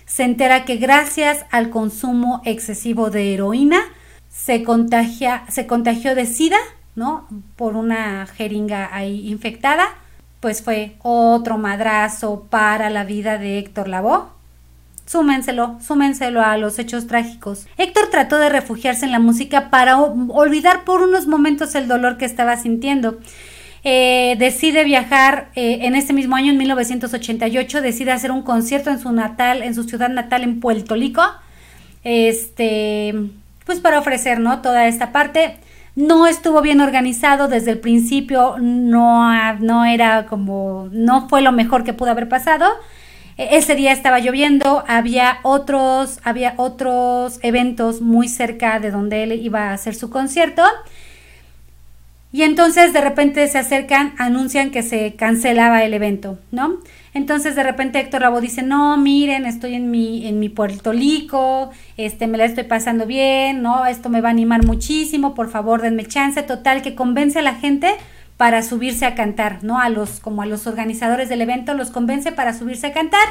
se 0.06 0.22
entera 0.22 0.64
que 0.64 0.76
gracias 0.76 1.46
al 1.50 1.70
consumo 1.70 2.42
excesivo 2.44 3.10
de 3.10 3.34
heroína 3.34 3.82
se, 4.28 4.62
contagia, 4.62 5.42
se 5.48 5.66
contagió 5.66 6.14
de 6.14 6.26
SIDA, 6.26 6.58
¿no? 6.94 7.26
Por 7.56 7.76
una 7.76 8.26
jeringa 8.26 8.94
ahí 8.94 9.28
infectada. 9.28 9.84
Pues 10.40 10.62
fue 10.62 10.96
otro 11.02 11.56
madrazo 11.58 12.46
para 12.50 12.90
la 12.90 13.04
vida 13.04 13.38
de 13.38 13.58
Héctor 13.58 13.88
Lavoe. 13.88 14.24
Súmenselo, 15.06 15.78
súmenselo 15.80 16.42
a 16.42 16.56
los 16.56 16.78
hechos 16.78 17.06
trágicos. 17.06 17.66
Héctor 17.76 18.08
trató 18.10 18.38
de 18.38 18.48
refugiarse 18.48 19.04
en 19.04 19.12
la 19.12 19.18
música 19.18 19.68
para 19.70 19.98
olvidar 19.98 20.84
por 20.84 21.02
unos 21.02 21.26
momentos 21.26 21.74
el 21.74 21.88
dolor 21.88 22.18
que 22.18 22.24
estaba 22.24 22.56
sintiendo. 22.56 23.18
Eh, 23.84 24.36
decide 24.38 24.84
viajar 24.84 25.50
eh, 25.56 25.80
en 25.82 25.96
ese 25.96 26.12
mismo 26.12 26.36
año, 26.36 26.52
en 26.52 26.58
1988, 26.58 27.82
decide 27.82 28.12
hacer 28.12 28.30
un 28.30 28.42
concierto 28.42 28.90
en 28.90 29.00
su 29.00 29.10
natal, 29.10 29.62
en 29.62 29.74
su 29.74 29.84
ciudad 29.84 30.08
natal, 30.08 30.44
en 30.44 30.60
Puerto 30.60 30.94
Rico, 30.94 31.22
este, 32.04 33.12
pues 33.66 33.80
para 33.80 33.98
ofrecer, 33.98 34.38
¿no? 34.38 34.62
Toda 34.62 34.86
esta 34.86 35.10
parte. 35.10 35.56
No 35.94 36.26
estuvo 36.26 36.62
bien 36.62 36.80
organizado 36.80 37.48
desde 37.48 37.70
el 37.72 37.78
principio, 37.78 38.56
no, 38.58 39.54
no 39.58 39.84
era 39.84 40.26
como, 40.26 40.88
no 40.90 41.28
fue 41.28 41.42
lo 41.42 41.52
mejor 41.52 41.84
que 41.84 41.92
pudo 41.92 42.10
haber 42.10 42.28
pasado. 42.28 42.66
E, 43.36 43.56
ese 43.56 43.74
día 43.74 43.92
estaba 43.92 44.20
lloviendo, 44.20 44.84
había 44.88 45.38
otros, 45.42 46.18
había 46.24 46.54
otros 46.56 47.38
eventos 47.42 48.00
muy 48.00 48.28
cerca 48.28 48.80
de 48.80 48.90
donde 48.90 49.22
él 49.24 49.32
iba 49.32 49.70
a 49.70 49.74
hacer 49.74 49.94
su 49.94 50.08
concierto 50.10 50.62
y 52.32 52.42
entonces 52.42 52.94
de 52.94 53.02
repente 53.02 53.46
se 53.46 53.58
acercan, 53.58 54.14
anuncian 54.16 54.70
que 54.70 54.82
se 54.82 55.14
cancelaba 55.14 55.84
el 55.84 55.92
evento, 55.92 56.38
¿no? 56.50 56.78
Entonces 57.14 57.54
de 57.54 57.62
repente 57.62 58.00
Héctor 58.00 58.22
Rabo 58.22 58.40
dice, 58.40 58.62
no, 58.62 58.96
miren, 58.96 59.44
estoy 59.44 59.74
en 59.74 59.90
mi, 59.90 60.26
en 60.26 60.40
mi 60.40 60.48
Puerto 60.48 60.92
Rico, 60.92 61.70
este, 61.98 62.26
me 62.26 62.38
la 62.38 62.46
estoy 62.46 62.64
pasando 62.64 63.06
bien, 63.06 63.60
¿no? 63.60 63.84
Esto 63.84 64.08
me 64.08 64.22
va 64.22 64.28
a 64.28 64.32
animar 64.32 64.64
muchísimo, 64.64 65.34
por 65.34 65.50
favor, 65.50 65.82
denme 65.82 66.06
chance, 66.06 66.42
total, 66.42 66.80
que 66.80 66.94
convence 66.94 67.38
a 67.38 67.42
la 67.42 67.54
gente 67.54 67.94
para 68.38 68.62
subirse 68.62 69.04
a 69.04 69.14
cantar, 69.14 69.62
¿no? 69.62 69.78
A 69.78 69.90
los, 69.90 70.20
como 70.20 70.40
a 70.42 70.46
los 70.46 70.66
organizadores 70.66 71.28
del 71.28 71.42
evento, 71.42 71.74
los 71.74 71.90
convence 71.90 72.32
para 72.32 72.54
subirse 72.54 72.86
a 72.86 72.92
cantar, 72.92 73.26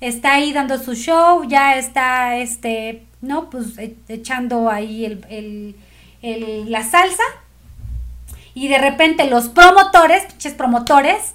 está 0.00 0.34
ahí 0.34 0.52
dando 0.52 0.78
su 0.78 0.94
show, 0.94 1.44
ya 1.46 1.76
está, 1.76 2.36
este, 2.36 3.02
¿no? 3.20 3.50
Pues 3.50 3.76
e, 3.76 3.94
echando 4.08 4.70
ahí 4.70 5.04
el, 5.04 5.76
el, 6.22 6.70
la 6.72 6.82
salsa, 6.82 7.22
y 8.54 8.68
de 8.68 8.78
repente 8.78 9.28
los 9.28 9.48
promotores, 9.48 10.24
pinches 10.24 10.54
promotores, 10.54 11.34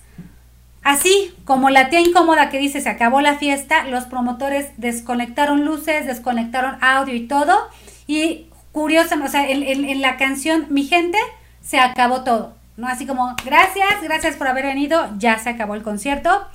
así 0.83 1.33
como 1.45 1.69
la 1.69 1.89
tía 1.89 1.99
incómoda 1.99 2.49
que 2.49 2.59
dice 2.59 2.81
se 2.81 2.89
acabó 2.89 3.21
la 3.21 3.37
fiesta, 3.37 3.85
los 3.85 4.05
promotores 4.05 4.71
desconectaron 4.77 5.65
luces, 5.65 6.05
desconectaron 6.05 6.77
audio 6.81 7.13
y 7.15 7.27
todo. 7.27 7.57
Y 8.07 8.47
curiosamente, 8.71 9.29
o 9.29 9.31
sea, 9.31 9.49
en, 9.49 10.01
la 10.01 10.17
canción 10.17 10.67
Mi 10.69 10.83
gente 10.83 11.17
se 11.61 11.79
acabó 11.79 12.23
todo. 12.23 12.55
¿no? 12.75 12.87
Así 12.87 13.05
como, 13.05 13.35
gracias, 13.45 14.01
gracias 14.01 14.35
por 14.35 14.47
haber 14.47 14.65
venido, 14.65 15.09
ya 15.17 15.37
se 15.39 15.49
acabó 15.49 15.75
el 15.75 15.83
concierto. 15.83 16.47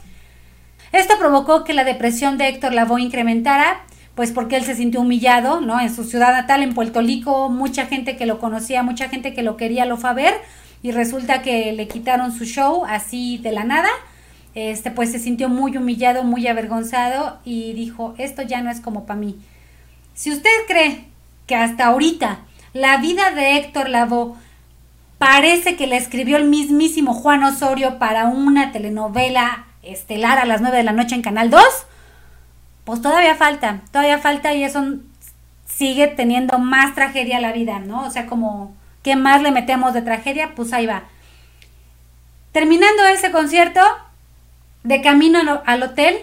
Esto 0.92 1.18
provocó 1.18 1.64
que 1.64 1.74
la 1.74 1.84
depresión 1.84 2.38
de 2.38 2.48
Héctor 2.48 2.72
Lavoe 2.72 3.00
incrementara 3.02 3.82
pues 4.18 4.32
porque 4.32 4.56
él 4.56 4.64
se 4.64 4.74
sintió 4.74 5.02
humillado, 5.02 5.60
¿no? 5.60 5.78
En 5.78 5.94
su 5.94 6.02
ciudad 6.02 6.32
natal, 6.32 6.64
en 6.64 6.74
Puerto 6.74 7.00
Rico, 7.00 7.50
mucha 7.50 7.86
gente 7.86 8.16
que 8.16 8.26
lo 8.26 8.40
conocía, 8.40 8.82
mucha 8.82 9.08
gente 9.08 9.32
que 9.32 9.44
lo 9.44 9.56
quería, 9.56 9.84
lo 9.84 9.96
fue 9.96 10.10
a 10.10 10.12
ver, 10.12 10.34
y 10.82 10.90
resulta 10.90 11.40
que 11.40 11.72
le 11.72 11.86
quitaron 11.86 12.32
su 12.32 12.44
show 12.44 12.84
así 12.84 13.38
de 13.38 13.52
la 13.52 13.62
nada. 13.62 13.88
Este, 14.54 14.90
pues 14.90 15.12
se 15.12 15.18
sintió 15.18 15.48
muy 15.48 15.76
humillado, 15.76 16.24
muy 16.24 16.46
avergonzado 16.46 17.38
y 17.44 17.72
dijo, 17.74 18.14
esto 18.18 18.42
ya 18.42 18.60
no 18.60 18.70
es 18.70 18.80
como 18.80 19.06
para 19.06 19.20
mí. 19.20 19.38
Si 20.14 20.32
usted 20.32 20.50
cree 20.66 21.04
que 21.46 21.54
hasta 21.54 21.86
ahorita 21.86 22.40
la 22.72 22.96
vida 22.98 23.30
de 23.30 23.56
Héctor 23.56 23.88
Lavoe 23.88 24.34
parece 25.18 25.76
que 25.76 25.86
la 25.86 25.96
escribió 25.96 26.36
el 26.36 26.44
mismísimo 26.44 27.14
Juan 27.14 27.42
Osorio 27.44 27.98
para 27.98 28.26
una 28.26 28.72
telenovela 28.72 29.66
estelar 29.82 30.38
a 30.38 30.44
las 30.44 30.60
9 30.60 30.76
de 30.76 30.82
la 30.82 30.92
noche 30.92 31.14
en 31.14 31.22
Canal 31.22 31.50
2, 31.50 31.62
pues 32.84 33.02
todavía 33.02 33.34
falta, 33.34 33.80
todavía 33.90 34.18
falta 34.18 34.54
y 34.54 34.64
eso 34.64 34.98
sigue 35.66 36.08
teniendo 36.08 36.58
más 36.58 36.94
tragedia 36.94 37.40
la 37.40 37.52
vida, 37.52 37.78
¿no? 37.78 38.04
O 38.04 38.10
sea, 38.10 38.26
como, 38.26 38.74
¿qué 39.02 39.16
más 39.16 39.42
le 39.42 39.50
metemos 39.50 39.94
de 39.94 40.02
tragedia? 40.02 40.54
Pues 40.54 40.72
ahí 40.72 40.86
va. 40.86 41.04
Terminando 42.52 43.04
ese 43.06 43.30
concierto, 43.30 43.80
de 44.88 45.02
camino 45.02 45.38
al 45.66 45.82
hotel, 45.82 46.16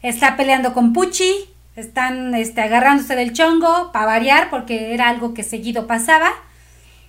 está 0.00 0.36
peleando 0.36 0.72
con 0.72 0.92
Pucci, 0.92 1.50
están 1.74 2.32
este, 2.36 2.60
agarrándose 2.60 3.16
del 3.16 3.32
chongo 3.32 3.90
para 3.90 4.06
variar 4.06 4.50
porque 4.50 4.94
era 4.94 5.08
algo 5.08 5.34
que 5.34 5.42
seguido 5.42 5.88
pasaba. 5.88 6.30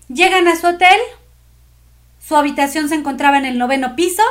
Llegan 0.07 0.47
a 0.47 0.55
su 0.55 0.65
hotel, 0.65 0.97
su 2.19 2.35
habitación 2.35 2.89
se 2.89 2.95
encontraba 2.95 3.37
en 3.37 3.45
el 3.45 3.59
noveno 3.59 3.95
piso. 3.95 4.23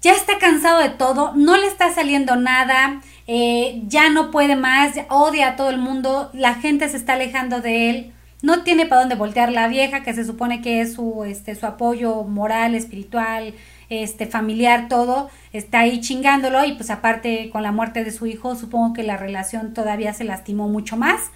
Ya 0.00 0.12
está 0.12 0.38
cansado 0.38 0.78
de 0.78 0.88
todo, 0.88 1.32
no 1.34 1.58
le 1.58 1.66
está 1.66 1.92
saliendo 1.92 2.36
nada, 2.36 3.02
eh, 3.26 3.82
ya 3.88 4.08
no 4.08 4.30
puede 4.30 4.56
más, 4.56 4.92
odia 5.10 5.48
a 5.48 5.56
todo 5.56 5.68
el 5.68 5.78
mundo, 5.78 6.30
la 6.32 6.54
gente 6.54 6.88
se 6.88 6.96
está 6.96 7.12
alejando 7.14 7.60
de 7.60 7.90
él, 7.90 8.12
no 8.40 8.62
tiene 8.62 8.86
para 8.86 9.02
dónde 9.02 9.16
voltear 9.16 9.50
la 9.52 9.68
vieja, 9.68 10.02
que 10.02 10.12
se 10.12 10.24
supone 10.24 10.60
que 10.60 10.82
es 10.82 10.94
su, 10.94 11.24
este, 11.24 11.54
su 11.54 11.64
apoyo 11.64 12.22
moral, 12.24 12.74
espiritual, 12.74 13.54
este, 13.88 14.26
familiar, 14.26 14.88
todo, 14.88 15.30
está 15.52 15.80
ahí 15.80 16.00
chingándolo 16.00 16.64
y 16.64 16.72
pues 16.72 16.90
aparte 16.90 17.50
con 17.50 17.62
la 17.62 17.72
muerte 17.72 18.04
de 18.04 18.10
su 18.10 18.26
hijo, 18.26 18.56
supongo 18.56 18.94
que 18.94 19.02
la 19.02 19.16
relación 19.16 19.74
todavía 19.74 20.12
se 20.14 20.24
lastimó 20.24 20.68
mucho 20.68 20.96
más. 20.96 21.30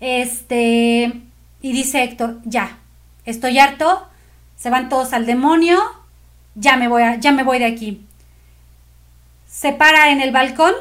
Este, 0.00 1.12
y 1.60 1.72
dice 1.72 2.02
Héctor, 2.02 2.40
ya, 2.44 2.78
estoy 3.24 3.58
harto, 3.58 4.06
se 4.56 4.70
van 4.70 4.88
todos 4.88 5.12
al 5.12 5.26
demonio, 5.26 5.78
ya 6.54 6.76
me 6.76 6.88
voy, 6.88 7.02
ya 7.20 7.32
me 7.32 7.44
voy 7.44 7.58
de 7.58 7.66
aquí. 7.66 8.04
Se 9.46 9.72
para 9.72 10.10
en 10.10 10.20
el 10.20 10.32
balcón, 10.32 10.72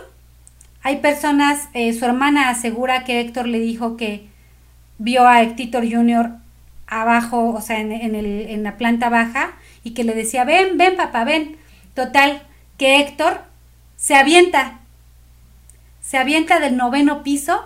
hay 0.84 0.98
personas, 0.98 1.70
eh, 1.74 1.94
su 1.94 2.06
hermana 2.06 2.50
asegura 2.50 3.04
que 3.04 3.20
Héctor 3.20 3.48
le 3.48 3.60
dijo 3.60 3.98
que 3.98 4.28
vio 4.98 5.28
a 5.28 5.42
Héctor 5.42 5.84
Jr. 5.90 6.32
abajo, 6.88 7.50
o 7.50 7.62
sea, 7.62 7.80
en, 7.80 7.92
el, 7.92 8.26
en 8.26 8.64
la 8.64 8.78
planta 8.78 9.10
baja, 9.10 9.52
y 9.84 9.92
que 9.92 10.04
le 10.04 10.14
decía, 10.14 10.44
ven, 10.44 10.78
ven 10.78 10.96
papá, 10.96 11.24
ven. 11.24 11.58
Total, 11.94 12.44
que 12.78 13.00
Héctor 13.00 13.42
se 13.96 14.16
avienta, 14.16 14.80
se 16.02 16.18
avienta 16.18 16.60
del 16.60 16.78
noveno 16.78 17.24
piso, 17.24 17.64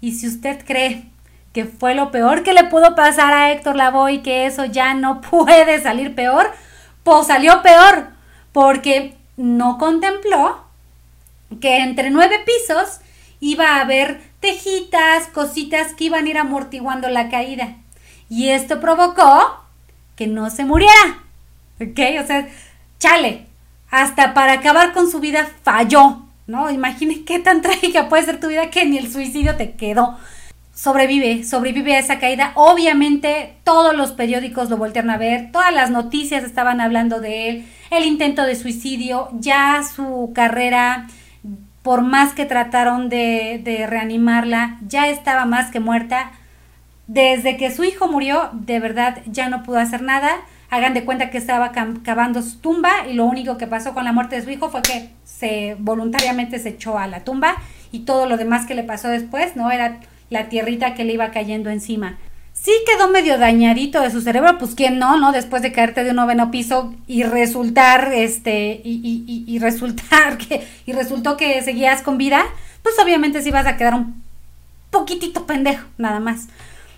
y 0.00 0.12
si 0.12 0.26
usted 0.26 0.64
cree 0.64 1.04
que 1.52 1.64
fue 1.64 1.94
lo 1.94 2.10
peor 2.10 2.42
que 2.42 2.54
le 2.54 2.64
pudo 2.64 2.94
pasar 2.94 3.32
a 3.32 3.52
Héctor 3.52 3.76
Lavoe 3.76 4.14
y 4.14 4.22
que 4.22 4.46
eso 4.46 4.64
ya 4.64 4.94
no 4.94 5.20
puede 5.30 5.80
salir 5.82 6.14
peor, 6.14 6.50
pues 7.04 7.26
salió 7.26 7.62
peor, 7.62 8.08
porque 8.52 9.16
no 9.36 9.78
contempló 9.78 10.64
que 11.60 11.78
entre 11.78 12.10
nueve 12.10 12.40
pisos 12.44 13.00
iba 13.40 13.76
a 13.76 13.80
haber 13.80 14.20
tejitas, 14.40 15.26
cositas 15.28 15.94
que 15.94 16.04
iban 16.04 16.26
a 16.26 16.30
ir 16.30 16.38
amortiguando 16.38 17.08
la 17.08 17.28
caída. 17.28 17.76
Y 18.28 18.48
esto 18.48 18.80
provocó 18.80 19.61
que 20.16 20.26
no 20.26 20.50
se 20.50 20.64
muriera. 20.64 21.22
¿Ok? 21.80 21.98
O 22.22 22.26
sea, 22.26 22.48
chale, 22.98 23.46
hasta 23.90 24.34
para 24.34 24.54
acabar 24.54 24.92
con 24.92 25.10
su 25.10 25.20
vida 25.20 25.48
falló, 25.62 26.22
¿no? 26.46 26.70
Imagínese 26.70 27.24
qué 27.24 27.38
tan 27.38 27.62
trágica 27.62 28.08
puede 28.08 28.24
ser 28.24 28.40
tu 28.40 28.48
vida 28.48 28.70
que 28.70 28.84
ni 28.84 28.98
el 28.98 29.12
suicidio 29.12 29.56
te 29.56 29.72
quedó. 29.72 30.18
Sobrevive, 30.74 31.44
sobrevive 31.44 31.96
a 31.96 31.98
esa 31.98 32.18
caída. 32.18 32.52
Obviamente 32.54 33.56
todos 33.62 33.94
los 33.94 34.12
periódicos 34.12 34.70
lo 34.70 34.78
voltearon 34.78 35.10
a 35.10 35.18
ver, 35.18 35.52
todas 35.52 35.72
las 35.74 35.90
noticias 35.90 36.44
estaban 36.44 36.80
hablando 36.80 37.20
de 37.20 37.48
él, 37.48 37.66
el 37.90 38.04
intento 38.04 38.42
de 38.42 38.56
suicidio, 38.56 39.28
ya 39.32 39.82
su 39.84 40.32
carrera 40.34 41.08
por 41.82 42.02
más 42.02 42.32
que 42.32 42.46
trataron 42.46 43.08
de, 43.08 43.86
reanimarla, 43.88 44.78
ya 44.86 45.08
estaba 45.08 45.44
más 45.44 45.70
que 45.70 45.80
muerta. 45.80 46.32
Desde 47.12 47.56
que 47.56 47.70
su 47.70 47.84
hijo 47.84 48.08
murió, 48.08 48.48
de 48.52 48.80
verdad 48.80 49.18
ya 49.26 49.48
no 49.48 49.62
pudo 49.62 49.78
hacer 49.78 50.00
nada. 50.02 50.40
Hagan 50.70 50.94
de 50.94 51.04
cuenta 51.04 51.28
que 51.28 51.36
estaba 51.36 51.72
cavando 52.02 52.40
su 52.40 52.58
tumba 52.58 53.06
y 53.06 53.12
lo 53.12 53.26
único 53.26 53.58
que 53.58 53.66
pasó 53.66 53.92
con 53.92 54.04
la 54.04 54.12
muerte 54.12 54.36
de 54.36 54.42
su 54.42 54.50
hijo 54.50 54.70
fue 54.70 54.80
que 54.80 55.10
se 55.22 55.76
voluntariamente 55.78 56.58
se 56.58 56.70
echó 56.70 56.98
a 56.98 57.06
la 57.06 57.24
tumba 57.24 57.56
y 57.90 58.00
todo 58.00 58.26
lo 58.26 58.38
demás 58.38 58.64
que 58.64 58.74
le 58.74 58.82
pasó 58.82 59.08
después, 59.08 59.56
¿no? 59.56 59.70
Era 59.70 60.00
la 60.30 60.48
tierrita 60.48 60.94
que 60.94 61.04
le 61.04 61.12
iba 61.12 61.30
cayendo 61.30 61.68
encima 61.68 62.16
sí 62.52 62.70
quedó 62.86 63.08
medio 63.08 63.38
dañadito 63.38 64.00
de 64.00 64.10
su 64.10 64.20
cerebro, 64.20 64.58
pues 64.58 64.74
quién 64.74 64.98
no, 64.98 65.16
¿no? 65.16 65.32
Después 65.32 65.62
de 65.62 65.72
caerte 65.72 66.04
de 66.04 66.10
un 66.10 66.16
noveno 66.16 66.50
piso 66.50 66.94
y 67.06 67.22
resultar, 67.24 68.12
este, 68.12 68.80
y, 68.84 69.24
y, 69.26 69.44
y, 69.46 69.58
resultar 69.58 70.38
que, 70.38 70.66
y 70.86 70.92
resultó 70.92 71.36
que 71.36 71.62
seguías 71.62 72.02
con 72.02 72.18
vida, 72.18 72.44
pues 72.82 72.94
obviamente 73.02 73.42
sí 73.42 73.50
vas 73.50 73.66
a 73.66 73.76
quedar 73.76 73.94
un 73.94 74.22
poquitito 74.90 75.46
pendejo, 75.46 75.86
nada 75.96 76.20
más, 76.20 76.48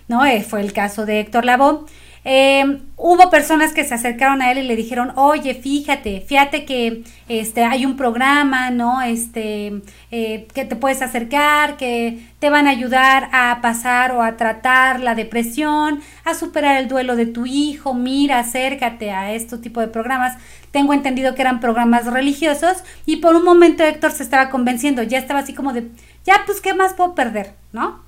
¿no? 0.07 0.25
Eh, 0.25 0.43
fue 0.43 0.61
el 0.61 0.73
caso 0.73 1.05
de 1.05 1.19
Héctor 1.19 1.45
Lavoe. 1.45 1.85
Em, 2.27 2.79
hubo 2.97 3.29
personas 3.29 3.71
que 3.71 3.83
se 3.83 3.93
acercaron 3.93 4.41
a 4.41 4.51
él 4.51 4.57
y 4.57 4.63
le 4.63 4.75
dijeron, 4.75 5.11
oye, 5.15 5.53
fíjate, 5.53 6.21
fíjate 6.21 6.65
que 6.65 7.03
este, 7.29 7.63
hay 7.63 7.85
un 7.85 7.97
programa, 7.97 8.71
¿no? 8.71 9.03
Este, 9.03 9.83
eh, 10.09 10.47
que 10.51 10.65
te 10.65 10.75
puedes 10.75 11.03
acercar, 11.03 11.77
que 11.77 12.25
te 12.39 12.49
van 12.49 12.65
a 12.65 12.71
ayudar 12.71 13.29
a 13.31 13.59
pasar 13.61 14.11
o 14.13 14.23
a 14.23 14.37
tratar 14.37 15.01
la 15.01 15.13
depresión, 15.13 16.01
a 16.23 16.33
superar 16.33 16.77
el 16.77 16.87
duelo 16.87 17.15
de 17.15 17.27
tu 17.27 17.45
hijo, 17.45 17.93
mira, 17.93 18.39
acércate 18.39 19.11
a 19.11 19.31
este 19.33 19.59
tipo 19.59 19.79
de 19.79 19.87
programas. 19.87 20.35
Tengo 20.71 20.93
entendido 20.93 21.35
que 21.35 21.43
eran 21.43 21.59
programas 21.59 22.07
religiosos 22.07 22.83
y 23.05 23.17
por 23.17 23.35
un 23.35 23.43
momento 23.43 23.83
Héctor 23.83 24.11
se 24.11 24.23
estaba 24.23 24.49
convenciendo, 24.49 25.03
ya 25.03 25.19
estaba 25.19 25.41
así 25.41 25.53
como 25.53 25.73
de, 25.73 25.89
ya, 26.25 26.41
pues, 26.47 26.59
¿qué 26.59 26.73
más 26.73 26.93
puedo 26.95 27.13
perder? 27.13 27.53
¿No? 27.71 28.04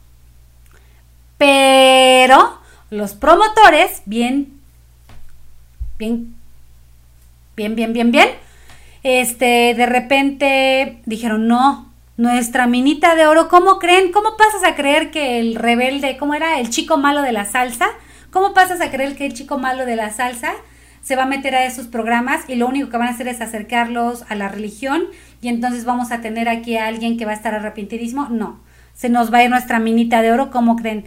Pero 1.37 2.59
los 2.89 3.13
promotores, 3.13 4.01
bien, 4.05 4.59
bien, 5.97 6.35
bien, 7.55 7.75
bien, 7.75 7.93
bien, 7.93 8.11
bien, 8.11 8.29
este, 9.03 9.73
de 9.75 9.85
repente 9.85 11.01
dijeron, 11.05 11.47
no, 11.47 11.87
nuestra 12.17 12.65
minita 12.65 13.13
de 13.15 13.27
oro, 13.27 13.47
¿cómo 13.47 13.77
creen? 13.77 14.11
¿Cómo 14.11 14.37
pasas 14.37 14.63
a 14.63 14.75
creer 14.75 15.11
que 15.11 15.39
el 15.39 15.55
rebelde, 15.55 16.17
cómo 16.17 16.33
era 16.33 16.59
el 16.59 16.69
chico 16.69 16.97
malo 16.97 17.21
de 17.21 17.31
la 17.31 17.45
salsa? 17.45 17.89
¿Cómo 18.31 18.53
pasas 18.53 18.81
a 18.81 18.89
creer 18.89 19.15
que 19.15 19.25
el 19.25 19.33
chico 19.33 19.59
malo 19.59 19.85
de 19.85 19.95
la 19.95 20.11
salsa 20.11 20.53
se 21.01 21.15
va 21.15 21.23
a 21.23 21.27
meter 21.27 21.55
a 21.55 21.65
esos 21.65 21.87
programas 21.87 22.41
y 22.49 22.55
lo 22.55 22.67
único 22.67 22.89
que 22.89 22.97
van 22.97 23.07
a 23.07 23.11
hacer 23.11 23.27
es 23.27 23.39
acercarlos 23.39 24.25
a 24.29 24.35
la 24.35 24.49
religión 24.49 25.03
y 25.41 25.47
entonces 25.47 25.85
vamos 25.85 26.11
a 26.11 26.21
tener 26.21 26.49
aquí 26.49 26.75
a 26.75 26.87
alguien 26.87 27.17
que 27.17 27.25
va 27.25 27.31
a 27.31 27.35
estar 27.35 27.53
arrepentidísimo? 27.53 28.27
No, 28.29 28.59
se 28.93 29.09
nos 29.09 29.31
va 29.31 29.37
a 29.37 29.43
ir 29.43 29.49
nuestra 29.49 29.79
minita 29.79 30.21
de 30.21 30.31
oro, 30.31 30.49
¿cómo 30.49 30.75
creen? 30.75 31.05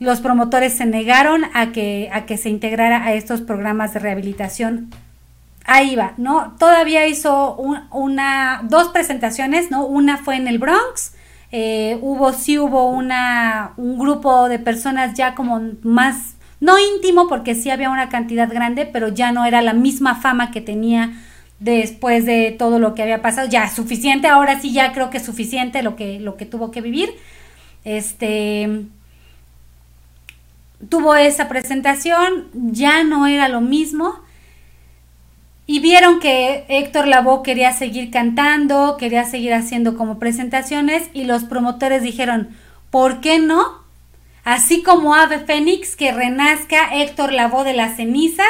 Los 0.00 0.20
promotores 0.20 0.76
se 0.76 0.86
negaron 0.86 1.42
a 1.54 1.72
que, 1.72 2.10
a 2.12 2.26
que 2.26 2.36
se 2.36 2.50
integrara 2.50 3.04
a 3.04 3.14
estos 3.14 3.40
programas 3.40 3.94
de 3.94 4.00
rehabilitación. 4.00 4.90
Ahí 5.64 5.96
va, 5.96 6.14
¿no? 6.18 6.56
Todavía 6.58 7.06
hizo 7.06 7.56
una, 7.90 8.60
dos 8.64 8.88
presentaciones, 8.88 9.70
¿no? 9.70 9.86
Una 9.86 10.18
fue 10.18 10.36
en 10.36 10.46
el 10.46 10.58
Bronx, 10.58 11.14
eh, 11.52 11.98
hubo, 12.02 12.32
sí 12.32 12.58
hubo 12.58 12.90
una, 12.90 13.72
un 13.76 13.98
grupo 13.98 14.48
de 14.48 14.58
personas 14.58 15.14
ya 15.14 15.34
como 15.34 15.60
más, 15.82 16.34
no 16.60 16.76
íntimo, 16.78 17.28
porque 17.28 17.54
sí 17.54 17.70
había 17.70 17.90
una 17.90 18.08
cantidad 18.08 18.52
grande, 18.52 18.86
pero 18.86 19.08
ya 19.08 19.30
no 19.30 19.44
era 19.44 19.62
la 19.62 19.72
misma 19.72 20.16
fama 20.16 20.50
que 20.50 20.60
tenía 20.60 21.12
después 21.60 22.26
de 22.26 22.50
todo 22.58 22.78
lo 22.78 22.94
que 22.94 23.02
había 23.02 23.22
pasado. 23.22 23.48
Ya, 23.48 23.70
suficiente, 23.70 24.26
ahora 24.26 24.60
sí 24.60 24.72
ya 24.72 24.92
creo 24.92 25.10
que 25.10 25.18
es 25.18 25.24
suficiente 25.24 25.82
lo 25.82 25.96
que, 25.96 26.18
lo 26.20 26.36
que 26.36 26.44
tuvo 26.44 26.70
que 26.70 26.80
vivir. 26.80 27.10
Este, 27.84 28.86
tuvo 30.88 31.14
esa 31.14 31.48
presentación, 31.48 32.48
ya 32.52 33.04
no 33.04 33.26
era 33.26 33.48
lo 33.48 33.60
mismo. 33.60 34.20
Y 35.66 35.80
vieron 35.80 36.20
que 36.20 36.66
Héctor 36.68 37.08
Lavoe 37.08 37.42
quería 37.42 37.72
seguir 37.72 38.10
cantando, 38.10 38.96
quería 38.98 39.24
seguir 39.24 39.54
haciendo 39.54 39.96
como 39.96 40.18
presentaciones 40.18 41.08
y 41.14 41.24
los 41.24 41.44
promotores 41.44 42.02
dijeron, 42.02 42.50
¿por 42.90 43.20
qué 43.20 43.38
no? 43.38 43.82
Así 44.44 44.82
como 44.82 45.14
Ave 45.14 45.38
Fénix, 45.38 45.96
que 45.96 46.12
renazca 46.12 46.94
Héctor 46.94 47.32
Lavoe 47.32 47.64
de 47.64 47.72
las 47.72 47.96
cenizas 47.96 48.46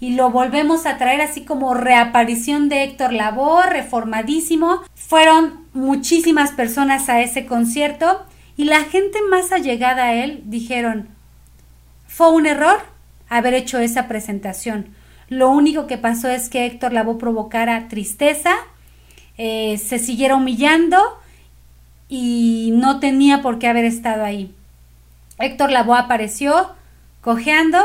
y 0.00 0.14
lo 0.14 0.30
volvemos 0.30 0.86
a 0.86 0.96
traer 0.96 1.20
así 1.20 1.44
como 1.44 1.74
reaparición 1.74 2.70
de 2.70 2.82
Héctor 2.82 3.12
Lavoe, 3.12 3.68
reformadísimo. 3.68 4.80
Fueron 4.94 5.66
muchísimas 5.74 6.52
personas 6.52 7.10
a 7.10 7.20
ese 7.20 7.44
concierto 7.44 8.24
y 8.56 8.64
la 8.64 8.84
gente 8.84 9.18
más 9.30 9.52
allegada 9.52 10.04
a 10.04 10.14
él 10.14 10.42
dijeron, 10.46 11.13
fue 12.14 12.30
un 12.30 12.46
error 12.46 12.78
haber 13.28 13.54
hecho 13.54 13.80
esa 13.80 14.06
presentación. 14.06 14.94
Lo 15.28 15.50
único 15.50 15.88
que 15.88 15.98
pasó 15.98 16.28
es 16.28 16.48
que 16.48 16.64
Héctor 16.64 16.92
Lavoe 16.92 17.18
provocara 17.18 17.88
tristeza, 17.88 18.54
eh, 19.36 19.78
se 19.78 19.98
siguiera 19.98 20.36
humillando 20.36 20.96
y 22.08 22.70
no 22.74 23.00
tenía 23.00 23.42
por 23.42 23.58
qué 23.58 23.66
haber 23.66 23.84
estado 23.84 24.24
ahí. 24.24 24.54
Héctor 25.40 25.72
Lavoe 25.72 25.98
apareció 25.98 26.70
cojeando 27.20 27.80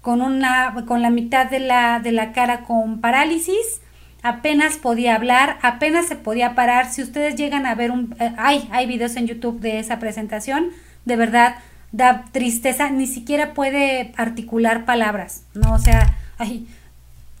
con, 0.00 0.22
una, 0.22 0.84
con 0.86 1.02
la 1.02 1.10
mitad 1.10 1.50
de 1.50 1.58
la, 1.58 1.98
de 1.98 2.12
la 2.12 2.30
cara 2.30 2.60
con 2.60 3.00
parálisis, 3.00 3.80
apenas 4.22 4.76
podía 4.76 5.16
hablar, 5.16 5.58
apenas 5.62 6.06
se 6.06 6.14
podía 6.14 6.54
parar. 6.54 6.88
Si 6.88 7.02
ustedes 7.02 7.34
llegan 7.34 7.66
a 7.66 7.74
ver 7.74 7.90
un... 7.90 8.14
Eh, 8.20 8.32
hay, 8.38 8.68
hay 8.70 8.86
videos 8.86 9.16
en 9.16 9.26
YouTube 9.26 9.58
de 9.58 9.80
esa 9.80 9.98
presentación, 9.98 10.68
de 11.04 11.16
verdad 11.16 11.56
da 11.92 12.24
tristeza, 12.32 12.90
ni 12.90 13.06
siquiera 13.06 13.54
puede 13.54 14.12
articular 14.16 14.84
palabras, 14.84 15.44
¿no? 15.54 15.74
O 15.74 15.78
sea, 15.78 16.16
ay, 16.38 16.66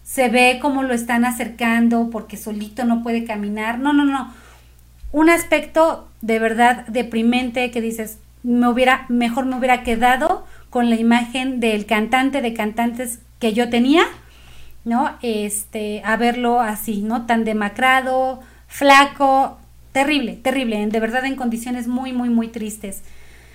se 0.04 0.28
ve 0.28 0.58
cómo 0.60 0.82
lo 0.82 0.92
están 0.92 1.24
acercando 1.24 2.10
porque 2.10 2.36
solito 2.36 2.84
no 2.84 3.02
puede 3.02 3.24
caminar. 3.24 3.78
No, 3.78 3.92
no, 3.92 4.04
no. 4.04 4.32
Un 5.12 5.30
aspecto 5.30 6.08
de 6.20 6.38
verdad 6.38 6.86
deprimente 6.88 7.70
que 7.70 7.80
dices, 7.80 8.18
me 8.42 8.68
hubiera, 8.68 9.06
mejor 9.08 9.46
me 9.46 9.56
hubiera 9.56 9.82
quedado 9.82 10.44
con 10.68 10.90
la 10.90 10.96
imagen 10.96 11.60
del 11.60 11.86
cantante 11.86 12.42
de 12.42 12.54
cantantes 12.54 13.20
que 13.38 13.52
yo 13.52 13.70
tenía, 13.70 14.04
¿no? 14.84 15.16
Este, 15.22 16.02
a 16.04 16.16
verlo 16.16 16.60
así, 16.60 17.02
¿no? 17.02 17.26
Tan 17.26 17.44
demacrado, 17.44 18.40
flaco, 18.66 19.58
terrible, 19.92 20.34
terrible, 20.34 20.86
de 20.86 21.00
verdad 21.00 21.24
en 21.24 21.36
condiciones 21.36 21.88
muy, 21.88 22.12
muy, 22.12 22.30
muy 22.30 22.48
tristes. 22.48 23.02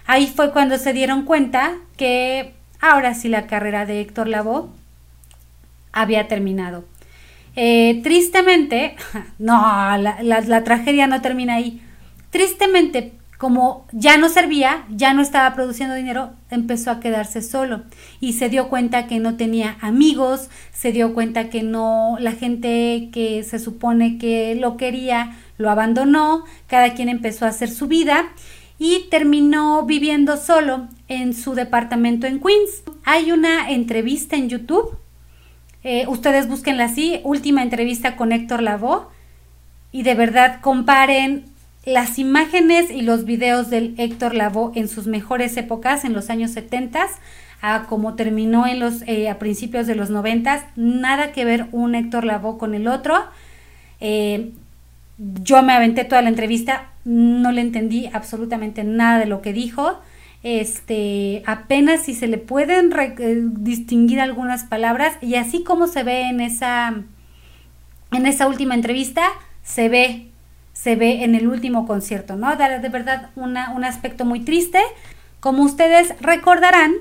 Ahí 0.08 0.28
fue 0.28 0.52
cuando 0.52 0.78
se 0.78 0.94
dieron 0.94 1.24
cuenta 1.24 1.76
que 1.98 2.54
ahora 2.80 3.14
sí 3.14 3.30
la 3.30 3.48
carrera 3.48 3.86
de 3.86 4.02
Héctor 4.02 4.28
Lavoe 4.28 4.70
había 5.92 6.28
terminado. 6.28 6.86
Eh, 7.56 8.02
tristemente, 8.04 8.96
no, 9.40 9.54
la, 9.98 10.22
la 10.22 10.64
tragedia 10.64 11.08
no 11.08 11.22
termina 11.22 11.56
ahí. 11.56 11.82
Tristemente, 12.30 13.14
como 13.38 13.86
ya 13.92 14.18
no 14.18 14.30
servía, 14.30 14.86
ya 14.90 15.14
no 15.14 15.22
estaba 15.22 15.54
produciendo 15.56 15.96
dinero, 15.96 16.32
empezó 16.50 16.92
a 16.92 17.00
quedarse 17.00 17.42
solo 17.42 17.84
y 18.20 18.34
se 18.34 18.50
dio 18.50 18.70
cuenta 18.70 19.08
que 19.08 19.20
no 19.20 19.36
tenía 19.36 19.78
amigos, 19.82 20.50
se 20.74 20.92
dio 20.92 21.14
cuenta 21.14 21.50
que 21.50 21.62
no, 21.62 22.18
la 22.20 22.32
gente 22.32 23.10
que 23.12 23.44
se 23.44 23.60
supone 23.60 24.18
que 24.18 24.56
lo 24.56 24.78
quería 24.78 25.38
lo 25.58 25.70
abandonó, 25.70 26.44
cada 26.68 26.94
quien 26.94 27.10
empezó 27.10 27.46
a 27.46 27.50
hacer 27.50 27.70
su 27.70 27.88
vida 27.88 28.26
y 28.78 29.08
terminó 29.10 29.84
viviendo 29.86 30.38
solo 30.38 30.88
en 31.08 31.34
su 31.34 31.56
departamento 31.56 32.28
en 32.28 32.40
Queens. 32.40 32.84
Hay 33.04 33.32
una 33.32 33.70
entrevista 33.70 34.36
en 34.36 34.50
YouTube, 34.50 34.98
eh, 35.84 36.06
ustedes 36.08 36.48
búsquenla 36.48 36.86
así, 36.86 37.22
última 37.24 37.62
entrevista 37.62 38.16
con 38.16 38.32
Héctor 38.32 38.62
Lavoe 38.62 39.08
y 39.92 40.04
de 40.04 40.16
verdad 40.16 40.60
comparen 40.62 41.46
las 41.86 42.18
imágenes 42.18 42.90
y 42.90 43.02
los 43.02 43.26
videos 43.26 43.70
del 43.70 43.94
Héctor 43.98 44.34
Lavoe 44.34 44.72
en 44.76 44.88
sus 44.88 45.06
mejores 45.06 45.56
épocas, 45.58 46.04
en 46.04 46.14
los 46.14 46.30
años 46.30 46.52
70 46.52 47.08
a 47.62 47.86
como 47.88 48.16
terminó 48.16 48.68
en 48.68 48.80
los, 48.80 49.02
eh, 49.08 49.30
a 49.30 49.40
principios 49.40 49.88
de 49.88 49.96
los 49.96 50.10
90, 50.10 50.68
nada 50.76 51.32
que 51.32 51.46
ver 51.46 51.68
un 51.72 51.96
Héctor 51.96 52.26
Lavoe 52.26 52.58
con 52.58 52.76
el 52.76 52.88
otro. 52.88 53.24
Eh, 54.00 54.52
yo 55.18 55.64
me 55.64 55.74
aventé 55.74 56.04
toda 56.04 56.22
la 56.22 56.30
entrevista, 56.30 56.90
no 57.06 57.52
le 57.52 57.62
entendí 57.62 58.10
absolutamente 58.12 58.84
nada 58.84 59.20
de 59.20 59.28
lo 59.28 59.42
que 59.42 59.54
dijo. 59.54 60.00
Este, 60.44 61.42
apenas 61.46 62.04
si 62.04 62.14
se 62.14 62.28
le 62.28 62.38
pueden 62.38 62.92
eh, 63.00 63.42
distinguir 63.42 64.20
algunas 64.20 64.64
palabras 64.64 65.14
y 65.22 65.36
así 65.36 65.64
como 65.64 65.88
se 65.88 66.04
ve 66.04 66.28
en 66.28 66.40
esa 66.40 66.94
en 68.12 68.26
esa 68.28 68.48
última 68.48 68.76
entrevista, 68.76 69.24
se 69.64 69.90
ve 69.90 70.28
se 70.74 70.96
ve 70.96 71.24
en 71.24 71.36
el 71.36 71.48
último 71.48 71.88
concierto, 71.88 72.36
¿no? 72.36 72.56
De, 72.58 72.80
de 72.80 72.90
verdad 72.90 73.30
un 73.36 73.56
aspecto 73.58 74.26
muy 74.26 74.42
triste. 74.42 74.80
Como 75.40 75.64
ustedes 75.64 76.14
recordarán, 76.22 76.94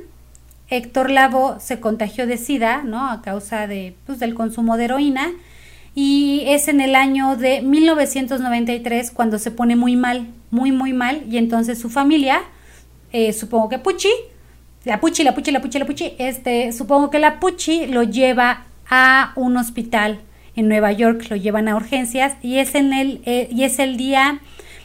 Héctor 0.69 1.11
Lavo 1.11 1.59
se 1.61 1.81
contagió 1.81 2.27
de 2.27 2.37
SIDA, 2.37 2.83
¿no? 2.83 3.11
A 3.11 3.21
causa 3.23 3.67
de, 3.67 3.97
pues, 4.07 4.19
del 4.19 4.35
consumo 4.35 4.77
de 4.77 4.85
heroína 4.85 5.33
y 5.95 6.43
es 6.47 6.69
en 6.69 6.81
el 6.81 6.97
año 6.97 7.37
de 7.37 7.63
1993 7.63 9.11
cuando 9.11 9.39
se 9.39 9.51
pone 9.51 9.77
muy 9.77 9.97
mal, 9.97 10.29
muy, 10.51 10.73
muy 10.73 10.93
mal, 10.93 11.23
y 11.31 11.39
entonces 11.39 11.79
su 11.79 11.91
familia, 11.91 12.43
eh, 13.13 13.33
supongo 13.33 13.69
que 13.69 13.79
Puchi, 13.79 14.11
la 14.85 15.01
Puchi, 15.01 15.23
la 15.25 15.35
Puchi, 15.35 15.51
la 15.51 15.61
Puchi, 15.61 15.79
la 15.79 15.87
Puchi, 15.87 16.13
este, 16.19 16.73
supongo 16.73 17.11
que 17.11 17.19
la 17.19 17.41
Puchi 17.41 17.87
lo 17.87 18.03
lleva 18.03 18.65
a 18.89 19.33
un 19.37 19.57
hospital 19.57 20.21
en 20.57 20.69
Nueva 20.69 20.93
York, 20.93 21.27
lo 21.31 21.37
llevan 21.37 21.69
a 21.69 21.77
urgencias. 21.77 22.35
Y 22.43 22.59
es, 22.59 22.75
en 22.75 22.93
el, 22.93 23.21
eh, 23.25 23.49
y 23.51 23.65
es 23.65 23.79
el 23.79 23.97
día 23.97 24.41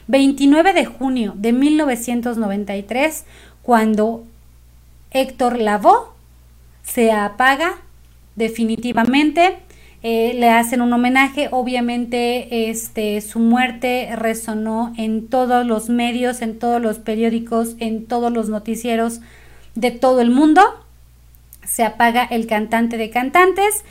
29 0.06 0.72
de 0.72 0.86
junio 0.86 1.34
de 1.36 1.52
1993 1.52 3.24
cuando 3.62 4.24
Héctor 5.10 5.58
Lavoe 5.58 6.08
se 6.82 7.12
apaga 7.12 7.76
definitivamente 8.36 9.58
eh, 10.02 10.32
le 10.34 10.48
hacen 10.48 10.80
un 10.80 10.92
homenaje, 10.92 11.48
obviamente 11.50 12.70
este, 12.70 13.20
su 13.20 13.38
muerte 13.38 14.08
resonó 14.16 14.94
en 14.96 15.28
todos 15.28 15.66
los 15.66 15.90
medios, 15.90 16.40
en 16.40 16.58
todos 16.58 16.80
los 16.80 16.98
periódicos, 16.98 17.76
en 17.80 18.06
todos 18.06 18.32
los 18.32 18.48
noticieros 18.48 19.20
de 19.74 19.90
todo 19.90 20.22
el 20.22 20.30
mundo. 20.30 20.62
Se 21.64 21.84
apaga 21.84 22.24
el 22.24 22.46
cantante 22.46 22.96
de 22.96 23.10
cantantes 23.10 23.84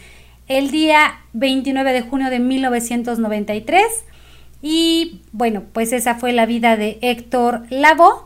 el 0.47 0.71
día 0.71 1.19
29 1.33 1.93
de 1.93 2.01
junio 2.01 2.31
de 2.31 2.39
1993 2.39 3.83
y 4.63 5.21
bueno, 5.31 5.63
pues 5.71 5.93
esa 5.93 6.15
fue 6.15 6.33
la 6.33 6.47
vida 6.47 6.75
de 6.75 6.97
Héctor 7.01 7.63
Lavoe. 7.69 8.23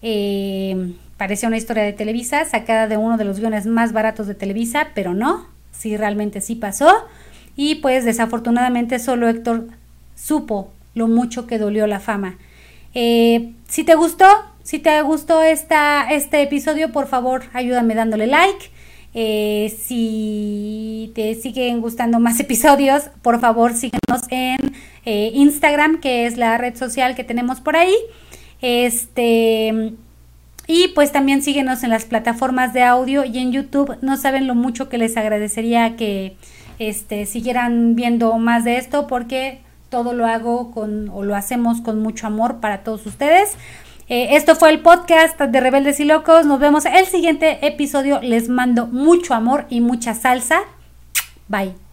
Eh, 0.00 0.94
parece 1.18 1.46
una 1.46 1.58
historia 1.58 1.82
de 1.82 1.92
Televisa, 1.92 2.46
sacada 2.46 2.86
de 2.86 2.96
uno 2.96 3.18
de 3.18 3.24
los 3.24 3.38
guiones 3.38 3.66
más 3.66 3.92
baratos 3.92 4.26
de 4.26 4.34
Televisa, 4.34 4.88
pero 4.94 5.12
no, 5.12 5.46
sí 5.78 5.96
realmente 5.96 6.40
sí 6.40 6.54
pasó. 6.54 6.92
Y 7.56 7.76
pues 7.76 8.04
desafortunadamente 8.04 8.98
solo 8.98 9.28
Héctor 9.28 9.68
supo 10.14 10.72
lo 10.94 11.08
mucho 11.08 11.46
que 11.46 11.58
dolió 11.58 11.86
la 11.86 12.00
fama. 12.00 12.38
Eh, 12.94 13.52
si 13.68 13.84
te 13.84 13.94
gustó, 13.94 14.26
si 14.62 14.78
te 14.78 15.00
gustó 15.02 15.42
esta, 15.42 16.10
este 16.10 16.42
episodio, 16.42 16.92
por 16.92 17.06
favor 17.06 17.44
ayúdame 17.52 17.94
dándole 17.94 18.26
like. 18.26 18.70
Eh, 19.14 19.74
si 19.80 21.12
te 21.14 21.34
siguen 21.34 21.80
gustando 21.80 22.20
más 22.20 22.38
episodios, 22.46 23.10
por 23.22 23.40
favor 23.40 23.72
síguenos 23.72 24.22
en 24.30 24.58
eh, 25.04 25.30
Instagram, 25.34 26.00
que 26.00 26.26
es 26.26 26.36
la 26.36 26.58
red 26.58 26.76
social 26.76 27.14
que 27.14 27.24
tenemos 27.24 27.60
por 27.60 27.76
ahí. 27.76 27.94
Este 28.60 29.94
y 30.68 30.88
pues 30.88 31.10
también 31.10 31.42
síguenos 31.42 31.82
en 31.82 31.90
las 31.90 32.04
plataformas 32.04 32.74
de 32.74 32.84
audio 32.84 33.24
y 33.24 33.38
en 33.38 33.52
YouTube. 33.52 33.96
No 34.02 34.18
saben 34.18 34.46
lo 34.46 34.54
mucho 34.54 34.90
que 34.90 34.98
les 34.98 35.16
agradecería 35.16 35.96
que 35.96 36.36
este, 36.78 37.24
siguieran 37.24 37.96
viendo 37.96 38.36
más 38.36 38.64
de 38.64 38.76
esto 38.76 39.06
porque 39.06 39.62
todo 39.88 40.12
lo 40.12 40.26
hago 40.26 40.70
con 40.70 41.08
o 41.08 41.24
lo 41.24 41.34
hacemos 41.34 41.80
con 41.80 42.00
mucho 42.00 42.26
amor 42.26 42.60
para 42.60 42.84
todos 42.84 43.06
ustedes. 43.06 43.56
Eh, 44.10 44.36
esto 44.36 44.56
fue 44.56 44.68
el 44.68 44.80
podcast 44.80 45.40
de 45.40 45.60
Rebeldes 45.60 46.00
y 46.00 46.04
Locos. 46.04 46.44
Nos 46.44 46.60
vemos 46.60 46.84
el 46.84 47.06
siguiente 47.06 47.66
episodio. 47.66 48.20
Les 48.20 48.50
mando 48.50 48.86
mucho 48.86 49.32
amor 49.32 49.64
y 49.70 49.80
mucha 49.80 50.12
salsa. 50.12 50.60
Bye. 51.48 51.87